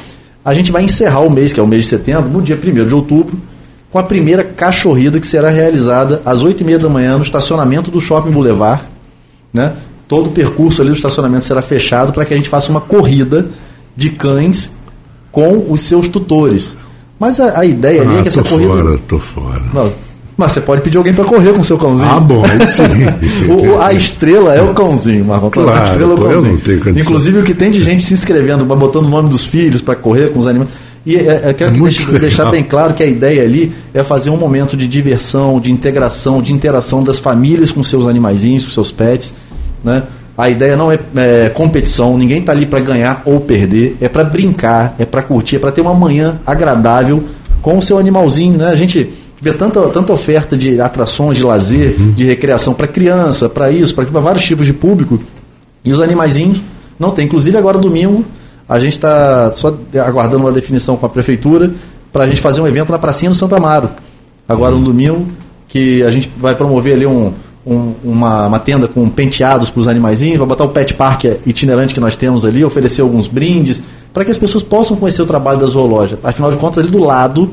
a 0.44 0.54
gente 0.54 0.70
vai 0.70 0.84
encerrar 0.84 1.18
o 1.20 1.28
mês, 1.28 1.52
que 1.52 1.58
é 1.58 1.62
o 1.62 1.66
mês 1.66 1.82
de 1.82 1.88
setembro, 1.88 2.30
no 2.30 2.40
dia 2.40 2.56
1 2.56 2.84
de 2.86 2.94
outubro, 2.94 3.36
com 3.96 4.00
a 4.00 4.02
primeira 4.02 4.44
cachorrida 4.44 5.18
que 5.18 5.26
será 5.26 5.48
realizada 5.48 6.20
às 6.22 6.44
8h30 6.44 6.76
da 6.80 6.88
manhã 6.90 7.16
no 7.16 7.22
estacionamento 7.22 7.90
do 7.90 7.98
Shopping 7.98 8.30
Boulevard. 8.30 8.82
Né? 9.54 9.72
Todo 10.06 10.26
o 10.26 10.30
percurso 10.32 10.82
ali 10.82 10.90
do 10.90 10.96
estacionamento 10.96 11.46
será 11.46 11.62
fechado 11.62 12.12
para 12.12 12.26
que 12.26 12.34
a 12.34 12.36
gente 12.36 12.46
faça 12.46 12.70
uma 12.70 12.80
corrida 12.82 13.46
de 13.96 14.10
cães 14.10 14.70
com 15.32 15.64
os 15.70 15.80
seus 15.80 16.08
tutores. 16.08 16.76
Mas 17.18 17.40
a, 17.40 17.58
a 17.60 17.64
ideia 17.64 18.02
ali 18.02 18.16
é 18.16 18.18
Ah, 18.18 18.22
que 18.22 18.28
essa 18.28 18.42
corrida. 18.42 18.70
fora, 18.74 18.98
tô 19.08 19.18
fora. 19.18 19.62
Não, 19.72 19.90
mas 20.36 20.52
você 20.52 20.60
pode 20.60 20.82
pedir 20.82 20.98
alguém 20.98 21.14
para 21.14 21.24
correr 21.24 21.54
com 21.54 21.60
o 21.60 21.64
seu 21.64 21.78
cãozinho. 21.78 22.06
Ah, 22.10 22.20
bom, 22.20 22.42
sim. 22.66 22.82
O- 23.50 23.80
a 23.80 23.94
estrela 23.94 24.54
é 24.54 24.60
o 24.60 24.74
cãozinho, 24.74 25.24
Marcon. 25.24 25.48
Claro, 25.48 25.70
a 25.80 25.84
estrela 25.84 26.12
é 26.12 26.14
o 26.14 26.18
cãozinho. 26.18 26.60
Inclusive 27.00 27.38
o 27.38 27.42
que 27.42 27.54
tem 27.54 27.70
de 27.70 27.80
gente 27.82 28.02
se 28.02 28.12
inscrevendo, 28.12 28.62
botando 28.66 29.06
o 29.06 29.08
nome 29.08 29.30
dos 29.30 29.46
filhos 29.46 29.80
para 29.80 29.94
correr 29.96 30.34
com 30.34 30.38
os 30.40 30.46
animais. 30.46 30.68
E 31.06 31.14
é, 31.16 31.42
é, 31.44 31.54
quero 31.54 31.70
É 31.70 31.74
que 31.74 31.78
muito 31.80 32.04
deixe- 32.04 32.18
deixar 32.18 32.50
bem 32.50 32.64
claro 32.64 32.92
que 32.92 33.02
a 33.02 33.06
ideia 33.06 33.42
ali 33.44 33.72
é 33.94 34.02
fazer 34.02 34.28
um 34.30 34.36
momento 34.36 34.76
de 34.76 34.88
diversão, 34.88 35.60
de 35.60 35.70
integração, 35.70 36.42
de 36.42 36.52
interação 36.52 37.02
das 37.02 37.18
famílias 37.20 37.70
com 37.70 37.84
seus 37.84 38.08
animaizinhos, 38.08 38.64
com 38.64 38.72
seus 38.72 38.90
pets. 38.90 39.32
Né? 39.84 40.02
A 40.36 40.50
ideia 40.50 40.74
não 40.76 40.90
é, 40.90 40.98
é, 41.14 41.48
competição, 41.50 42.18
ninguém 42.18 42.40
está 42.40 42.50
ali 42.50 42.66
para 42.66 42.80
ganhar 42.80 43.22
ou 43.24 43.38
perder, 43.40 43.96
é 44.00 44.08
para 44.08 44.24
brincar, 44.24 44.96
é 44.98 45.04
para 45.04 45.22
curtir, 45.22 45.56
é 45.56 45.58
para 45.60 45.70
ter 45.70 45.80
uma 45.80 45.94
manhã 45.94 46.40
agradável 46.44 47.22
com 47.62 47.78
o 47.78 47.82
seu 47.82 47.98
animalzinho. 47.98 48.58
Né? 48.58 48.66
A 48.66 48.74
gente 48.76 49.08
vê 49.40 49.52
tanta, 49.52 49.80
tanta 49.90 50.12
oferta 50.12 50.56
de 50.56 50.80
atrações, 50.80 51.38
de 51.38 51.44
lazer, 51.44 51.94
Uhum. 52.00 52.10
de 52.12 52.24
recreação 52.24 52.74
para 52.74 52.88
criança, 52.88 53.48
para 53.48 53.70
isso, 53.70 53.94
para 53.94 54.04
vários 54.20 54.44
tipos 54.44 54.66
de 54.66 54.72
público. 54.72 55.20
E 55.84 55.92
os 55.92 56.00
animaizinhos 56.00 56.60
não 56.98 57.10
tem. 57.12 57.26
Inclusive 57.26 57.56
agora 57.56 57.78
domingo 57.78 58.24
a 58.68 58.78
gente 58.80 58.92
está 58.92 59.52
só 59.54 59.74
aguardando 60.04 60.44
uma 60.44 60.52
definição 60.52 60.96
com 60.96 61.06
a 61.06 61.08
prefeitura 61.08 61.72
para 62.12 62.24
a 62.24 62.26
gente 62.26 62.40
fazer 62.40 62.60
um 62.60 62.66
evento 62.66 62.90
na 62.90 62.98
pracinha 62.98 63.30
do 63.30 63.36
Santa 63.36 63.56
Amaro. 63.56 63.88
Agora 64.48 64.74
um 64.74 64.82
domingo 64.82 65.26
que 65.68 66.02
a 66.02 66.10
gente 66.10 66.30
vai 66.38 66.54
promover 66.54 66.94
ali 66.94 67.06
um, 67.06 67.32
um- 67.66 67.92
uma, 68.04 68.46
uma 68.46 68.58
tenda 68.58 68.86
com 68.88 69.08
penteados 69.08 69.70
para 69.70 69.80
os 69.80 69.88
animaizinhos, 69.88 70.38
vai 70.38 70.46
botar 70.46 70.64
o 70.64 70.68
pet 70.68 70.94
park 70.94 71.24
itinerante 71.46 71.92
que 71.94 72.00
nós 72.00 72.16
temos 72.16 72.44
ali, 72.44 72.64
oferecer 72.64 73.02
alguns 73.02 73.26
brindes 73.26 73.82
para 74.14 74.24
que 74.24 74.30
as 74.30 74.38
pessoas 74.38 74.62
possam 74.62 74.96
conhecer 74.96 75.22
o 75.22 75.26
trabalho 75.26 75.58
da 75.58 75.66
zoológica. 75.66 76.18
Afinal 76.22 76.50
de 76.50 76.56
contas 76.56 76.82
ali 76.82 76.90
do 76.90 76.98
lado 77.00 77.50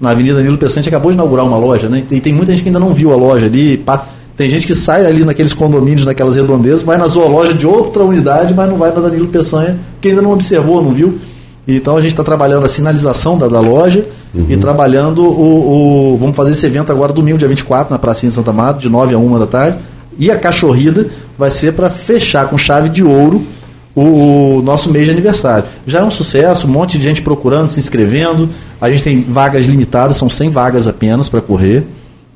na 0.00 0.10
Avenida 0.10 0.42
Nilo 0.42 0.58
Peçante 0.58 0.88
acabou 0.88 1.10
de 1.10 1.16
inaugurar 1.16 1.46
uma 1.46 1.56
loja, 1.56 1.88
né? 1.88 2.04
E 2.10 2.20
tem 2.20 2.32
muita 2.32 2.50
gente 2.52 2.62
que 2.62 2.68
ainda 2.68 2.80
não 2.80 2.92
viu 2.92 3.12
a 3.12 3.16
loja 3.16 3.46
ali. 3.46 3.82
Tem 4.42 4.50
gente 4.50 4.66
que 4.66 4.74
sai 4.74 5.06
ali 5.06 5.24
naqueles 5.24 5.54
condomínios, 5.54 6.04
naquelas 6.04 6.34
redondezas, 6.34 6.82
vai 6.82 6.98
na 6.98 7.06
zoológica 7.06 7.54
de 7.56 7.64
outra 7.64 8.02
unidade, 8.02 8.52
mas 8.52 8.68
não 8.68 8.76
vai 8.76 8.92
na 8.92 9.00
Danilo 9.00 9.28
Peçanha, 9.28 9.78
porque 9.92 10.08
ainda 10.08 10.20
não 10.20 10.32
observou, 10.32 10.82
não 10.82 10.92
viu. 10.92 11.16
Então 11.68 11.96
a 11.96 12.00
gente 12.00 12.10
está 12.10 12.24
trabalhando 12.24 12.66
a 12.66 12.68
sinalização 12.68 13.38
da, 13.38 13.46
da 13.46 13.60
loja 13.60 14.04
e 14.48 14.56
trabalhando 14.56 15.22
o, 15.24 16.14
o- 16.14 16.18
Vamos 16.18 16.34
fazer 16.34 16.50
esse 16.50 16.66
evento 16.66 16.90
agora 16.90 17.12
domingo, 17.12 17.38
dia 17.38 17.46
24, 17.46 17.92
na 17.92 18.00
Pracinha 18.00 18.30
de 18.30 18.34
Santa 18.34 18.50
Amaro, 18.50 18.78
de 18.78 18.88
9 18.88 19.14
a 19.14 19.18
1 19.18 19.38
da 19.38 19.46
tarde. 19.46 19.78
E 20.18 20.28
a 20.28 20.36
cachorrida 20.36 21.06
vai 21.38 21.52
ser 21.52 21.74
para 21.74 21.88
fechar 21.88 22.48
com 22.48 22.58
chave 22.58 22.88
de 22.88 23.04
ouro 23.04 23.42
o, 23.94 24.56
o 24.58 24.62
nosso 24.64 24.90
mês 24.90 25.04
de 25.04 25.12
aniversário. 25.12 25.66
Já 25.86 26.00
é 26.00 26.02
um 26.02 26.10
sucesso, 26.10 26.66
um 26.66 26.70
monte 26.70 26.98
de 26.98 27.04
gente 27.04 27.22
procurando, 27.22 27.68
se 27.70 27.78
inscrevendo. 27.78 28.48
A 28.80 28.90
gente 28.90 29.04
tem 29.04 29.22
vagas 29.22 29.66
limitadas, 29.66 30.16
são 30.16 30.28
100 30.28 30.50
vagas 30.50 30.88
apenas 30.88 31.28
para 31.28 31.40
correr, 31.40 31.86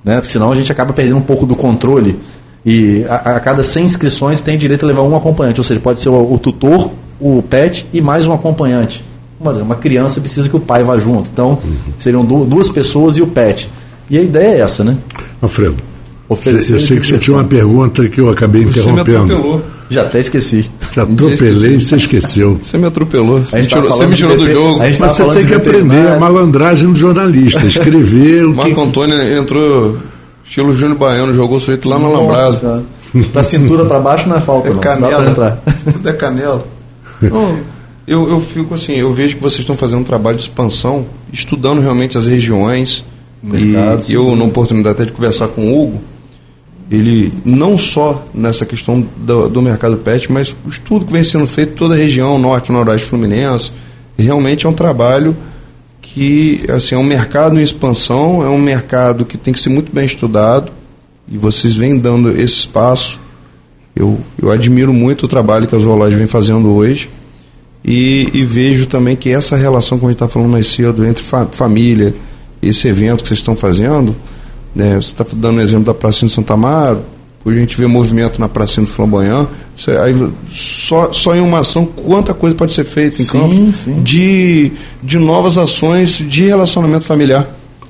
né? 0.07 0.14
Porque 0.16 0.32
senão 0.32 0.50
a 0.50 0.54
gente 0.54 0.72
acaba 0.72 0.94
perdendo 0.94 1.16
um 1.18 1.22
pouco 1.22 1.44
do 1.44 1.54
controle. 1.54 2.16
E 2.64 3.04
a, 3.09 3.36
a 3.36 3.40
cada 3.40 3.62
100 3.62 3.84
inscrições 3.84 4.40
tem 4.40 4.57
direito 4.57 4.84
a 4.84 4.88
levar 4.88 5.02
um 5.02 5.14
acompanhante, 5.14 5.61
ou 5.61 5.64
seja, 5.64 5.78
pode 5.80 6.00
ser 6.00 6.09
o, 6.09 6.32
o 6.32 6.38
tutor, 6.38 6.90
o 7.20 7.42
pet 7.42 7.86
e 7.92 8.00
mais 8.00 8.26
um 8.26 8.32
acompanhante. 8.32 9.04
Uma, 9.40 9.52
uma 9.52 9.74
criança 9.74 10.20
precisa 10.20 10.48
que 10.48 10.57
o 10.57 10.61
pai 10.61 10.82
vá 10.82 10.98
junto. 10.98 11.28
Então, 11.32 11.59
seriam 11.98 12.24
du- 12.24 12.44
duas 12.46 12.68
pessoas 12.70 13.16
e 13.18 13.22
o 13.22 13.26
pet. 13.26 13.68
E 14.09 14.16
a 14.16 14.22
ideia 14.22 14.57
é 14.57 14.61
essa, 14.61 14.82
né? 14.84 14.96
Alfredo, 15.42 15.76
Oferecer 16.28 16.74
eu 16.74 16.80
sei 16.80 16.98
que 16.98 17.07
você 17.07 17.18
tinha 17.18 17.36
uma 17.36 17.44
pergunta 17.44 18.09
que 18.09 18.20
eu 18.20 18.30
acabei 18.30 18.64
Você 18.64 18.80
me 18.90 19.00
interrompendo. 19.00 19.34
atropelou. 19.34 19.62
Já 19.89 20.03
até 20.03 20.20
esqueci. 20.20 20.70
Já 20.95 21.03
atropelei 21.03 21.76
e 21.76 21.80
você 21.80 21.97
esqueceu. 21.97 22.59
Você 22.62 22.78
me 22.78 22.87
atropelou. 22.87 23.41
Você 23.41 23.59
me 23.59 23.66
tirou, 23.66 23.91
você 23.91 24.07
me 24.07 24.16
tirou 24.16 24.37
do 24.37 24.51
jogo. 24.51 24.80
a 24.80 24.87
gente 24.87 25.01
Mas 25.01 25.12
você 25.12 25.24
tem 25.34 25.47
que 25.47 25.55
aprender 25.55 26.09
a 26.09 26.18
malandragem 26.18 26.93
do 26.93 26.99
jornalista, 26.99 27.66
escrever 27.66 28.45
o 28.47 28.51
que... 28.51 28.57
Marco 28.57 28.80
Antônio 28.80 29.39
entrou 29.39 29.99
estilo 30.45 30.74
Júnior 30.74 30.99
Baiano, 30.99 31.34
jogou 31.34 31.57
o 31.57 31.61
sujeito 31.61 31.89
lá 31.89 31.99
no 31.99 32.11
Nossa 32.11 32.16
Alambrado. 32.16 32.87
Da 33.32 33.43
cintura 33.43 33.84
para 33.84 33.99
baixo 33.99 34.28
não 34.28 34.37
é 34.37 34.41
falta, 34.41 34.68
É 34.68 34.70
não. 34.70 34.78
Dá 34.78 34.82
canela. 34.82 35.30
entrar. 35.30 35.62
Tudo 35.93 36.09
é 36.09 36.12
canela. 36.12 36.66
Eu, 38.07 38.28
eu 38.28 38.41
fico 38.41 38.74
assim, 38.74 38.95
eu 38.95 39.12
vejo 39.12 39.37
que 39.37 39.43
vocês 39.43 39.61
estão 39.61 39.76
fazendo 39.76 40.01
um 40.01 40.05
trabalho 40.05 40.37
de 40.37 40.45
expansão, 40.45 41.07
estudando 41.32 41.80
realmente 41.80 42.16
as 42.16 42.28
regiões. 42.28 43.05
Mercado, 43.43 44.05
e 44.09 44.14
eu, 44.14 44.34
na 44.37 44.45
oportunidade 44.45 44.95
até 44.95 45.05
de 45.05 45.12
conversar 45.12 45.49
com 45.49 45.62
o 45.62 45.82
Hugo, 45.82 46.01
ele 46.91 47.32
não 47.45 47.76
só 47.76 48.26
nessa 48.32 48.64
questão 48.64 49.05
do, 49.16 49.49
do 49.49 49.61
mercado 49.61 49.97
pet, 49.97 50.30
mas 50.30 50.55
o 50.64 50.68
estudo 50.68 51.07
que 51.07 51.12
vem 51.12 51.24
sendo 51.24 51.47
feito 51.47 51.74
toda 51.74 51.95
a 51.95 51.97
região, 51.97 52.39
norte, 52.39 52.70
noroeste 52.70 53.09
fluminense, 53.09 53.72
realmente 54.16 54.66
é 54.66 54.68
um 54.68 54.72
trabalho 54.72 55.37
que 56.01 56.64
assim, 56.68 56.95
é 56.95 56.99
um 56.99 57.05
mercado 57.05 57.59
em 57.59 57.62
expansão, 57.62 58.43
é 58.43 58.49
um 58.49 58.59
mercado 58.59 59.24
que 59.24 59.37
tem 59.37 59.53
que 59.53 59.61
ser 59.61 59.68
muito 59.68 59.93
bem 59.93 60.07
estudado, 60.07 60.70
e 61.28 61.37
vocês 61.37 61.74
vêm 61.74 61.99
dando 61.99 62.30
esse 62.30 62.59
espaço. 62.59 63.18
Eu, 63.95 64.20
eu 64.41 64.51
admiro 64.51 64.93
muito 64.93 65.24
o 65.24 65.28
trabalho 65.28 65.66
que 65.66 65.74
a 65.74 65.78
Zoológica 65.78 66.18
vem 66.18 66.26
fazendo 66.26 66.68
hoje 66.72 67.09
e, 67.84 68.30
e 68.32 68.45
vejo 68.45 68.87
também 68.87 69.16
que 69.16 69.30
essa 69.30 69.57
relação, 69.57 69.99
como 69.99 70.09
a 70.09 70.12
gente 70.12 70.22
está 70.22 70.28
falando 70.28 70.51
mais 70.51 70.68
cedo, 70.68 71.05
entre 71.05 71.24
fa- 71.24 71.47
família, 71.47 72.14
esse 72.62 72.87
evento 72.87 73.22
que 73.22 73.28
vocês 73.28 73.41
estão 73.41 73.57
fazendo, 73.57 74.14
né, 74.76 74.94
você 74.96 75.12
está 75.12 75.24
dando 75.32 75.56
o 75.58 75.60
exemplo 75.62 75.84
da 75.86 75.94
Pracinha 75.94 76.28
de 76.28 76.34
Santa 76.34 76.52
Amaro, 76.54 77.00
hoje 77.44 77.56
a 77.56 77.60
gente 77.60 77.76
vê 77.78 77.86
movimento 77.86 78.38
na 78.38 78.48
Pracinha 78.48 78.84
do 78.84 78.92
Flamboyant, 78.92 79.46
é- 79.88 79.98
aí, 79.98 80.14
só, 80.48 81.10
só 81.12 81.34
em 81.34 81.40
uma 81.40 81.60
ação, 81.60 81.86
quanta 81.86 82.34
coisa 82.34 82.54
pode 82.54 82.72
ser 82.74 82.84
feita 82.84 83.20
em 83.20 83.24
Sim, 83.24 83.38
campo 83.38 83.74
sim. 83.74 84.02
De, 84.02 84.72
de 85.02 85.18
novas 85.18 85.56
ações 85.56 86.10
de 86.10 86.44
relacionamento 86.44 87.04
familiar. 87.06 87.46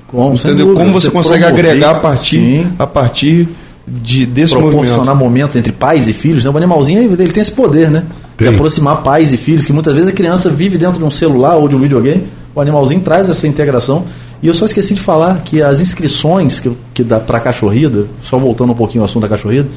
Como, 0.07 0.37
sem 0.37 0.51
Entendeu? 0.51 0.67
dúvida, 0.67 0.85
Como 0.85 0.99
você, 0.99 1.11
consegue 1.11 1.43
promover, 1.43 1.65
agregar 1.65 1.91
a 1.91 1.95
partir, 1.95 2.39
sim, 2.39 2.67
a 2.79 2.87
partir 2.87 3.49
de, 3.85 4.25
desse 4.25 4.53
proporcionar 4.53 4.97
movimento. 4.97 5.17
momentos 5.17 5.55
entre 5.57 5.71
pais 5.73 6.07
e 6.07 6.13
filhos. 6.13 6.45
Né? 6.45 6.49
O 6.49 6.55
animalzinho 6.55 7.01
ele 7.01 7.31
tem 7.31 7.41
esse 7.41 7.51
poder, 7.51 7.91
né? 7.91 8.05
Tem. 8.37 8.47
De 8.47 8.53
aproximar 8.55 9.03
pais 9.03 9.33
e 9.33 9.37
filhos, 9.37 9.65
que 9.65 9.73
muitas 9.73 9.93
vezes 9.93 10.07
a 10.07 10.11
criança 10.13 10.49
vive 10.49 10.77
dentro 10.77 10.97
de 10.99 11.03
um 11.03 11.11
celular 11.11 11.55
ou 11.57 11.67
de 11.67 11.75
um 11.75 11.79
videogame. 11.79 12.23
O 12.55 12.61
animalzinho 12.61 13.01
traz 13.01 13.27
essa 13.29 13.45
integração. 13.47 14.05
E 14.41 14.47
eu 14.47 14.53
só 14.53 14.65
esqueci 14.65 14.93
de 14.93 15.01
falar 15.01 15.41
que 15.41 15.61
as 15.61 15.81
inscrições 15.81 16.59
que, 16.59 16.71
que 16.93 17.03
dá 17.03 17.19
para 17.19 17.37
a 17.37 17.41
cachorrida, 17.41 18.05
só 18.21 18.37
voltando 18.37 18.71
um 18.71 18.75
pouquinho 18.75 19.01
ao 19.01 19.05
assunto 19.05 19.23
da 19.23 19.29
cachorrida, 19.29 19.67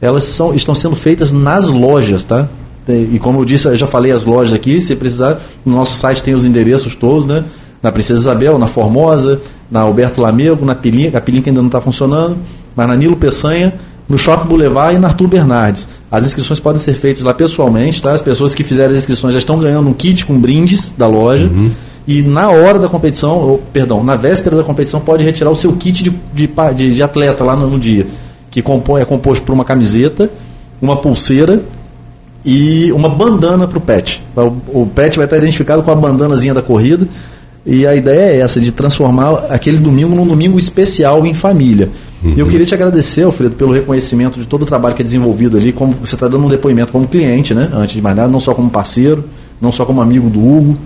elas 0.00 0.24
são, 0.24 0.54
estão 0.54 0.74
sendo 0.74 0.96
feitas 0.96 1.32
nas 1.32 1.66
lojas, 1.68 2.24
tá? 2.24 2.48
E 2.88 3.18
como 3.18 3.40
eu 3.40 3.44
disse, 3.44 3.68
eu 3.68 3.76
já 3.76 3.86
falei 3.86 4.10
as 4.10 4.24
lojas 4.24 4.54
aqui, 4.54 4.80
se 4.80 4.96
precisar, 4.96 5.40
no 5.64 5.76
nosso 5.76 5.96
site 5.96 6.22
tem 6.22 6.34
os 6.34 6.44
endereços 6.44 6.94
todos, 6.94 7.24
né? 7.24 7.44
Na 7.82 7.92
Princesa 7.92 8.20
Isabel, 8.20 8.58
na 8.58 8.66
Formosa, 8.66 9.40
na 9.70 9.80
Alberto 9.80 10.20
Lamego, 10.20 10.64
na 10.64 10.74
Pilinha, 10.74 11.16
a 11.16 11.20
Pilinha 11.20 11.42
que 11.42 11.50
ainda 11.50 11.60
não 11.60 11.68
está 11.68 11.80
funcionando, 11.80 12.38
mas 12.74 12.88
na 12.88 12.96
Nilo 12.96 13.16
Peçanha, 13.16 13.74
no 14.08 14.18
Shopping 14.18 14.48
Boulevard 14.48 14.96
e 14.96 14.98
na 14.98 15.08
Arthur 15.08 15.28
Bernardes. 15.28 15.86
As 16.10 16.26
inscrições 16.26 16.58
podem 16.58 16.80
ser 16.80 16.94
feitas 16.94 17.22
lá 17.22 17.32
pessoalmente, 17.32 18.02
tá? 18.02 18.12
As 18.12 18.20
pessoas 18.20 18.54
que 18.54 18.64
fizerem 18.64 18.96
as 18.96 19.02
inscrições 19.02 19.34
já 19.34 19.38
estão 19.38 19.58
ganhando 19.58 19.88
um 19.88 19.92
kit 19.92 20.26
com 20.26 20.36
brindes 20.38 20.92
da 20.98 21.06
loja. 21.06 21.46
E 22.12 22.22
na 22.22 22.50
hora 22.50 22.76
da 22.76 22.88
competição, 22.88 23.36
ou, 23.38 23.58
perdão, 23.72 24.02
na 24.02 24.16
véspera 24.16 24.56
da 24.56 24.64
competição, 24.64 24.98
pode 24.98 25.22
retirar 25.22 25.48
o 25.48 25.54
seu 25.54 25.72
kit 25.74 26.02
de, 26.02 26.10
de, 26.34 26.50
de- 26.90 27.02
atleta 27.04 27.44
lá 27.44 27.54
no, 27.54 27.70
no 27.70 27.78
dia. 27.78 28.04
Que 28.50 28.60
compõe, 28.60 29.00
é 29.00 29.04
composto 29.04 29.44
por 29.46 29.52
uma 29.52 29.64
camiseta, 29.64 30.28
uma 30.82 30.96
pulseira 30.96 31.62
e 32.44 32.90
uma 32.92 33.08
bandana 33.08 33.68
para 33.68 33.78
o 33.78 33.80
pet. 33.80 34.20
O, 34.34 34.82
o 34.82 34.86
pet 34.92 35.16
vai 35.18 35.26
estar 35.26 35.36
identificado 35.36 35.84
com 35.84 35.90
a 35.92 35.94
bandanazinha 35.94 36.52
da 36.52 36.60
corrida. 36.60 37.06
E 37.64 37.86
a 37.86 37.94
ideia 37.94 38.32
é 38.32 38.40
essa, 38.40 38.58
de 38.58 38.72
transformar 38.72 39.44
aquele 39.50 39.78
domingo 39.78 40.12
num 40.16 40.26
domingo 40.26 40.58
especial 40.58 41.24
em 41.24 41.32
família. 41.34 41.90
E 42.24 42.40
eu 42.40 42.46
queria 42.48 42.66
te 42.66 42.74
agradecer, 42.74 43.22
Alfredo, 43.22 43.54
pelo 43.54 43.70
reconhecimento 43.72 44.40
de 44.40 44.46
todo 44.46 44.62
o 44.62 44.66
trabalho 44.66 44.96
que 44.96 45.02
é 45.02 45.04
desenvolvido 45.04 45.56
ali, 45.56 45.70
como 45.70 45.94
você 46.04 46.16
está 46.16 46.26
dando 46.26 46.44
um 46.44 46.48
depoimento 46.48 46.90
como 46.90 47.06
cliente, 47.06 47.54
né? 47.54 47.68
Antes 47.72 47.94
de 47.94 48.02
mais 48.02 48.16
nada, 48.16 48.28
não 48.28 48.40
só 48.40 48.52
como 48.52 48.68
parceiro, 48.68 49.24
não 49.60 49.70
só 49.70 49.84
como 49.84 50.00
amigo 50.00 50.28
do 50.28 50.40
Hugo 50.40 50.76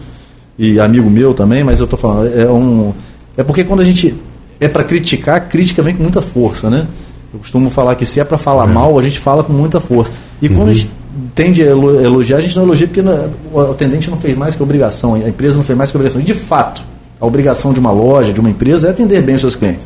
e 0.59 0.79
amigo 0.79 1.11
meu 1.11 1.35
também, 1.35 1.65
mas 1.65 1.81
eu 1.81 1.85
estou 1.85 1.99
falando, 1.99 2.31
é 2.39 2.49
um. 2.51 2.93
É 3.37 3.43
porque 3.43 3.65
quando 3.65 3.81
a 3.81 3.85
gente 3.85 4.15
é 4.61 4.69
para 4.69 4.85
criticar, 4.85 5.37
a 5.37 5.41
crítica 5.41 5.83
vem 5.83 5.95
com 5.95 6.03
muita 6.03 6.23
força, 6.23 6.71
né? 6.71 6.87
Eu 7.33 7.41
costumo 7.41 7.69
falar 7.71 7.95
que 7.97 8.07
se 8.07 8.21
é 8.21 8.25
para 8.25 8.39
falar 8.39 8.67
mal, 8.67 8.97
a 8.99 9.03
gente 9.03 9.19
fala 9.19 9.43
com 9.43 9.53
muita 9.53 9.81
força. 9.81 10.13
E 10.41 10.49
quando 10.49 10.69
a 10.69 10.75
gente 10.75 10.89
tende 11.35 11.63
a 11.63 11.67
elo- 11.67 12.01
elogiar, 12.01 12.37
a 12.37 12.41
gente 12.41 12.55
não 12.57 12.63
elogia 12.65 12.87
porque 12.87 13.03
não- 13.03 13.31
o 13.53 13.61
atendente 13.73 14.09
não 14.09 14.17
fez 14.17 14.37
mais 14.39 14.55
que 14.55 14.63
obrigação, 14.63 15.15
a 15.15 15.29
empresa 15.29 15.57
não 15.57 15.65
fez 15.65 15.77
mais 15.77 15.91
que 15.91 15.97
obrigação. 15.97 16.21
E 16.21 16.25
de 16.25 16.35
fato, 16.35 16.83
a 17.21 17.27
obrigação 17.27 17.73
de 17.73 17.81
uma 17.81 17.91
loja, 17.91 18.33
de 18.33 18.39
uma 18.39 18.51
empresa, 18.51 18.87
é 18.87 18.91
atender 18.91 19.21
bem 19.23 19.35
os 19.35 19.41
seus 19.41 19.57
clientes. 19.57 19.85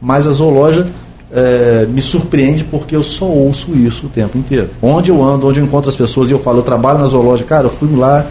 Mas 0.00 0.26
a 0.28 0.32
zoologia 0.32 0.86
eh, 1.32 1.86
me 1.90 2.00
surpreende 2.00 2.62
porque 2.62 2.94
eu 2.94 3.02
só 3.02 3.24
ouço 3.24 3.72
isso 3.74 4.06
o 4.06 4.08
tempo 4.08 4.38
inteiro. 4.38 4.68
Onde 4.80 5.10
eu 5.10 5.22
ando, 5.24 5.48
onde 5.48 5.58
eu 5.58 5.64
encontro 5.66 5.90
as 5.90 5.96
pessoas 5.96 6.30
e 6.30 6.32
eu 6.32 6.38
falo, 6.38 6.58
eu 6.58 6.62
trabalho 6.62 7.00
na 7.00 7.06
zoológica, 7.08 7.48
cara, 7.56 7.66
eu 7.66 7.70
fui 7.70 7.88
lá, 7.96 8.24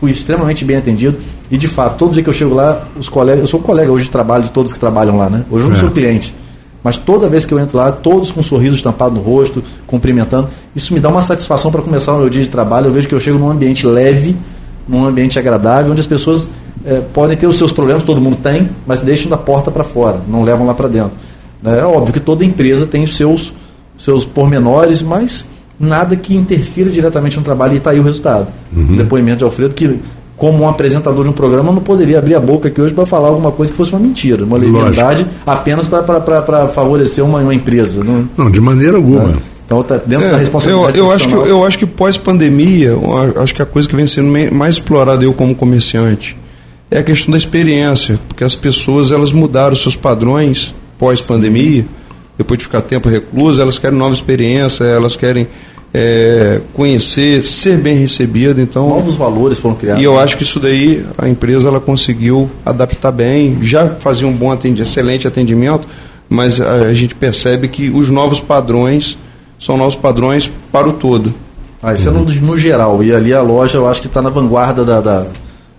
fui 0.00 0.10
extremamente 0.10 0.64
bem 0.64 0.76
atendido. 0.76 1.18
E 1.50 1.56
de 1.56 1.68
fato, 1.68 1.96
todo 1.98 2.12
dia 2.12 2.22
que 2.22 2.28
eu 2.28 2.32
chego 2.34 2.54
lá, 2.54 2.86
os 2.98 3.08
colegas, 3.08 3.40
eu 3.42 3.46
sou 3.46 3.60
colega 3.60 3.90
hoje 3.90 4.04
de 4.04 4.10
trabalho 4.10 4.44
de 4.44 4.50
todos 4.50 4.72
que 4.72 4.78
trabalham 4.80 5.16
lá, 5.16 5.30
né? 5.30 5.44
Hoje 5.50 5.64
eu 5.64 5.68
não 5.70 5.76
É. 5.76 5.80
sou 5.80 5.90
cliente. 5.90 6.34
Mas 6.82 6.96
toda 6.96 7.28
vez 7.28 7.44
que 7.44 7.52
eu 7.52 7.58
entro 7.58 7.78
lá, 7.78 7.90
todos 7.90 8.30
com 8.30 8.40
um 8.40 8.42
sorriso 8.44 8.74
estampado 8.76 9.14
no 9.14 9.20
rosto, 9.20 9.62
cumprimentando, 9.86 10.48
isso 10.74 10.94
me 10.94 11.00
dá 11.00 11.08
uma 11.08 11.22
satisfação 11.22 11.70
para 11.70 11.82
começar 11.82 12.14
o 12.14 12.18
meu 12.18 12.28
dia 12.30 12.42
de 12.42 12.48
trabalho. 12.48 12.86
Eu 12.86 12.92
vejo 12.92 13.08
que 13.08 13.14
eu 13.14 13.20
chego 13.20 13.38
num 13.38 13.50
ambiente 13.50 13.86
leve, 13.86 14.36
num 14.88 15.04
ambiente 15.04 15.38
agradável, 15.38 15.90
onde 15.90 16.00
as 16.00 16.06
pessoas 16.06 16.48
eh, 16.84 17.02
podem 17.12 17.36
ter 17.36 17.46
os 17.48 17.56
seus 17.58 17.72
problemas, 17.72 18.04
todo 18.04 18.20
mundo 18.20 18.36
tem, 18.40 18.68
mas 18.86 19.00
deixam 19.02 19.28
da 19.28 19.36
porta 19.36 19.70
para 19.70 19.82
fora, 19.82 20.20
não 20.28 20.42
levam 20.44 20.64
lá 20.66 20.74
para 20.74 20.86
dentro. 20.86 21.12
né? 21.60 21.80
É 21.80 21.84
óbvio 21.84 22.12
que 22.12 22.20
toda 22.20 22.44
empresa 22.44 22.86
tem 22.86 23.02
os 23.02 23.16
seus, 23.16 23.52
seus 23.98 24.24
pormenores, 24.24 25.02
mas 25.02 25.44
nada 25.78 26.16
que 26.16 26.34
interfira 26.34 26.90
diretamente 26.90 27.36
no 27.36 27.42
trabalho 27.44 27.74
e 27.74 27.76
está 27.78 27.90
aí 27.90 28.00
o 28.00 28.02
resultado. 28.02 28.48
Uhum. 28.74 28.94
O 28.94 28.96
depoimento 28.96 29.38
de 29.38 29.44
Alfredo, 29.44 29.74
que 29.74 29.98
como 30.36 30.64
um 30.64 30.68
apresentador 30.68 31.24
de 31.24 31.30
um 31.30 31.32
programa, 31.32 31.72
não 31.72 31.80
poderia 31.80 32.18
abrir 32.18 32.34
a 32.34 32.40
boca 32.40 32.68
aqui 32.68 32.78
hoje 32.80 32.92
para 32.92 33.06
falar 33.06 33.28
alguma 33.28 33.50
coisa 33.50 33.72
que 33.72 33.76
fosse 33.78 33.92
uma 33.92 34.00
mentira, 34.00 34.44
uma 34.44 34.58
leviandade 34.58 35.26
apenas 35.46 35.86
para 35.86 36.68
favorecer 36.68 37.24
uma, 37.24 37.38
uma 37.38 37.54
empresa. 37.54 38.04
Não, 38.04 38.28
Não, 38.36 38.50
de 38.50 38.60
maneira 38.60 38.96
alguma. 38.96 39.34
então, 39.64 39.82
tá 39.82 39.96
dentro 39.96 40.26
É, 40.26 40.30
da 40.30 40.34
eu, 40.36 40.40
responsabilidade 40.40 40.98
eu, 40.98 41.10
acho 41.10 41.26
que, 41.28 41.34
eu 41.34 41.64
acho 41.64 41.78
que 41.78 41.86
pós-pandemia, 41.86 42.88
eu 42.88 43.16
a- 43.38 43.42
acho 43.42 43.54
que 43.54 43.62
a 43.62 43.66
coisa 43.66 43.88
que 43.88 43.96
vem 43.96 44.06
sendo 44.06 44.30
mais 44.54 44.74
explorada 44.74 45.24
eu 45.24 45.32
como 45.32 45.54
comerciante 45.54 46.36
é 46.90 46.98
a 46.98 47.02
questão 47.02 47.32
da 47.32 47.38
experiência, 47.38 48.20
porque 48.28 48.44
as 48.44 48.54
pessoas 48.54 49.10
elas 49.10 49.32
mudaram 49.32 49.74
seus 49.74 49.96
padrões 49.96 50.74
pós-pandemia, 50.98 51.86
depois 52.36 52.58
de 52.58 52.64
ficar 52.64 52.82
tempo 52.82 53.08
recluso, 53.08 53.60
elas 53.60 53.78
querem 53.78 53.98
nova 53.98 54.14
experiência, 54.14 54.84
elas 54.84 55.16
querem 55.16 55.46
é, 55.92 56.60
conhecer, 56.74 57.42
ser 57.42 57.78
bem 57.78 57.96
recebido, 57.96 58.60
então 58.60 58.88
novos 58.88 59.16
valores 59.16 59.58
foram 59.58 59.74
criados. 59.74 60.02
E 60.02 60.04
eu 60.04 60.18
acho 60.18 60.36
que 60.36 60.42
isso 60.42 60.60
daí 60.60 61.04
a 61.16 61.28
empresa 61.28 61.68
ela 61.68 61.80
conseguiu 61.80 62.50
adaptar 62.64 63.10
bem, 63.10 63.58
já 63.62 63.88
fazia 63.88 64.28
um 64.28 64.32
bom 64.32 64.52
atendimento, 64.52 64.86
excelente 64.86 65.26
atendimento, 65.26 65.88
mas 66.28 66.60
a, 66.60 66.92
gente 66.92 67.14
percebe 67.14 67.68
que 67.68 67.88
os 67.88 68.10
novos 68.10 68.40
padrões 68.40 69.16
são 69.58 69.76
novos 69.76 69.94
padrões 69.94 70.50
para 70.70 70.86
o 70.86 70.92
todo. 70.92 71.32
Ah, 71.82 71.94
isso 71.94 72.10
uhum. 72.10 72.16
é 72.16 72.34
no, 72.34 72.46
no, 72.46 72.58
geral. 72.58 73.02
E 73.02 73.14
ali 73.14 73.32
a 73.32 73.40
loja 73.40 73.78
eu 73.78 73.86
acho 73.86 74.00
que 74.00 74.06
está 74.06 74.20
na 74.20 74.28
vanguarda 74.28 74.84
da, 74.84 75.00
da, 75.00 75.26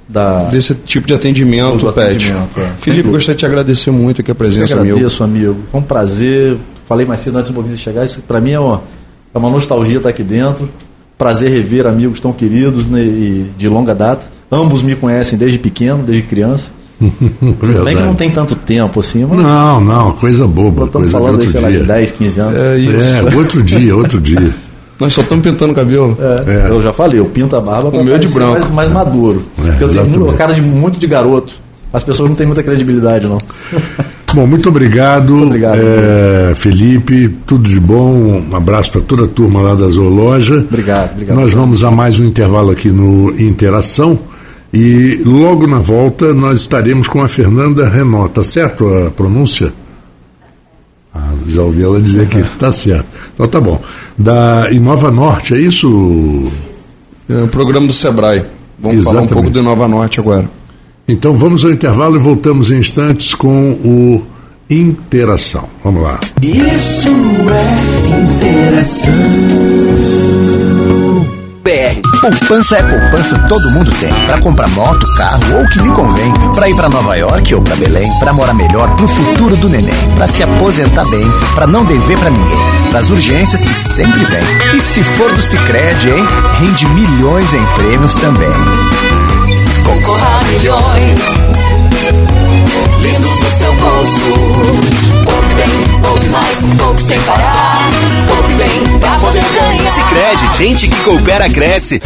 da, 0.08 0.44
Desse 0.46 0.74
tipo 0.74 1.06
de 1.06 1.14
atendimento, 1.14 1.92
Pet. 1.92 2.32
É. 2.32 2.70
Felipe, 2.80 3.10
gostaria 3.10 3.36
de 3.36 3.40
te 3.40 3.46
agradecer 3.46 3.92
muito 3.92 4.22
aqui 4.22 4.32
a 4.32 4.36
presença, 4.36 4.74
eu 4.74 4.82
agradeço, 4.82 5.24
amigo. 5.24 5.52
amigo. 5.52 5.64
Foi 5.72 5.80
um 5.82 5.84
prazer. 5.84 6.58
Falei 6.86 7.06
mais 7.06 7.20
cedo 7.20 7.38
antes 7.38 7.52
do 7.52 7.54
Movies 7.54 7.80
chegar. 7.80 8.06
Isso 8.06 8.22
para 8.22 8.40
mim 8.40 8.52
é 8.52 8.60
uma, 8.60 8.82
é 9.34 9.38
uma 9.38 9.50
nostalgia 9.50 9.98
estar 9.98 10.10
aqui 10.10 10.24
dentro. 10.24 10.70
Prazer 11.18 11.50
rever 11.50 11.86
amigos 11.86 12.20
tão 12.20 12.32
queridos 12.32 12.88
né, 12.88 13.02
e 13.02 13.52
de 13.58 13.68
longa 13.68 13.94
data. 13.94 14.28
Ambos 14.50 14.82
me 14.82 14.96
conhecem 14.96 15.38
desde 15.38 15.60
pequeno, 15.60 16.04
desde 16.04 16.24
criança. 16.24 16.72
Bem 17.84 17.96
que 17.96 18.02
não 18.02 18.16
tem 18.16 18.30
tanto 18.30 18.56
tempo 18.56 19.00
assim. 19.00 19.26
Mas... 19.26 19.40
Não, 19.40 19.82
não, 19.82 20.14
coisa 20.14 20.48
boba. 20.48 20.86
Estamos 20.86 21.12
falando 21.12 21.42
aí, 21.42 21.48
sei 21.48 21.60
lá, 21.60 21.70
de 21.70 21.80
10, 21.80 22.12
15 22.14 22.40
anos. 22.40 22.56
É, 22.56 22.78
isso. 22.78 22.96
é 22.96 23.36
outro 23.36 23.62
dia, 23.62 23.96
outro 23.96 24.22
dia. 24.22 24.56
Nós 25.00 25.14
só 25.14 25.22
estamos 25.22 25.44
pintando 25.44 25.74
o 25.74 25.76
cabelo. 25.76 26.18
É, 26.20 26.68
é. 26.68 26.70
Eu 26.70 26.82
já 26.82 26.92
falei, 26.92 27.20
eu 27.20 27.26
pinto 27.26 27.56
a 27.56 27.62
barba 27.62 27.92
para 27.92 28.04
meu 28.04 28.18
de 28.18 28.28
branco. 28.28 28.60
Mais, 28.60 28.72
mais 28.72 28.92
maduro. 28.92 29.44
É, 29.60 29.72
porque 29.72 29.84
eu 29.84 29.90
tenho 29.90 30.34
cara 30.34 30.54
de 30.54 30.62
muito 30.62 30.98
de 30.98 31.08
garoto. 31.08 31.56
As 31.94 32.04
pessoas 32.04 32.30
não 32.30 32.36
têm 32.36 32.46
muita 32.46 32.64
credibilidade, 32.64 33.28
não. 33.28 33.38
Bom, 34.34 34.46
muito 34.46 34.68
obrigado, 34.68 35.32
muito 35.32 35.46
obrigado 35.48 35.80
é, 35.80 36.54
Felipe. 36.54 37.30
Tudo 37.46 37.70
de 37.70 37.80
bom. 37.80 38.44
Um 38.52 38.56
abraço 38.56 38.92
para 38.92 39.02
toda 39.02 39.24
a 39.24 39.28
turma 39.28 39.62
lá 39.62 39.74
da 39.74 39.88
Zoologia. 39.88 40.58
Obrigado, 40.58 41.14
obrigado. 41.14 41.38
Nós 41.38 41.54
vamos 41.54 41.84
a 41.84 41.90
mais 41.90 42.20
um 42.20 42.26
intervalo 42.26 42.70
aqui 42.70 42.92
no 42.92 43.34
Interação. 43.40 44.20
E 44.74 45.22
logo 45.26 45.66
na 45.66 45.80
volta 45.80 46.34
nós 46.34 46.60
estaremos 46.60 47.08
com 47.08 47.24
a 47.24 47.30
Fernanda 47.30 47.88
Renault, 47.88 48.34
tá 48.34 48.44
certo 48.44 48.86
a 48.94 49.10
pronúncia? 49.10 49.72
Já 51.48 51.62
ouvi 51.62 51.84
ela 51.84 52.02
dizer 52.02 52.28
que 52.28 52.42
tá 52.58 52.72
certo. 52.72 53.06
Então 53.34 53.48
tá 53.48 53.62
bom. 53.62 53.82
Da 54.18 54.72
Inova 54.72 55.12
Norte, 55.12 55.54
é 55.54 55.60
isso? 55.60 56.52
É 57.30 57.44
o 57.44 57.48
programa 57.48 57.88
do 57.88 57.94
Sebrae. 57.94 58.44
Vamos 58.80 58.98
Exatamente. 58.98 59.06
falar 59.06 59.22
um 59.22 59.28
pouco 59.28 59.50
do 59.50 59.60
Inova 59.60 59.88
Norte 59.88 60.20
agora. 60.20 60.50
Então 61.08 61.34
vamos 61.34 61.64
ao 61.64 61.72
intervalo 61.72 62.18
e 62.18 62.20
voltamos 62.20 62.70
em 62.70 62.80
instantes 62.80 63.34
com 63.34 63.72
o 63.72 64.22
Interação. 64.70 65.70
Vamos 65.82 66.04
lá. 66.04 66.20
Isso 66.42 67.08
é 67.08 68.36
interação. 68.36 69.14
Poupança 72.22 72.78
é 72.78 72.84
poupança, 72.84 73.38
todo 73.50 73.70
mundo 73.72 73.92
tem. 74.00 74.14
Para 74.26 74.40
comprar 74.40 74.70
moto, 74.70 75.06
carro 75.18 75.42
ou 75.54 75.64
o 75.64 75.70
que 75.70 75.80
lhe 75.80 75.92
convém. 75.92 76.34
Para 76.56 76.70
ir 76.70 76.76
para 76.76 76.88
Nova 76.88 77.14
York 77.18 77.56
ou 77.56 77.62
para 77.62 77.76
Belém. 77.76 78.10
Para 78.20 78.32
morar 78.32 78.54
melhor 78.54 78.90
pro 78.96 79.06
futuro 79.06 79.54
do 79.58 79.68
neném. 79.68 79.94
Para 80.16 80.28
se 80.28 80.42
aposentar 80.44 81.04
bem. 81.10 81.30
Para 81.56 81.68
não 81.68 81.84
dever 81.84 82.18
para 82.18 82.30
ninguém. 82.30 82.58
Para 82.90 83.00
as 83.00 83.10
urgências 83.10 83.62
que 83.64 83.74
sempre 83.74 84.24
vem. 84.24 84.76
E 84.78 84.80
se 84.80 85.04
for 85.04 85.30
do 85.36 85.42
Cicred, 85.42 86.10
hein? 86.10 86.26
Rende 86.58 86.88
milhões 86.88 87.54
em 87.54 87.66
prêmios 87.76 88.16
também. 88.16 88.54
Concorra 89.84 90.44
milhões. 90.50 91.77
Lindos 93.02 93.40
no 93.40 93.52
seu 93.52 93.74
bolso 93.76 94.98
Poupe 95.26 95.54
bem, 95.54 96.02
poupe 96.02 96.26
mais, 96.28 96.64
poupe 96.78 97.02
sem 97.02 97.20
parar. 97.22 97.90
Poupe 98.28 98.54
bem 98.54 99.00
pra 99.00 99.12
poder 99.20 99.44
ganhar. 99.44 99.90
Sicredi, 99.92 100.58
gente 100.58 100.88
que 100.88 100.96
coopera 101.04 101.50
cresce. 101.50 102.02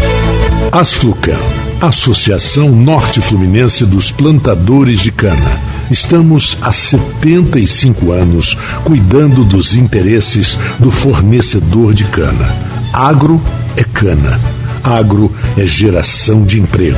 Asflucan, 0.72 1.38
Associação 1.80 2.70
Norte 2.70 3.22
Fluminense 3.22 3.86
dos 3.86 4.12
Plantadores 4.12 5.00
de 5.00 5.12
Cana. 5.12 5.60
Estamos 5.90 6.58
há 6.62 6.72
75 6.72 8.12
anos 8.12 8.58
cuidando 8.84 9.44
dos 9.44 9.76
interesses 9.76 10.58
do 10.80 10.90
fornecedor 10.90 11.94
de 11.94 12.06
cana. 12.06 12.56
Agro 12.94 13.42
é 13.76 13.84
cana. 13.84 14.40
Agro 14.84 15.32
é 15.58 15.66
geração 15.66 16.44
de 16.44 16.60
emprego. 16.60 16.98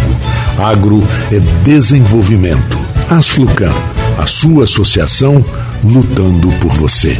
Agro 0.57 1.03
é 1.31 1.39
desenvolvimento. 1.65 2.82
Asflucan, 3.17 3.71
a 4.17 4.25
sua 4.25 4.63
associação 4.63 5.45
lutando 5.83 6.51
por 6.59 6.73
você. 6.73 7.19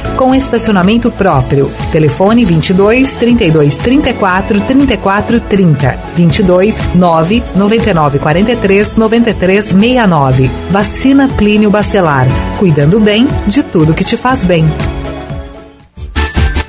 com 0.15 0.35
estacionamento 0.35 1.09
próprio. 1.11 1.71
Telefone 1.91 2.45
22 2.45 3.15
32 3.15 3.77
34 3.77 4.61
34 4.61 5.39
30 5.39 5.99
22 6.15 6.79
9 6.95 7.43
99 7.55 8.19
43 8.19 8.95
93 8.95 9.65
69. 9.65 10.51
Vacina 10.69 11.27
Clínio 11.29 11.69
Bacelar. 11.71 12.27
Cuidando 12.59 12.99
bem 12.99 13.27
de 13.47 13.63
tudo 13.63 13.93
que 13.93 14.03
te 14.03 14.15
faz 14.15 14.45
bem. 14.45 14.65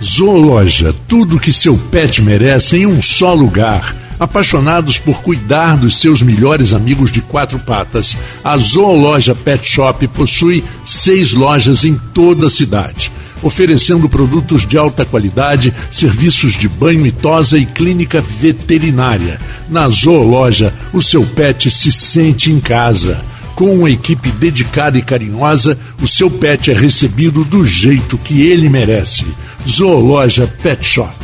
Zoologia, 0.02 0.92
tudo 1.06 1.38
que 1.38 1.52
seu 1.52 1.76
pet 1.90 2.20
merece 2.22 2.78
em 2.78 2.86
um 2.86 3.00
só 3.00 3.34
lugar 3.34 3.94
apaixonados 4.22 5.00
por 5.00 5.20
cuidar 5.20 5.76
dos 5.76 5.98
seus 5.98 6.22
melhores 6.22 6.72
amigos 6.72 7.10
de 7.10 7.20
quatro 7.20 7.58
patas, 7.58 8.16
a 8.44 8.56
Zoologia 8.56 9.34
Pet 9.34 9.66
Shop 9.66 10.06
possui 10.08 10.62
seis 10.86 11.32
lojas 11.32 11.84
em 11.84 12.00
toda 12.14 12.46
a 12.46 12.50
cidade 12.50 13.10
oferecendo 13.42 14.08
produtos 14.08 14.66
de 14.66 14.78
alta 14.78 15.04
qualidade, 15.04 15.74
serviços 15.90 16.54
de 16.54 16.68
banho 16.68 17.06
e 17.06 17.10
tosa 17.10 17.58
e 17.58 17.66
clínica 17.66 18.20
veterinária. 18.20 19.38
Na 19.68 19.88
Zoologia, 19.88 20.72
o 20.92 21.02
seu 21.02 21.24
pet 21.24 21.70
se 21.70 21.90
sente 21.90 22.50
em 22.50 22.60
casa. 22.60 23.20
Com 23.54 23.74
uma 23.74 23.90
equipe 23.90 24.30
dedicada 24.30 24.96
e 24.96 25.02
carinhosa, 25.02 25.76
o 26.00 26.08
seu 26.08 26.30
pet 26.30 26.70
é 26.70 26.74
recebido 26.74 27.44
do 27.44 27.66
jeito 27.66 28.16
que 28.16 28.42
ele 28.42 28.68
merece. 28.68 29.26
Zoologia 29.68 30.46
Pet 30.62 30.84
Shop. 30.84 31.14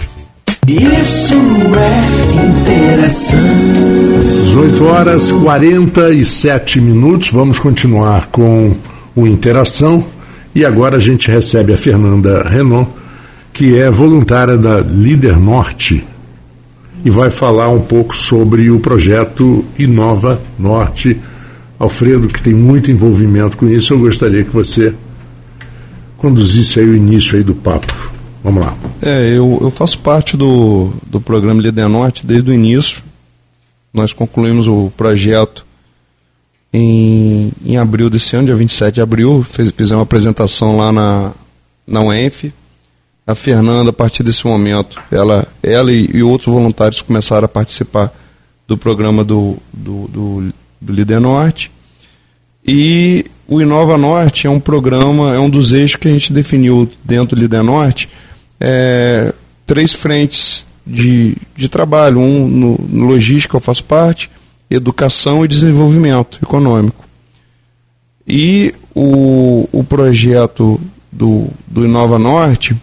Isso 0.66 1.34
é 1.34 2.46
interação. 2.46 3.38
18 4.44 4.84
horas 4.84 5.30
47 5.30 6.80
minutos. 6.80 7.30
Vamos 7.30 7.58
continuar 7.58 8.26
com 8.26 8.76
o 9.16 9.26
Interação. 9.26 10.04
E 10.58 10.64
agora 10.64 10.96
a 10.96 11.00
gente 11.00 11.30
recebe 11.30 11.72
a 11.72 11.76
Fernanda 11.76 12.42
Renault, 12.42 12.90
que 13.52 13.78
é 13.78 13.88
voluntária 13.88 14.58
da 14.58 14.80
Líder 14.80 15.36
Norte, 15.38 16.04
e 17.04 17.10
vai 17.10 17.30
falar 17.30 17.68
um 17.68 17.80
pouco 17.80 18.16
sobre 18.16 18.68
o 18.68 18.80
projeto 18.80 19.64
Inova 19.78 20.42
Norte. 20.58 21.16
Alfredo, 21.78 22.26
que 22.26 22.42
tem 22.42 22.54
muito 22.54 22.90
envolvimento 22.90 23.56
com 23.56 23.68
isso, 23.68 23.94
eu 23.94 24.00
gostaria 24.00 24.42
que 24.42 24.50
você 24.50 24.92
conduzisse 26.16 26.80
aí 26.80 26.86
o 26.86 26.96
início 26.96 27.36
aí 27.36 27.44
do 27.44 27.54
papo. 27.54 28.10
Vamos 28.42 28.60
lá. 28.60 28.76
É, 29.00 29.28
eu, 29.28 29.60
eu 29.62 29.70
faço 29.70 30.00
parte 30.00 30.36
do, 30.36 30.92
do 31.06 31.20
programa 31.20 31.62
Líder 31.62 31.88
Norte 31.88 32.26
desde 32.26 32.50
o 32.50 32.52
início. 32.52 33.00
Nós 33.94 34.12
concluímos 34.12 34.66
o 34.66 34.90
projeto 34.96 35.64
em, 36.72 37.50
em 37.64 37.76
abril 37.76 38.10
desse 38.10 38.36
ano, 38.36 38.46
dia 38.46 38.56
27 38.56 38.96
de 38.96 39.00
abril, 39.00 39.42
fez, 39.42 39.70
fizemos 39.70 39.98
uma 39.98 40.02
apresentação 40.02 40.76
lá 40.76 40.92
na, 40.92 41.32
na 41.86 42.02
UENF. 42.02 42.52
A 43.26 43.34
Fernanda, 43.34 43.90
a 43.90 43.92
partir 43.92 44.22
desse 44.22 44.46
momento, 44.46 45.02
ela, 45.10 45.46
ela 45.62 45.92
e, 45.92 46.10
e 46.14 46.22
outros 46.22 46.52
voluntários 46.52 47.02
começaram 47.02 47.44
a 47.44 47.48
participar 47.48 48.12
do 48.66 48.76
programa 48.76 49.24
do, 49.24 49.56
do, 49.72 50.08
do, 50.08 50.54
do 50.80 50.92
Líder 50.92 51.20
Norte. 51.20 51.70
E 52.66 53.24
o 53.46 53.60
Inova 53.60 53.96
Norte 53.96 54.46
é 54.46 54.50
um 54.50 54.60
programa, 54.60 55.34
é 55.34 55.38
um 55.38 55.48
dos 55.48 55.72
eixos 55.72 55.96
que 55.96 56.08
a 56.08 56.12
gente 56.12 56.32
definiu 56.32 56.88
dentro 57.02 57.34
do 57.34 57.40
Líder 57.40 57.62
Norte, 57.62 58.08
é, 58.60 59.32
três 59.66 59.92
frentes 59.94 60.66
de, 60.86 61.34
de 61.56 61.68
trabalho. 61.68 62.18
Um 62.18 62.46
no, 62.46 62.76
no 62.88 63.06
logística, 63.06 63.56
eu 63.56 63.60
faço 63.60 63.84
parte, 63.84 64.30
educação 64.70 65.44
e 65.44 65.48
desenvolvimento 65.48 66.38
econômico. 66.42 67.04
E 68.26 68.74
o, 68.94 69.68
o 69.72 69.82
projeto 69.82 70.80
do, 71.10 71.48
do 71.66 71.84
Inova 71.84 72.18
Norte, 72.18 72.76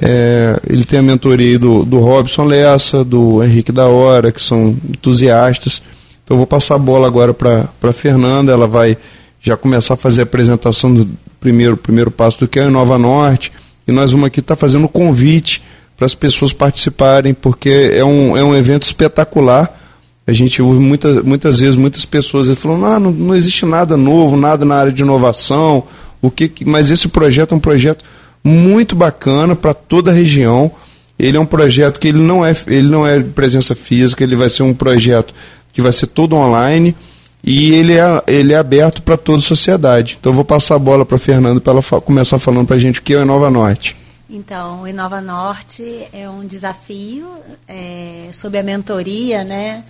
é, 0.00 0.58
ele 0.68 0.84
tem 0.84 0.98
a 0.98 1.02
mentoria 1.02 1.58
do, 1.58 1.84
do 1.84 2.00
Robson 2.00 2.44
Lessa, 2.44 3.04
do 3.04 3.42
Henrique 3.44 3.70
da 3.70 3.86
Hora, 3.86 4.32
que 4.32 4.42
são 4.42 4.76
entusiastas. 4.88 5.80
Então, 6.24 6.36
vou 6.36 6.46
passar 6.46 6.74
a 6.74 6.78
bola 6.78 7.06
agora 7.06 7.32
para 7.32 7.68
a 7.82 7.92
Fernanda, 7.92 8.52
ela 8.52 8.66
vai 8.66 8.96
já 9.40 9.56
começar 9.56 9.94
a 9.94 9.98
fazer 9.98 10.22
a 10.22 10.24
apresentação 10.24 10.92
do 10.92 11.08
primeiro, 11.38 11.76
primeiro 11.76 12.10
passo 12.10 12.40
do 12.40 12.48
que 12.48 12.58
é 12.58 12.64
o 12.64 12.68
Inova 12.68 12.98
Norte. 12.98 13.52
E 13.86 13.92
nós 13.92 14.10
vamos 14.10 14.26
aqui 14.26 14.40
estar 14.40 14.56
tá 14.56 14.60
fazendo 14.60 14.86
um 14.86 14.88
convite 14.88 15.62
para 15.96 16.06
as 16.06 16.14
pessoas 16.14 16.52
participarem, 16.52 17.34
porque 17.34 17.92
é 17.92 18.04
um, 18.04 18.36
é 18.36 18.42
um 18.42 18.56
evento 18.56 18.82
espetacular. 18.82 19.78
A 20.26 20.32
gente 20.32 20.62
ouve 20.62 20.80
muita, 20.80 21.22
muitas 21.22 21.58
vezes 21.60 21.76
muitas 21.76 22.04
pessoas 22.04 22.48
falando, 22.58 22.86
ah, 22.86 22.98
não, 22.98 23.10
não 23.10 23.34
existe 23.34 23.66
nada 23.66 23.96
novo, 23.96 24.36
nada 24.36 24.64
na 24.64 24.76
área 24.76 24.92
de 24.92 25.02
inovação, 25.02 25.84
o 26.22 26.30
que, 26.30 26.50
mas 26.64 26.90
esse 26.90 27.08
projeto 27.08 27.52
é 27.52 27.56
um 27.56 27.60
projeto 27.60 28.04
muito 28.42 28.96
bacana 28.96 29.54
para 29.54 29.74
toda 29.74 30.10
a 30.10 30.14
região. 30.14 30.70
Ele 31.18 31.36
é 31.36 31.40
um 31.40 31.46
projeto 31.46 32.00
que 32.00 32.08
ele 32.08 32.18
não 32.18 32.44
é, 32.44 32.56
ele 32.66 32.88
não 32.88 33.06
é 33.06 33.20
presença 33.20 33.74
física, 33.74 34.24
ele 34.24 34.34
vai 34.34 34.48
ser 34.48 34.62
um 34.62 34.74
projeto 34.74 35.34
que 35.72 35.82
vai 35.82 35.92
ser 35.92 36.06
todo 36.06 36.34
online 36.34 36.94
e 37.42 37.74
ele 37.74 37.92
é, 37.92 38.22
ele 38.26 38.52
é 38.54 38.56
aberto 38.56 39.02
para 39.02 39.16
toda 39.16 39.38
a 39.38 39.42
sociedade. 39.42 40.16
Então 40.18 40.32
vou 40.32 40.44
passar 40.44 40.76
a 40.76 40.78
bola 40.78 41.04
para 41.04 41.16
a 41.16 41.20
Fernanda 41.20 41.60
para 41.60 41.74
ela 41.74 41.82
fa 41.82 42.00
começar 42.00 42.38
falando 42.38 42.66
para 42.66 42.76
a 42.76 42.78
gente 42.78 43.00
o 43.00 43.02
que 43.02 43.12
é 43.12 43.18
o 43.18 43.22
Inova 43.22 43.50
Norte. 43.50 43.96
Então, 44.28 44.82
o 44.82 44.88
Inova 44.88 45.20
Norte 45.20 46.06
é 46.12 46.28
um 46.28 46.46
desafio 46.46 47.28
é, 47.68 48.28
sob 48.32 48.58
a 48.58 48.62
mentoria, 48.62 49.44
né? 49.44 49.84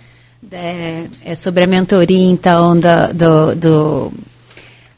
É, 0.51 1.05
é 1.23 1.35
sobre 1.35 1.63
a 1.63 1.67
mentoria, 1.67 2.29
então, 2.29 2.79
do, 2.79 3.13
do, 3.13 3.55
do 3.55 4.13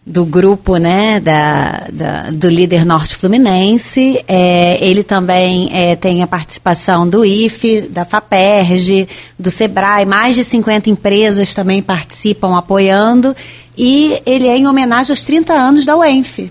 do 0.07 0.23
grupo 0.23 0.77
né, 0.77 1.19
da, 1.19 1.85
da, 1.91 2.29
do 2.29 2.47
líder 2.49 2.85
norte 2.85 3.13
fluminense. 3.17 4.23
É, 4.25 4.77
ele 4.81 5.03
também 5.03 5.69
é, 5.73 5.97
tem 5.97 6.23
a 6.23 6.27
participação 6.27 7.07
do 7.07 7.25
IFE, 7.25 7.81
da 7.81 8.05
FAPERJ, 8.05 9.05
do 9.37 9.51
SEBRAE, 9.51 10.05
mais 10.05 10.35
de 10.35 10.45
50 10.45 10.89
empresas 10.89 11.53
também 11.53 11.81
participam 11.81 12.57
apoiando. 12.57 13.35
E 13.77 14.21
ele 14.25 14.47
é 14.47 14.57
em 14.57 14.65
homenagem 14.65 15.11
aos 15.11 15.23
30 15.23 15.51
anos 15.51 15.85
da 15.85 15.97
UENF. 15.97 16.49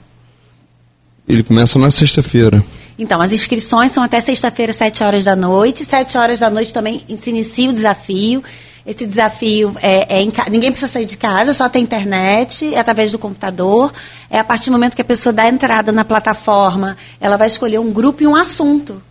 Ele 1.27 1.41
começa 1.41 1.79
na 1.79 1.89
sexta-feira. 1.89 2.63
Então, 2.97 3.21
as 3.21 3.33
inscrições 3.33 3.91
são 3.91 4.03
até 4.03 4.21
sexta-feira, 4.21 4.71
7 4.71 5.03
horas 5.03 5.23
da 5.23 5.35
noite. 5.35 5.83
7 5.83 6.17
horas 6.17 6.39
da 6.39 6.49
noite 6.49 6.73
também 6.73 7.01
se 7.17 7.29
inicia 7.29 7.69
o 7.69 7.73
desafio. 7.73 8.43
Esse 8.85 9.05
desafio 9.05 9.75
é, 9.81 10.17
é 10.17 10.21
em, 10.21 10.31
ninguém 10.51 10.71
precisa 10.71 10.91
sair 10.91 11.05
de 11.05 11.17
casa, 11.17 11.53
só 11.53 11.67
tem 11.67 11.81
internet, 11.81 12.71
é 12.73 12.79
através 12.79 13.11
do 13.11 13.17
computador. 13.17 13.91
É 14.29 14.37
a 14.37 14.43
partir 14.43 14.69
do 14.69 14.73
momento 14.73 14.95
que 14.95 15.01
a 15.01 15.05
pessoa 15.05 15.33
dá 15.33 15.47
entrada 15.47 15.91
na 15.91 16.05
plataforma, 16.05 16.95
ela 17.19 17.35
vai 17.35 17.47
escolher 17.47 17.79
um 17.79 17.91
grupo 17.91 18.21
e 18.21 18.27
um 18.27 18.35
assunto. 18.35 19.01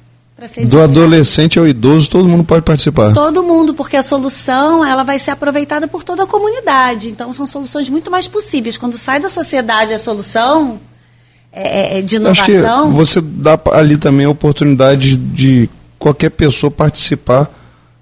Do 0.67 0.81
adolescente 0.81 1.59
ao 1.59 1.67
idoso, 1.67 2.11
todo 2.11 2.29
mundo 2.29 2.45
pode 2.45 2.63
participar. 2.63 3.13
Todo 3.13 3.43
mundo, 3.43 3.73
porque 3.73 3.97
a 3.97 4.03
solução 4.03 4.85
ela 4.85 5.05
vai 5.05 5.19
ser 5.19 5.31
aproveitada 5.31 5.87
por 5.87 6.03
toda 6.03 6.25
a 6.25 6.27
comunidade. 6.27 7.09
Então, 7.09 7.33
são 7.33 7.47
soluções 7.47 7.89
muito 7.89 8.11
mais 8.11 8.27
possíveis. 8.27 8.77
Quando 8.77 8.99
sai 8.99 9.21
da 9.21 9.29
sociedade 9.29 9.93
a 9.93 9.99
solução 9.99 10.81
é, 11.55 11.97
é, 11.97 11.99
é 11.99 12.03
de 12.03 12.17
inovação. 12.17 12.45
Acho 12.45 12.89
que 12.89 12.95
você 12.95 13.21
dá 13.21 13.59
ali 13.73 13.97
também 13.97 14.27
a 14.27 14.31
oportunidade 14.31 15.17
de 15.17 15.69
qualquer 15.99 16.31
pessoa 16.31 16.71
participar 16.71 17.51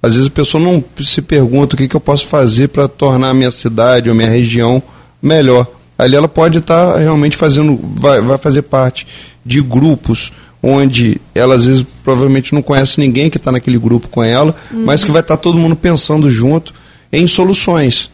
às 0.03 0.14
vezes 0.14 0.26
a 0.26 0.32
pessoa 0.32 0.62
não 0.62 0.84
se 1.00 1.22
pergunta 1.22 1.74
o 1.74 1.78
que, 1.78 1.86
que 1.86 1.94
eu 1.94 2.00
posso 2.00 2.26
fazer 2.26 2.68
para 2.68 2.88
tornar 2.88 3.30
a 3.30 3.34
minha 3.34 3.53
cidade 3.53 4.11
ou 4.11 4.16
minha 4.16 4.28
região 4.28 4.82
melhor. 5.22 5.64
Ali 5.96 6.16
ela 6.16 6.26
pode 6.26 6.59
estar 6.59 6.94
tá 6.94 6.98
realmente 6.98 7.36
fazendo, 7.36 7.78
vai, 7.94 8.20
vai 8.20 8.36
fazer 8.36 8.62
parte 8.62 9.07
de 9.46 9.62
grupos 9.62 10.32
onde 10.61 11.20
ela 11.32 11.55
às 11.55 11.66
vezes 11.66 11.86
provavelmente 12.03 12.53
não 12.53 12.62
conhece 12.62 12.98
ninguém 12.98 13.30
que 13.30 13.36
está 13.36 13.53
naquele 13.53 13.78
grupo 13.78 14.09
com 14.09 14.24
ela, 14.24 14.57
uhum. 14.72 14.84
mas 14.84 15.05
que 15.05 15.12
vai 15.12 15.20
estar 15.20 15.36
tá 15.36 15.42
todo 15.42 15.57
mundo 15.57 15.76
pensando 15.76 16.28
junto 16.28 16.74
em 17.12 17.26
soluções. 17.28 18.11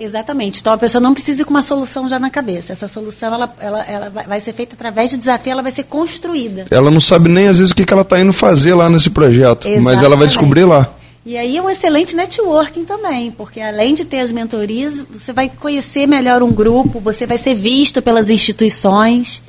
Exatamente. 0.00 0.60
Então 0.60 0.72
a 0.72 0.78
pessoa 0.78 1.00
não 1.00 1.12
precisa 1.12 1.42
ir 1.42 1.44
com 1.44 1.50
uma 1.50 1.62
solução 1.62 2.08
já 2.08 2.18
na 2.18 2.30
cabeça. 2.30 2.72
Essa 2.72 2.88
solução 2.88 3.34
ela, 3.34 3.54
ela, 3.60 3.84
ela 3.84 4.10
vai 4.26 4.40
ser 4.40 4.54
feita 4.54 4.74
através 4.74 5.10
de 5.10 5.18
desafio, 5.18 5.52
ela 5.52 5.62
vai 5.62 5.70
ser 5.70 5.84
construída. 5.84 6.64
Ela 6.70 6.90
não 6.90 7.00
sabe 7.00 7.28
nem 7.28 7.48
às 7.48 7.58
vezes 7.58 7.70
o 7.70 7.74
que, 7.74 7.84
que 7.84 7.92
ela 7.92 8.02
está 8.02 8.18
indo 8.18 8.32
fazer 8.32 8.74
lá 8.74 8.88
nesse 8.88 9.10
projeto, 9.10 9.66
Exatamente. 9.66 9.84
mas 9.84 10.02
ela 10.02 10.16
vai 10.16 10.26
descobrir 10.26 10.64
lá. 10.64 10.90
E 11.24 11.36
aí 11.36 11.58
é 11.58 11.62
um 11.62 11.68
excelente 11.68 12.16
networking 12.16 12.86
também, 12.86 13.30
porque 13.30 13.60
além 13.60 13.94
de 13.94 14.06
ter 14.06 14.20
as 14.20 14.32
mentorias, 14.32 15.04
você 15.12 15.34
vai 15.34 15.50
conhecer 15.50 16.06
melhor 16.06 16.42
um 16.42 16.50
grupo, 16.50 16.98
você 16.98 17.26
vai 17.26 17.36
ser 17.36 17.54
visto 17.54 18.00
pelas 18.00 18.30
instituições. 18.30 19.42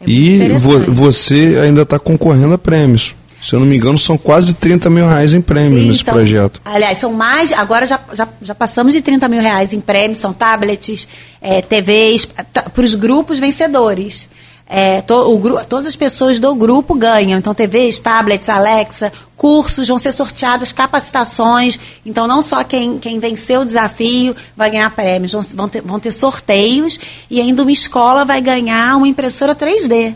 É 0.00 0.08
e 0.08 0.56
vo 0.56 0.78
você 0.92 1.58
ainda 1.60 1.82
está 1.82 1.98
concorrendo 1.98 2.54
a 2.54 2.58
prêmios. 2.58 3.16
Se 3.40 3.54
eu 3.54 3.60
não 3.60 3.66
me 3.66 3.76
engano, 3.76 3.98
são 3.98 4.18
quase 4.18 4.54
30 4.54 4.90
mil 4.90 5.06
reais 5.06 5.32
em 5.32 5.40
prêmios 5.40 5.80
Sim, 5.80 5.88
nesse 5.88 6.04
são, 6.04 6.14
projeto. 6.14 6.60
Aliás, 6.64 6.98
são 6.98 7.12
mais. 7.12 7.52
Agora 7.52 7.86
já, 7.86 8.00
já, 8.12 8.28
já 8.42 8.54
passamos 8.54 8.92
de 8.92 9.00
30 9.00 9.28
mil 9.28 9.40
reais 9.40 9.72
em 9.72 9.80
prêmios, 9.80 10.18
são 10.18 10.32
tablets, 10.32 11.06
é, 11.40 11.62
TVs, 11.62 12.26
para 12.26 12.84
os 12.84 12.94
grupos 12.94 13.38
vencedores. 13.38 14.28
É, 14.70 15.00
to, 15.00 15.14
o, 15.14 15.64
todas 15.64 15.86
as 15.86 15.96
pessoas 15.96 16.38
do 16.38 16.54
grupo 16.54 16.94
ganham. 16.94 17.38
Então, 17.38 17.54
TVs, 17.54 17.98
tablets, 18.00 18.50
Alexa, 18.50 19.10
cursos, 19.34 19.88
vão 19.88 19.96
ser 19.96 20.12
sorteados 20.12 20.72
capacitações. 20.72 21.78
Então, 22.04 22.26
não 22.26 22.42
só 22.42 22.62
quem, 22.62 22.98
quem 22.98 23.18
venceu 23.18 23.62
o 23.62 23.64
desafio 23.64 24.36
vai 24.54 24.70
ganhar 24.70 24.90
prêmios, 24.90 25.32
vão, 25.32 25.40
vão, 25.54 25.68
ter, 25.68 25.80
vão 25.80 25.98
ter 25.98 26.12
sorteios 26.12 27.00
e 27.30 27.40
ainda 27.40 27.62
uma 27.62 27.72
escola 27.72 28.26
vai 28.26 28.42
ganhar 28.42 28.96
uma 28.96 29.08
impressora 29.08 29.54
3D. 29.54 30.14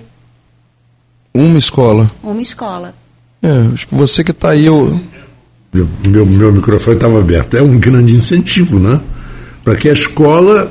Uma 1.32 1.58
escola? 1.58 2.06
Uma 2.22 2.42
escola. 2.42 2.94
É, 3.42 3.72
acho 3.74 3.88
que 3.88 3.94
você 3.94 4.22
que 4.22 4.30
está 4.30 4.50
aí. 4.50 4.66
Eu... 4.66 5.00
Meu, 5.72 5.88
meu, 6.06 6.26
meu 6.26 6.52
microfone 6.52 6.96
estava 6.96 7.18
aberto. 7.18 7.56
É 7.56 7.62
um 7.62 7.78
grande 7.78 8.14
incentivo, 8.14 8.78
né? 8.78 9.00
Para 9.64 9.74
que 9.74 9.88
a 9.88 9.92
escola 9.92 10.70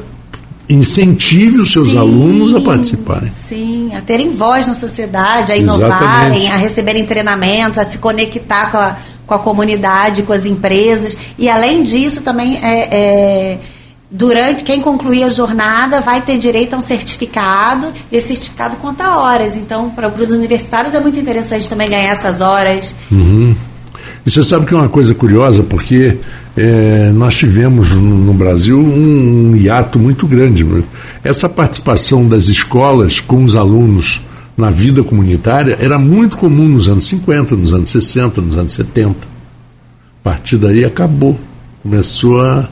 incentive 0.69 1.59
os 1.59 1.71
seus 1.71 1.91
Sim, 1.91 1.97
alunos 1.97 2.55
a 2.55 2.61
participarem. 2.61 3.31
Sim, 3.33 3.91
a 3.95 4.01
terem 4.01 4.31
voz 4.31 4.67
na 4.67 4.73
sociedade, 4.73 5.51
a 5.51 5.57
inovarem, 5.57 6.49
a 6.49 6.55
receberem 6.55 7.05
treinamentos, 7.05 7.77
a 7.77 7.83
se 7.83 7.97
conectar 7.97 8.71
com 8.71 8.77
a, 8.77 8.95
com 9.27 9.33
a 9.33 9.39
comunidade, 9.39 10.23
com 10.23 10.31
as 10.31 10.45
empresas. 10.45 11.17
E 11.37 11.49
além 11.49 11.83
disso, 11.83 12.21
também 12.21 12.57
é, 12.63 12.87
é, 12.95 13.59
durante 14.11 14.65
quem 14.65 14.81
concluir 14.81 15.23
a 15.23 15.29
jornada 15.29 16.01
vai 16.01 16.21
ter 16.21 16.37
direito 16.37 16.73
a 16.73 16.77
um 16.77 16.81
certificado, 16.81 17.87
e 18.11 18.17
esse 18.17 18.27
certificado 18.27 18.75
conta 18.75 19.17
horas. 19.17 19.55
Então, 19.55 19.89
para 19.89 20.09
os 20.09 20.31
universitários 20.31 20.93
é 20.93 20.99
muito 20.99 21.17
interessante 21.17 21.69
também 21.69 21.89
ganhar 21.89 22.11
essas 22.11 22.41
horas. 22.41 22.93
Uhum. 23.09 23.55
E 24.25 24.29
você 24.29 24.43
sabe 24.43 24.65
que 24.65 24.73
é 24.73 24.77
uma 24.77 24.89
coisa 24.89 25.15
curiosa, 25.15 25.63
porque 25.63 26.17
é, 26.57 27.11
nós 27.13 27.35
tivemos 27.35 27.91
no, 27.91 28.33
Brasil 28.33 28.77
um, 28.77 29.51
um, 29.51 29.55
hiato 29.55 29.97
muito 29.97 30.27
grande. 30.27 30.65
Essa 31.23 31.47
participação 31.47 32.27
das 32.27 32.47
escolas 32.47 33.19
com 33.19 33.43
os 33.43 33.55
alunos 33.55 34.21
na 34.57 34.69
vida 34.69 35.03
comunitária 35.03 35.77
era 35.79 35.97
muito 35.97 36.37
comum 36.37 36.67
nos 36.67 36.87
anos 36.87 37.05
50, 37.05 37.55
nos 37.55 37.73
anos 37.73 37.89
60, 37.89 38.41
nos 38.41 38.57
anos 38.57 38.73
70. 38.73 39.09
A 39.09 39.15
partir 40.23 40.57
daí 40.57 40.85
acabou. 40.85 41.39
Começou 41.81 42.41
a 42.41 42.69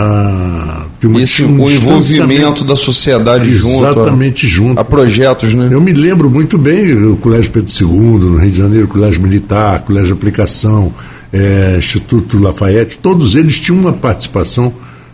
a 0.00 0.86
Esse, 1.20 1.44
um 1.44 1.62
o 1.62 1.70
envolvimento 1.70 2.64
da 2.64 2.74
sociedade 2.74 3.54
junto. 3.54 3.84
Exatamente 3.86 4.48
junto. 4.48 4.80
A 4.80 4.84
projetos, 4.84 5.52
né? 5.54 5.68
Eu 5.70 5.80
me 5.80 5.92
lembro 5.92 6.30
muito 6.30 6.56
bem 6.56 6.92
o 6.94 7.16
Colégio 7.16 7.50
Pedro 7.50 7.70
II, 7.70 8.30
no 8.30 8.36
Rio 8.38 8.50
de 8.50 8.58
Janeiro, 8.58 8.88
Colégio 8.88 9.20
Militar, 9.20 9.80
Colégio 9.80 10.08
de 10.08 10.12
Aplicação, 10.14 10.92
é, 11.32 11.76
Instituto 11.78 12.42
Lafayette, 12.42 12.98
todos 12.98 13.34
eles 13.34 13.60
tinham 13.60 13.78
uma 13.78 13.92
participação 13.92 14.72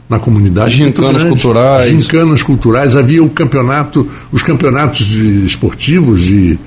na 0.08 0.18
comunidade. 0.18 0.74
Gincanas 0.74 1.24
culturais. 1.24 1.88
Gincanas 1.88 2.42
culturais. 2.42 2.96
Havia 2.96 3.22
o 3.22 3.28
campeonato, 3.28 4.08
os 4.30 4.42
campeonatos 4.42 5.04
de, 5.04 5.44
esportivos 5.44 6.22
de, 6.22 6.58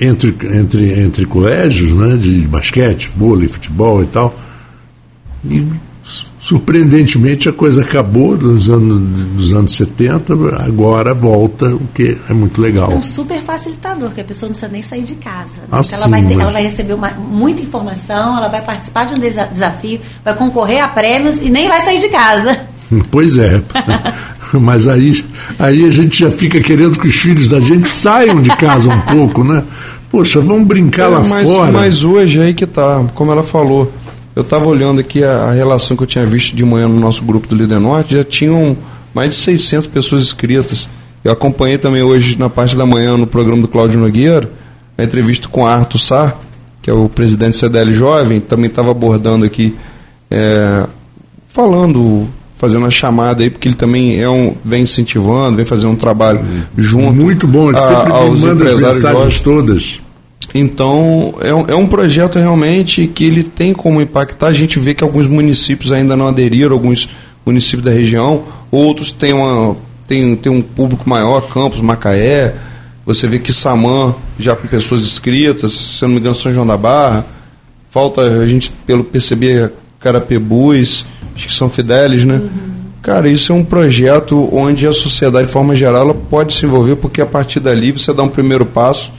entre, 0.00 0.34
entre, 0.52 1.00
entre 1.00 1.26
colégios, 1.26 1.90
né, 1.90 2.16
de 2.16 2.42
basquete, 2.42 3.10
vôlei, 3.16 3.48
futebol 3.48 4.02
e 4.02 4.06
tal. 4.06 4.38
E 5.44 5.64
Surpreendentemente, 6.46 7.48
a 7.48 7.52
coisa 7.52 7.82
acabou 7.82 8.36
nos 8.36 8.70
anos, 8.70 9.00
dos 9.34 9.52
anos 9.52 9.72
70, 9.72 10.32
agora 10.64 11.12
volta, 11.12 11.66
o 11.74 11.88
que 11.92 12.16
é 12.30 12.32
muito 12.32 12.60
legal. 12.60 12.92
É 12.92 12.94
um 12.94 13.02
super 13.02 13.40
facilitador, 13.40 14.10
que 14.12 14.20
a 14.20 14.24
pessoa 14.24 14.46
não 14.46 14.52
precisa 14.52 14.70
nem 14.70 14.80
sair 14.80 15.02
de 15.02 15.16
casa. 15.16 15.62
Né? 15.62 15.66
Ah, 15.72 15.80
ela, 15.92 16.06
vai 16.06 16.22
ter, 16.22 16.36
mas... 16.36 16.42
ela 16.44 16.52
vai 16.52 16.62
receber 16.62 16.94
uma, 16.94 17.10
muita 17.10 17.62
informação, 17.62 18.36
ela 18.36 18.46
vai 18.46 18.62
participar 18.62 19.06
de 19.06 19.14
um 19.14 19.18
desafio, 19.18 19.98
vai 20.24 20.36
concorrer 20.36 20.84
a 20.84 20.86
prêmios 20.86 21.38
e 21.38 21.50
nem 21.50 21.66
vai 21.66 21.80
sair 21.80 21.98
de 21.98 22.08
casa. 22.08 22.56
Pois 23.10 23.36
é. 23.36 23.60
Mas 24.54 24.86
aí, 24.86 25.24
aí 25.58 25.84
a 25.84 25.90
gente 25.90 26.20
já 26.20 26.30
fica 26.30 26.60
querendo 26.60 26.96
que 26.96 27.08
os 27.08 27.16
filhos 27.16 27.48
da 27.48 27.58
gente 27.58 27.88
saiam 27.88 28.40
de 28.40 28.50
casa 28.50 28.88
um 28.88 29.00
pouco, 29.00 29.42
né? 29.42 29.64
Poxa, 30.08 30.40
vamos 30.40 30.68
brincar 30.68 31.06
é, 31.06 31.08
lá 31.08 31.20
mas, 31.24 31.48
fora. 31.48 31.72
Mas 31.72 32.04
hoje 32.04 32.40
aí 32.40 32.54
que 32.54 32.64
tá, 32.64 33.04
como 33.16 33.32
ela 33.32 33.42
falou 33.42 33.92
eu 34.36 34.42
estava 34.42 34.66
olhando 34.66 35.00
aqui 35.00 35.24
a, 35.24 35.44
a, 35.44 35.52
relação 35.52 35.96
que 35.96 36.02
eu 36.02 36.06
tinha 36.06 36.26
visto 36.26 36.54
de 36.54 36.62
manhã 36.62 36.86
no 36.86 37.00
nosso 37.00 37.24
grupo 37.24 37.48
do 37.48 37.56
Líder 37.56 37.80
Norte, 37.80 38.14
já 38.14 38.22
tinham 38.22 38.76
mais 39.14 39.30
de 39.30 39.36
600 39.36 39.86
pessoas 39.86 40.22
inscritas. 40.24 40.86
Eu 41.24 41.32
acompanhei 41.32 41.78
também 41.78 42.02
hoje, 42.02 42.38
na 42.38 42.50
parte 42.50 42.76
da 42.76 42.84
manhã, 42.84 43.16
no 43.16 43.26
programa 43.26 43.62
do 43.62 43.66
Cláudio 43.66 43.98
Nogueira, 43.98 44.50
a 44.98 45.02
entrevista 45.02 45.48
com 45.48 45.66
Arthur 45.66 45.98
Sá, 45.98 46.34
que 46.82 46.90
é 46.90 46.92
o 46.92 47.08
presidente 47.08 47.52
do 47.52 47.56
CDL 47.56 47.94
Jovem, 47.94 48.38
também 48.38 48.68
estava 48.68 48.90
abordando 48.90 49.46
aqui, 49.46 49.74
é, 50.30 50.84
falando, 51.48 52.28
fazendo 52.56 52.82
uma 52.82 52.90
chamada 52.90 53.42
aí, 53.42 53.48
porque 53.48 53.66
ele 53.66 53.74
também 53.74 54.20
é 54.20 54.28
um, 54.28 54.54
vem 54.62 54.82
incentivando, 54.82 55.56
vem 55.56 55.64
fazendo 55.64 55.92
um 55.92 55.96
trabalho 55.96 56.44
junto. 56.76 57.14
Muito 57.24 57.46
bom, 57.46 57.70
ele 57.70 57.78
sempre 57.78 58.12
a, 58.12 58.16
aos 58.16 58.42
manda 58.42 58.64
as 58.64 58.80
mensagens 58.80 59.00
jovens. 59.00 59.40
todas. 59.40 60.05
Então, 60.54 61.34
é 61.40 61.52
um, 61.52 61.64
é 61.68 61.74
um 61.74 61.86
projeto 61.86 62.38
realmente 62.38 63.06
que 63.06 63.24
ele 63.24 63.42
tem 63.42 63.72
como 63.72 64.00
impactar. 64.00 64.48
A 64.48 64.52
gente 64.52 64.78
vê 64.78 64.94
que 64.94 65.02
alguns 65.02 65.26
municípios 65.26 65.92
ainda 65.92 66.16
não 66.16 66.28
aderiram, 66.28 66.72
alguns 66.72 67.08
municípios 67.44 67.84
da 67.84 67.90
região, 67.90 68.44
outros 68.70 69.12
têm, 69.12 69.32
uma, 69.32 69.76
têm, 70.06 70.34
têm 70.36 70.52
um 70.52 70.62
público 70.62 71.08
maior, 71.08 71.42
Campos, 71.48 71.80
Macaé. 71.80 72.54
Você 73.04 73.26
vê 73.28 73.38
que 73.38 73.52
Samã, 73.52 74.14
já 74.38 74.56
com 74.56 74.66
pessoas 74.66 75.02
inscritas, 75.02 75.72
se 75.72 76.02
não 76.02 76.10
me 76.10 76.18
engano, 76.18 76.34
São 76.34 76.52
João 76.52 76.66
da 76.66 76.76
Barra. 76.76 77.24
Falta 77.90 78.20
a 78.20 78.46
gente, 78.46 78.72
pelo 78.86 79.04
perceber, 79.04 79.72
Carapebus, 80.00 81.06
acho 81.34 81.46
que 81.46 81.54
são 81.54 81.70
Fidelis, 81.70 82.24
né? 82.24 82.34
Uhum. 82.34 82.76
Cara, 83.00 83.28
isso 83.28 83.52
é 83.52 83.54
um 83.54 83.64
projeto 83.64 84.48
onde 84.52 84.86
a 84.86 84.92
sociedade, 84.92 85.46
de 85.46 85.52
forma 85.52 85.74
geral, 85.74 86.02
ela 86.02 86.14
pode 86.14 86.52
se 86.54 86.66
envolver, 86.66 86.96
porque 86.96 87.20
a 87.20 87.26
partir 87.26 87.60
dali 87.60 87.92
você 87.92 88.12
dá 88.12 88.22
um 88.22 88.28
primeiro 88.28 88.66
passo 88.66 89.12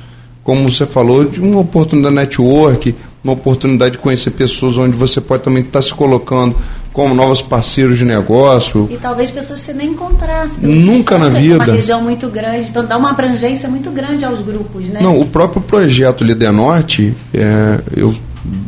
como 0.48 0.72
você 0.72 0.86
falou, 0.86 1.26
de 1.26 1.42
uma 1.42 1.60
oportunidade 1.60 2.16
de 2.16 2.22
network, 2.22 2.96
uma 3.22 3.34
oportunidade 3.34 3.92
de 3.92 3.98
conhecer 3.98 4.32
pessoas 4.32 4.78
onde 4.78 4.96
você 4.96 5.20
pode 5.20 5.44
também 5.44 5.62
estar 5.62 5.82
se 5.82 5.94
colocando 5.94 6.56
como 6.94 7.14
novos 7.14 7.42
parceiros 7.42 7.98
de 7.98 8.06
negócio. 8.06 8.88
E 8.90 8.96
talvez 8.96 9.30
pessoas 9.30 9.60
que 9.60 9.66
você 9.66 9.74
nem 9.74 9.90
encontrasse. 9.90 10.66
Nunca 10.66 11.18
na 11.18 11.28
vida. 11.28 11.66
Uma 11.66 11.74
região 11.74 12.02
muito 12.02 12.30
grande, 12.30 12.70
então 12.70 12.86
dá 12.86 12.96
uma 12.96 13.10
abrangência 13.10 13.68
muito 13.68 13.92
grande 13.92 14.24
aos 14.24 14.40
grupos, 14.40 14.88
né? 14.88 15.02
Não, 15.02 15.20
o 15.20 15.26
próprio 15.26 15.62
projeto 15.62 16.24
Líder 16.24 16.54
Norte, 16.54 17.14
é, 17.34 17.82
eu 17.94 18.16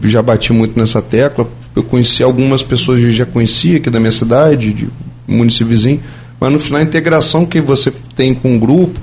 já 0.03 0.21
bati 0.21 0.51
muito 0.51 0.77
nessa 0.77 1.01
tecla, 1.01 1.47
eu 1.73 1.82
conheci 1.82 2.21
algumas 2.21 2.61
pessoas 2.61 2.99
que 2.99 3.05
eu 3.05 3.11
já 3.11 3.25
conhecia 3.25 3.77
aqui 3.77 3.89
da 3.89 4.01
minha 4.01 4.11
cidade, 4.11 4.73
de 4.73 4.89
município 5.25 5.67
vizinho, 5.67 6.01
mas 6.41 6.51
no 6.51 6.59
final 6.59 6.82
a 6.82 6.84
integração 6.84 7.45
que 7.45 7.61
você 7.61 7.89
tem 8.17 8.34
com 8.34 8.57
o 8.57 8.59
grupo, 8.59 8.99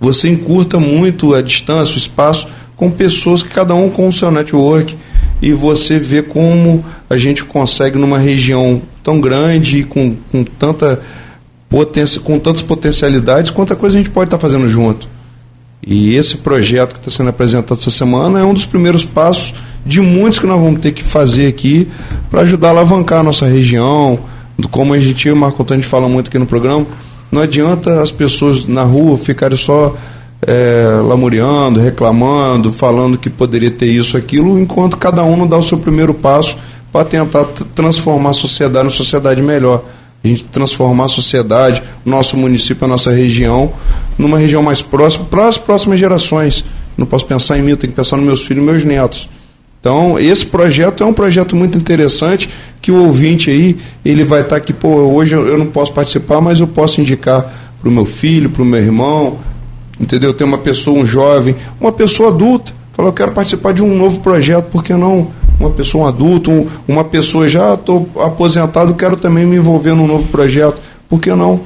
você 0.00 0.30
encurta 0.30 0.80
muito 0.80 1.34
a 1.34 1.42
distância, 1.42 1.94
o 1.94 1.98
espaço, 1.98 2.48
com 2.74 2.90
pessoas 2.90 3.42
que 3.42 3.50
cada 3.50 3.74
um 3.74 3.90
com 3.90 4.08
o 4.08 4.12
seu 4.12 4.30
network 4.30 4.96
e 5.42 5.52
você 5.52 5.98
vê 5.98 6.22
como 6.22 6.82
a 7.08 7.18
gente 7.18 7.44
consegue 7.44 7.98
numa 7.98 8.18
região 8.18 8.80
tão 9.02 9.20
grande 9.20 9.80
e 9.80 9.84
com, 9.84 10.16
com 10.32 10.42
tanta 10.42 11.00
potência, 11.68 12.20
com 12.20 12.38
tantas 12.38 12.62
potencialidades, 12.62 13.50
quanta 13.50 13.76
coisa 13.76 13.96
a 13.96 14.00
gente 14.00 14.10
pode 14.10 14.28
estar 14.28 14.38
fazendo 14.38 14.66
junto. 14.66 15.08
E 15.86 16.14
esse 16.14 16.38
projeto 16.38 16.94
que 16.94 16.98
está 16.98 17.10
sendo 17.10 17.30
apresentado 17.30 17.78
essa 17.78 17.90
semana 17.90 18.40
é 18.40 18.44
um 18.44 18.52
dos 18.52 18.66
primeiros 18.66 19.04
passos 19.04 19.54
de 19.84 20.00
muitos 20.00 20.38
que 20.38 20.46
nós 20.46 20.60
vamos 20.60 20.80
ter 20.80 20.92
que 20.92 21.02
fazer 21.02 21.46
aqui 21.46 21.88
para 22.30 22.42
ajudar 22.42 22.68
a 22.68 22.70
alavancar 22.70 23.20
a 23.20 23.22
nossa 23.22 23.46
região, 23.46 24.18
como 24.70 24.92
a 24.92 25.00
gente 25.00 25.26
e 25.26 25.32
o 25.32 25.36
Marco 25.36 25.62
Antônio 25.62 25.84
fala 25.84 26.08
muito 26.08 26.28
aqui 26.28 26.38
no 26.38 26.44
programa, 26.46 26.86
não 27.30 27.42
adianta 27.42 28.00
as 28.00 28.10
pessoas 28.10 28.66
na 28.66 28.82
rua 28.82 29.16
ficarem 29.16 29.56
só 29.56 29.94
é, 30.46 31.00
lamuriando, 31.02 31.80
reclamando, 31.80 32.72
falando 32.72 33.18
que 33.18 33.28
poderia 33.28 33.70
ter 33.70 33.86
isso, 33.86 34.16
aquilo, 34.16 34.58
enquanto 34.58 34.96
cada 34.96 35.22
um 35.22 35.36
não 35.36 35.46
dá 35.46 35.56
o 35.56 35.62
seu 35.62 35.78
primeiro 35.78 36.14
passo 36.14 36.56
para 36.92 37.04
tentar 37.04 37.44
transformar 37.74 38.30
a 38.30 38.34
sociedade 38.34 38.84
numa 38.84 38.90
sociedade 38.90 39.42
melhor. 39.42 39.84
A 40.22 40.28
gente 40.28 40.44
transformar 40.44 41.04
a 41.04 41.08
sociedade, 41.08 41.82
o 42.04 42.10
nosso 42.10 42.36
município, 42.36 42.84
a 42.84 42.88
nossa 42.88 43.10
região, 43.10 43.72
numa 44.18 44.38
região 44.38 44.62
mais 44.62 44.82
próxima, 44.82 45.24
para 45.24 45.46
as 45.46 45.56
próximas 45.56 45.98
gerações. 45.98 46.64
Não 46.96 47.06
posso 47.06 47.24
pensar 47.24 47.58
em 47.58 47.62
mim, 47.62 47.76
tenho 47.76 47.92
que 47.92 47.96
pensar 47.96 48.16
nos 48.16 48.26
meus 48.26 48.42
filhos 48.42 48.62
e 48.62 48.66
meus 48.66 48.84
netos. 48.84 49.28
Então, 49.80 50.18
esse 50.18 50.44
projeto 50.44 51.02
é 51.02 51.06
um 51.06 51.12
projeto 51.12 51.56
muito 51.56 51.78
interessante 51.78 52.50
que 52.80 52.90
o 52.90 53.04
ouvinte 53.04 53.50
aí, 53.50 53.76
ele 54.04 54.24
vai 54.24 54.40
estar 54.40 54.50
tá 54.50 54.56
aqui, 54.56 54.72
pô, 54.72 54.88
hoje 54.88 55.34
eu 55.34 55.58
não 55.58 55.66
posso 55.66 55.92
participar, 55.92 56.40
mas 56.40 56.60
eu 56.60 56.66
posso 56.66 57.00
indicar 57.00 57.52
para 57.80 57.88
o 57.88 57.92
meu 57.92 58.04
filho, 58.04 58.50
para 58.50 58.62
o 58.62 58.64
meu 58.64 58.80
irmão, 58.80 59.38
entendeu? 59.98 60.32
Tem 60.32 60.46
uma 60.46 60.58
pessoa, 60.58 60.98
um 60.98 61.06
jovem, 61.06 61.54
uma 61.80 61.92
pessoa 61.92 62.30
adulta, 62.30 62.72
fala, 62.92 63.08
eu 63.08 63.12
quero 63.12 63.32
participar 63.32 63.72
de 63.72 63.82
um 63.82 63.96
novo 63.96 64.20
projeto, 64.20 64.66
por 64.66 64.82
que 64.82 64.94
não? 64.94 65.30
Uma 65.58 65.70
pessoa 65.70 66.04
um 66.04 66.08
adulto, 66.08 66.50
um, 66.50 66.66
uma 66.88 67.04
pessoa 67.04 67.46
já 67.46 67.74
estou 67.74 68.08
aposentado, 68.16 68.94
quero 68.94 69.16
também 69.16 69.44
me 69.44 69.56
envolver 69.56 69.94
num 69.94 70.06
novo 70.06 70.26
projeto, 70.28 70.80
por 71.06 71.20
que 71.20 71.34
não? 71.34 71.60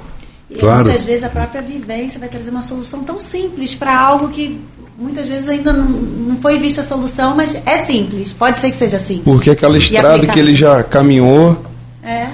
E 0.50 0.56
claro. 0.56 0.84
muitas 0.84 1.04
vezes 1.04 1.22
a 1.22 1.28
própria 1.28 1.62
vivência 1.62 2.18
vai 2.18 2.28
trazer 2.28 2.50
uma 2.50 2.62
solução 2.62 3.04
tão 3.04 3.20
simples 3.20 3.74
para 3.74 3.96
algo 3.96 4.28
que 4.28 4.60
muitas 4.98 5.26
vezes 5.28 5.48
ainda 5.48 5.72
não, 5.72 5.86
não 5.86 6.36
foi 6.36 6.58
vista 6.58 6.80
a 6.80 6.84
solução, 6.84 7.34
mas 7.34 7.54
é 7.66 7.78
simples, 7.78 8.32
pode 8.32 8.58
ser 8.58 8.70
que 8.70 8.76
seja 8.76 8.98
simples. 8.98 9.24
Porque 9.24 9.50
aquela 9.50 9.76
estrada 9.76 10.26
que 10.26 10.38
ele 10.38 10.54
já 10.54 10.82
caminhou, 10.82 11.60
é. 12.02 12.28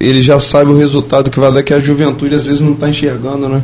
ele 0.00 0.22
já 0.22 0.40
sabe 0.40 0.70
o 0.70 0.78
resultado 0.78 1.30
que 1.30 1.38
vai 1.38 1.52
dar, 1.52 1.62
que 1.62 1.74
a 1.74 1.80
juventude 1.80 2.34
às 2.34 2.46
vezes 2.46 2.60
não 2.60 2.72
está 2.72 2.88
enxergando, 2.88 3.48
né? 3.48 3.62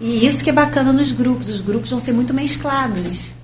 E 0.00 0.26
isso 0.26 0.44
que 0.44 0.50
é 0.50 0.52
bacana 0.52 0.92
nos 0.92 1.10
grupos, 1.12 1.48
os 1.48 1.60
grupos 1.60 1.90
vão 1.90 2.00
ser 2.00 2.12
muito 2.12 2.34
mesclados. 2.34 3.36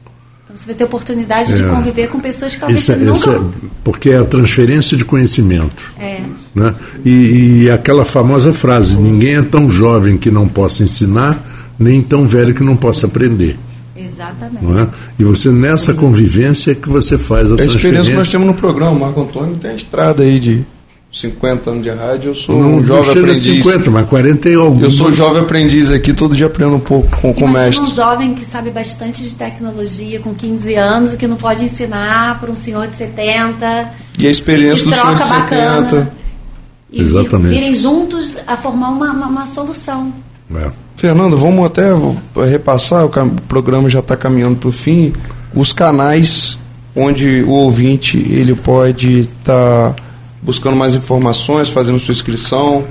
Então 0.44 0.54
você 0.54 0.66
vai 0.66 0.74
ter 0.74 0.84
oportunidade 0.84 1.52
é. 1.52 1.56
de 1.56 1.64
conviver 1.64 2.08
com 2.08 2.20
pessoas 2.20 2.54
que 2.54 2.60
talvez 2.60 2.82
isso, 2.82 2.92
é, 2.92 2.96
nunca... 2.96 3.30
É, 3.30 3.40
porque 3.82 4.10
é 4.10 4.18
a 4.18 4.24
transferência 4.24 4.98
de 4.98 5.04
conhecimento. 5.04 5.82
É. 5.98 6.20
Né? 6.54 6.74
E, 7.04 7.62
e 7.62 7.70
aquela 7.70 8.04
famosa 8.04 8.52
frase, 8.52 8.98
ninguém 8.98 9.36
é 9.36 9.42
tão 9.42 9.70
jovem 9.70 10.18
que 10.18 10.30
não 10.30 10.46
possa 10.46 10.82
ensinar, 10.82 11.42
nem 11.78 12.02
tão 12.02 12.28
velho 12.28 12.54
que 12.54 12.62
não 12.62 12.76
possa 12.76 13.06
aprender. 13.06 13.58
Exatamente. 14.22 14.80
É? 14.80 14.88
E 15.18 15.24
você, 15.24 15.50
nessa 15.50 15.94
convivência, 15.94 16.74
que 16.74 16.88
você 16.88 17.18
faz 17.18 17.50
a, 17.50 17.56
a 17.60 17.64
experiência 17.64 18.12
que 18.12 18.16
nós 18.16 18.30
temos 18.30 18.46
no 18.46 18.54
programa, 18.54 18.92
o 18.92 19.00
Marco 19.00 19.20
Antônio 19.22 19.56
tem 19.56 19.72
a 19.72 19.74
estrada 19.74 20.22
aí 20.22 20.38
de 20.38 20.64
50 21.12 21.70
anos 21.70 21.82
de 21.82 21.90
rádio, 21.90 22.30
eu 22.30 22.34
sou 22.34 22.58
Não, 22.58 22.68
um 22.68 22.76
não 22.76 22.84
jovem 22.84 23.04
chega 23.04 23.18
a 23.20 23.22
aprendiz. 23.22 23.64
50, 23.64 23.90
mas 23.90 24.08
40 24.08 24.48
e 24.48 24.54
algum. 24.54 24.80
Eu 24.80 24.90
sou 24.90 25.12
jovem 25.12 25.42
aprendiz 25.42 25.90
aqui, 25.90 26.14
todo 26.14 26.34
dia 26.34 26.46
aprendo 26.46 26.76
um 26.76 26.80
pouco 26.80 27.14
com, 27.20 27.34
com 27.34 27.44
o 27.44 27.48
mestre. 27.48 27.86
um 27.86 27.90
jovem 27.90 28.32
que 28.32 28.42
sabe 28.42 28.70
bastante 28.70 29.22
de 29.22 29.34
tecnologia, 29.34 30.20
com 30.20 30.34
15 30.34 30.74
anos, 30.74 31.12
o 31.12 31.18
que 31.18 31.26
não 31.26 31.36
pode 31.36 31.64
ensinar 31.64 32.40
para 32.40 32.50
um 32.50 32.56
senhor 32.56 32.86
de 32.86 32.94
70. 32.94 33.92
E 34.18 34.26
a 34.26 34.30
experiência 34.30 34.84
do 34.86 34.94
senhor 34.94 35.16
de 35.16 35.24
troca 35.26 35.48
70. 35.48 35.82
bacana. 35.82 36.12
E 36.90 37.00
Exatamente. 37.00 37.54
virem 37.54 37.74
juntos 37.74 38.36
a 38.46 38.56
formar 38.56 38.88
uma, 38.88 39.10
uma, 39.10 39.26
uma 39.26 39.46
solução. 39.46 40.12
É. 40.54 40.70
Fernando, 41.02 41.36
vamos 41.36 41.66
até 41.66 41.88
repassar, 42.48 43.04
o 43.04 43.10
programa 43.48 43.88
já 43.88 43.98
está 43.98 44.16
caminhando 44.16 44.54
para 44.54 44.68
o 44.68 44.72
fim. 44.72 45.12
Os 45.52 45.72
canais 45.72 46.56
onde 46.94 47.42
o 47.42 47.50
ouvinte 47.50 48.18
ele 48.18 48.54
pode 48.54 49.22
estar 49.22 49.96
buscando 50.40 50.76
mais 50.76 50.94
informações, 50.94 51.68
fazendo 51.68 51.98
sua 51.98 52.12
inscrição. 52.12 52.84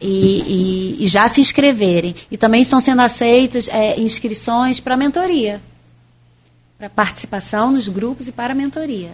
e, 0.00 0.96
e- 1.00 1.04
e 1.04 1.06
já 1.06 1.26
se 1.28 1.40
inscreverem. 1.40 2.14
E 2.30 2.36
também 2.36 2.62
estão 2.62 2.80
sendo 2.80 3.02
aceitas 3.02 3.68
é, 3.68 3.98
inscrições 4.00 4.80
para 4.80 4.96
mentoria, 4.96 5.60
para 6.78 6.88
participação 6.88 7.72
nos 7.72 7.88
grupos 7.88 8.28
e 8.28 8.32
para 8.32 8.54
mentoria. 8.54 9.10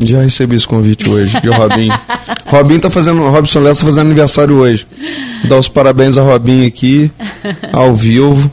Já 0.00 0.22
recebi 0.22 0.54
esse 0.54 0.66
convite 0.66 1.10
hoje, 1.10 1.40
de 1.40 1.48
Robinho. 1.48 1.92
Robinho 2.46 2.80
tá 2.80 2.88
fazendo, 2.90 3.20
Robson 3.30 3.58
Lessa 3.60 3.80
tá 3.80 3.86
fazendo 3.86 4.06
aniversário 4.06 4.56
hoje. 4.56 4.86
Dar 5.48 5.58
os 5.58 5.68
parabéns 5.68 6.16
a 6.16 6.22
Robinho 6.22 6.66
aqui, 6.68 7.10
ao 7.72 7.94
vivo. 7.94 8.50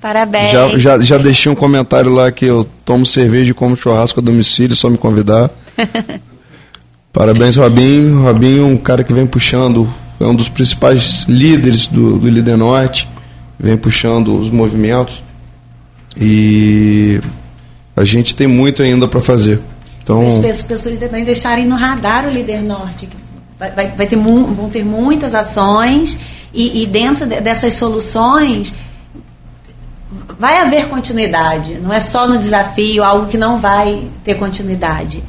Parabéns. 0.00 0.50
Já, 0.50 0.68
já, 0.78 0.98
já 1.00 1.16
deixei 1.18 1.50
um 1.50 1.54
comentário 1.54 2.12
lá 2.12 2.30
que 2.32 2.44
eu 2.44 2.66
tomo 2.84 3.06
cerveja 3.06 3.52
e 3.52 3.54
como 3.54 3.76
churrasco 3.76 4.18
a 4.18 4.22
domicílio, 4.22 4.74
só 4.74 4.90
me 4.90 4.98
convidar. 4.98 5.48
Parabéns, 7.12 7.56
Robinho. 7.56 8.22
Robinho 8.22 8.62
é 8.62 8.66
um 8.66 8.76
cara 8.76 9.02
que 9.04 9.12
vem 9.12 9.26
puxando, 9.26 9.88
é 10.20 10.24
um 10.24 10.34
dos 10.34 10.48
principais 10.48 11.24
líderes 11.26 11.86
do, 11.86 12.18
do 12.18 12.28
Líder 12.28 12.56
Norte, 12.56 13.08
vem 13.58 13.76
puxando 13.76 14.38
os 14.38 14.50
movimentos. 14.50 15.22
E 16.16 17.20
a 17.96 18.04
gente 18.04 18.34
tem 18.36 18.46
muito 18.46 18.82
ainda 18.82 19.08
para 19.08 19.20
fazer. 19.20 19.60
Então, 20.02 20.26
As 20.26 20.62
pe- 20.62 20.68
pessoas 20.68 20.98
também 20.98 21.24
deixarem 21.24 21.64
no 21.66 21.76
radar 21.76 22.26
o 22.26 22.30
líder 22.30 22.62
norte. 22.62 23.08
Vai, 23.58 23.70
vai- 23.72 23.88
vai 23.96 24.06
ter 24.06 24.16
vão 24.16 24.68
ter 24.70 24.84
muitas 24.84 25.34
ações 25.34 26.18
e, 26.52 26.82
e 26.82 26.86
dentro 26.86 27.26
de- 27.26 27.40
dessas 27.40 27.74
soluções 27.74 28.74
vai 30.38 30.58
haver 30.58 30.86
continuidade. 30.88 31.74
Não 31.74 31.92
é 31.92 32.00
só 32.00 32.26
no 32.26 32.38
desafio 32.38 33.04
algo 33.04 33.26
que 33.26 33.36
não 33.38 33.58
vai 33.58 34.02
ter 34.24 34.34
continuidade. 34.34 35.22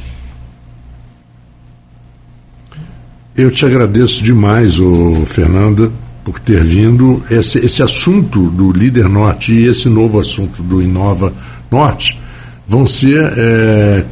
Eu 3.35 3.49
te 3.49 3.65
agradeço 3.65 4.23
demais, 4.23 4.79
ô, 4.79 5.13
Fernanda, 5.25 5.91
por 6.23 6.39
ter 6.39 6.63
vindo. 6.63 7.23
Esse, 7.29 7.59
esse 7.59 7.81
assunto 7.81 8.49
do 8.49 8.71
Líder 8.71 9.07
Norte 9.07 9.53
e 9.53 9.67
esse 9.67 9.87
novo 9.89 10.19
assunto 10.19 10.61
do 10.61 10.81
Inova 10.81 11.33
Norte 11.69 12.19
vão 12.67 12.85
ser 12.85 13.33
é, 13.37 14.05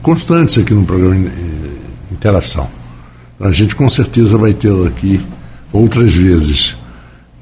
constantes 0.00 0.58
aqui 0.58 0.72
no 0.74 0.84
programa 0.84 1.26
eh, 1.26 2.12
Interação. 2.12 2.68
A 3.40 3.50
gente 3.50 3.74
com 3.74 3.88
certeza 3.88 4.36
vai 4.38 4.52
tê-lo 4.54 4.86
aqui 4.86 5.20
outras 5.72 6.14
vezes. 6.14 6.76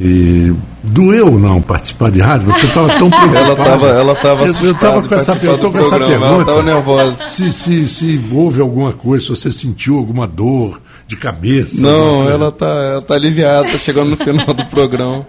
E 0.03 0.51
doeu 0.83 1.39
não 1.39 1.61
participar 1.61 2.11
de 2.11 2.21
rádio? 2.21 2.47
Você 2.47 2.65
estava 2.65 2.89
tão 2.99 3.11
preocupado. 3.13 3.37
ela 3.37 3.53
estava 3.53 3.87
ela 3.89 4.15
tava 4.15 4.47
Eu- 4.47 4.55
eu 4.69 4.75
tava 4.75 5.03
com 5.07 5.15
essa- 5.15 5.39
eu 5.43 5.59
tô 5.59 5.71
com 5.71 5.79
essa 5.79 5.91
programa, 5.99 6.15
Ela 6.27 6.37
pergunta. 6.45 6.51
estava 6.51 6.63
nervosa. 6.63 7.27
Se, 7.27 7.53
se, 7.53 7.87
se 7.89 8.21
houve 8.33 8.63
alguma 8.63 8.95
coisa, 8.95 9.23
se 9.25 9.31
você 9.31 9.53
sentiu 9.53 9.99
alguma 9.99 10.27
dor 10.27 10.81
de 11.11 11.17
cabeça. 11.17 11.83
Não, 11.83 12.19
coisa. 12.19 12.31
ela 12.33 12.53
tá, 12.53 12.67
ela 12.67 13.03
tá 13.03 13.15
aliviada, 13.15 13.69
tá 13.69 13.77
chegando 13.79 14.11
no 14.11 14.17
final 14.17 14.47
do 14.55 14.65
programa. 14.67 15.27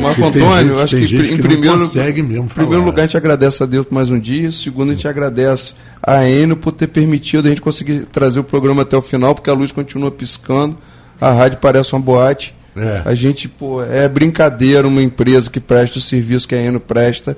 Marco 0.00 0.20
Porque 0.22 0.38
tem 0.38 0.46
Antônio, 0.48 0.74
gente- 0.74 0.82
acho 0.84 0.96
que 1.18 1.32
em 1.32 1.36
que 1.36 1.42
primeiro, 1.42 1.78
consegue 1.78 2.22
mesmo 2.22 2.44
em 2.44 2.48
primeiro 2.48 2.72
falar. 2.74 2.84
lugar 2.86 3.02
a 3.02 3.06
gente 3.06 3.16
agradece 3.16 3.62
a 3.62 3.66
Deus 3.66 3.84
por 3.84 3.94
mais 3.94 4.08
um 4.10 4.18
dia, 4.18 4.50
segundo 4.50 4.90
a 4.90 4.94
gente 4.94 5.06
agradece 5.06 5.74
a 6.02 6.26
Enio 6.28 6.56
por 6.56 6.72
ter 6.72 6.86
permitido 6.86 7.46
a 7.46 7.48
gente 7.50 7.60
conseguir 7.60 8.06
trazer 8.06 8.40
o 8.40 8.44
programa 8.44 8.82
até 8.82 8.96
o 8.96 9.02
final, 9.02 9.34
porque 9.34 9.50
a 9.50 9.52
luz 9.52 9.70
continua 9.72 10.10
piscando, 10.10 10.78
a 11.20 11.30
rádio 11.32 11.58
parece 11.60 11.92
uma 11.92 12.00
boate. 12.00 12.54
É. 12.74 13.02
A 13.04 13.14
gente, 13.14 13.48
pô, 13.48 13.82
é 13.82 14.08
brincadeira 14.08 14.88
uma 14.88 15.02
empresa 15.02 15.50
que 15.50 15.60
presta 15.60 15.98
o 15.98 16.00
serviço 16.02 16.48
que 16.48 16.54
a 16.54 16.62
Enio 16.62 16.80
presta 16.80 17.36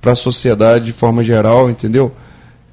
para 0.00 0.12
a 0.12 0.16
sociedade 0.16 0.84
de 0.84 0.92
forma 0.92 1.24
geral, 1.24 1.68
entendeu? 1.68 2.12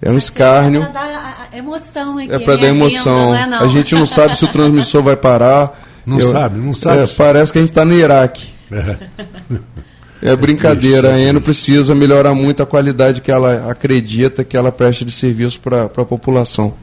É 0.04 0.12
um 0.12 0.18
escárnio. 0.18 0.82
É 0.84 0.86
para 0.86 0.94
dar 0.94 1.06
a- 1.16 1.48
a 1.54 1.58
emoção 1.58 2.18
aqui. 2.18 2.32
É 2.34 2.40
para 2.40 2.54
a 2.54 2.58
dar 2.58 2.68
emoção. 2.68 3.36
é, 3.36 3.48
não. 3.48 3.60
A 3.62 3.68
gente 3.68 3.96
não 3.96 4.06
sabe 4.06 4.38
se 4.38 4.46
o 4.46 4.48
transmissor 4.50 5.02
vai 5.02 5.16
parar. 5.16 5.80
Não 6.06 6.20
sabe, 6.20 6.60
não 6.60 6.74
sabe 6.74 7.04
É, 7.04 7.08
parece 7.08 7.54
que 7.54 7.60
a 7.60 7.62
gente 7.62 7.70
está 7.72 7.86
no 7.86 7.94
Iraque. 7.94 8.48
É. 8.70 8.98
É 10.22 10.36
brincadeira. 10.36 11.08
é 11.08 11.14
a 11.14 11.18
Eno 11.20 11.40
precisa 11.40 11.96
melhorar 11.96 12.34
muito 12.36 12.62
a 12.62 12.66
qualidade 12.66 13.22
que 13.22 13.32
ela 13.32 13.72
acredita 13.72 14.44
que 14.44 14.58
ela 14.58 14.70
presta 14.70 15.06
de 15.06 15.14
serviço 15.14 15.62
para 15.62 15.84
a 15.86 15.88
população. 15.88 16.74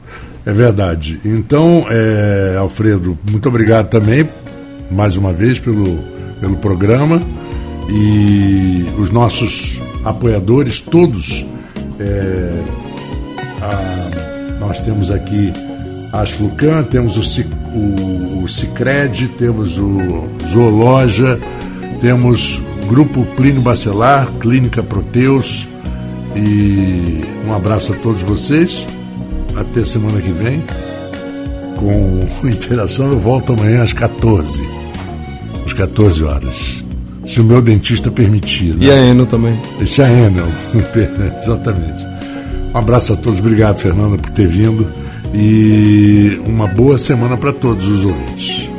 É 0.43 0.51
verdade. 0.51 1.19
Então, 1.23 1.85
é, 1.87 2.55
Alfredo, 2.57 3.15
muito 3.29 3.47
obrigado 3.47 3.89
também, 3.89 4.27
mais 4.89 5.15
uma 5.15 5.31
vez, 5.31 5.59
pelo, 5.59 5.99
pelo 6.39 6.55
programa. 6.57 7.21
E 7.87 8.87
os 8.97 9.11
nossos 9.11 9.79
apoiadores, 10.03 10.79
todos. 10.81 11.45
é, 11.99 12.51
a- 13.61 14.57
nós 14.59 14.79
temos 14.81 15.09
aqui 15.11 15.51
a 16.13 16.21
Asflucan, 16.21 16.83
temos 16.83 17.15
o, 17.17 17.41
o, 17.75 18.43
o 18.43 18.49
Cicred, 18.49 19.27
temos 19.37 19.77
o 19.77 20.27
Zoologia, 20.47 21.39
temos 21.99 22.61
Grupo 22.87 23.25
Plínio 23.37 23.61
Bacelar, 23.61 24.27
Clínica 24.39 24.83
Proteus. 24.83 25.67
E 26.35 27.23
um 27.47 27.53
abraço 27.53 27.93
a 27.93 27.95
todos 27.97 28.21
vocês. 28.21 28.87
Até 29.55 29.83
semana 29.83 30.19
que 30.21 30.31
vem. 30.31 30.61
Com 31.77 32.25
interação, 32.47 33.11
eu 33.11 33.19
volto 33.19 33.53
amanhã 33.53 33.83
às 33.83 33.93
14. 33.93 34.61
Às 35.65 35.73
14 35.73 36.23
horas. 36.23 36.83
Se 37.25 37.39
o 37.39 37.43
meu 37.43 37.61
dentista 37.61 38.09
permitir. 38.11 38.75
Né? 38.75 38.85
E 38.85 38.91
a 38.91 38.97
Eno 38.97 39.25
também. 39.25 39.59
Esse 39.79 40.01
é 40.01 40.05
a 40.05 40.09
Enel. 40.11 40.47
Exatamente. 41.41 42.05
Um 42.73 42.77
abraço 42.77 43.13
a 43.13 43.15
todos. 43.15 43.39
Obrigado, 43.39 43.77
Fernanda, 43.77 44.17
por 44.17 44.29
ter 44.31 44.47
vindo. 44.47 44.87
E 45.33 46.41
uma 46.45 46.67
boa 46.67 46.97
semana 46.97 47.37
para 47.37 47.53
todos 47.53 47.87
os 47.87 48.05
ouvintes. 48.05 48.69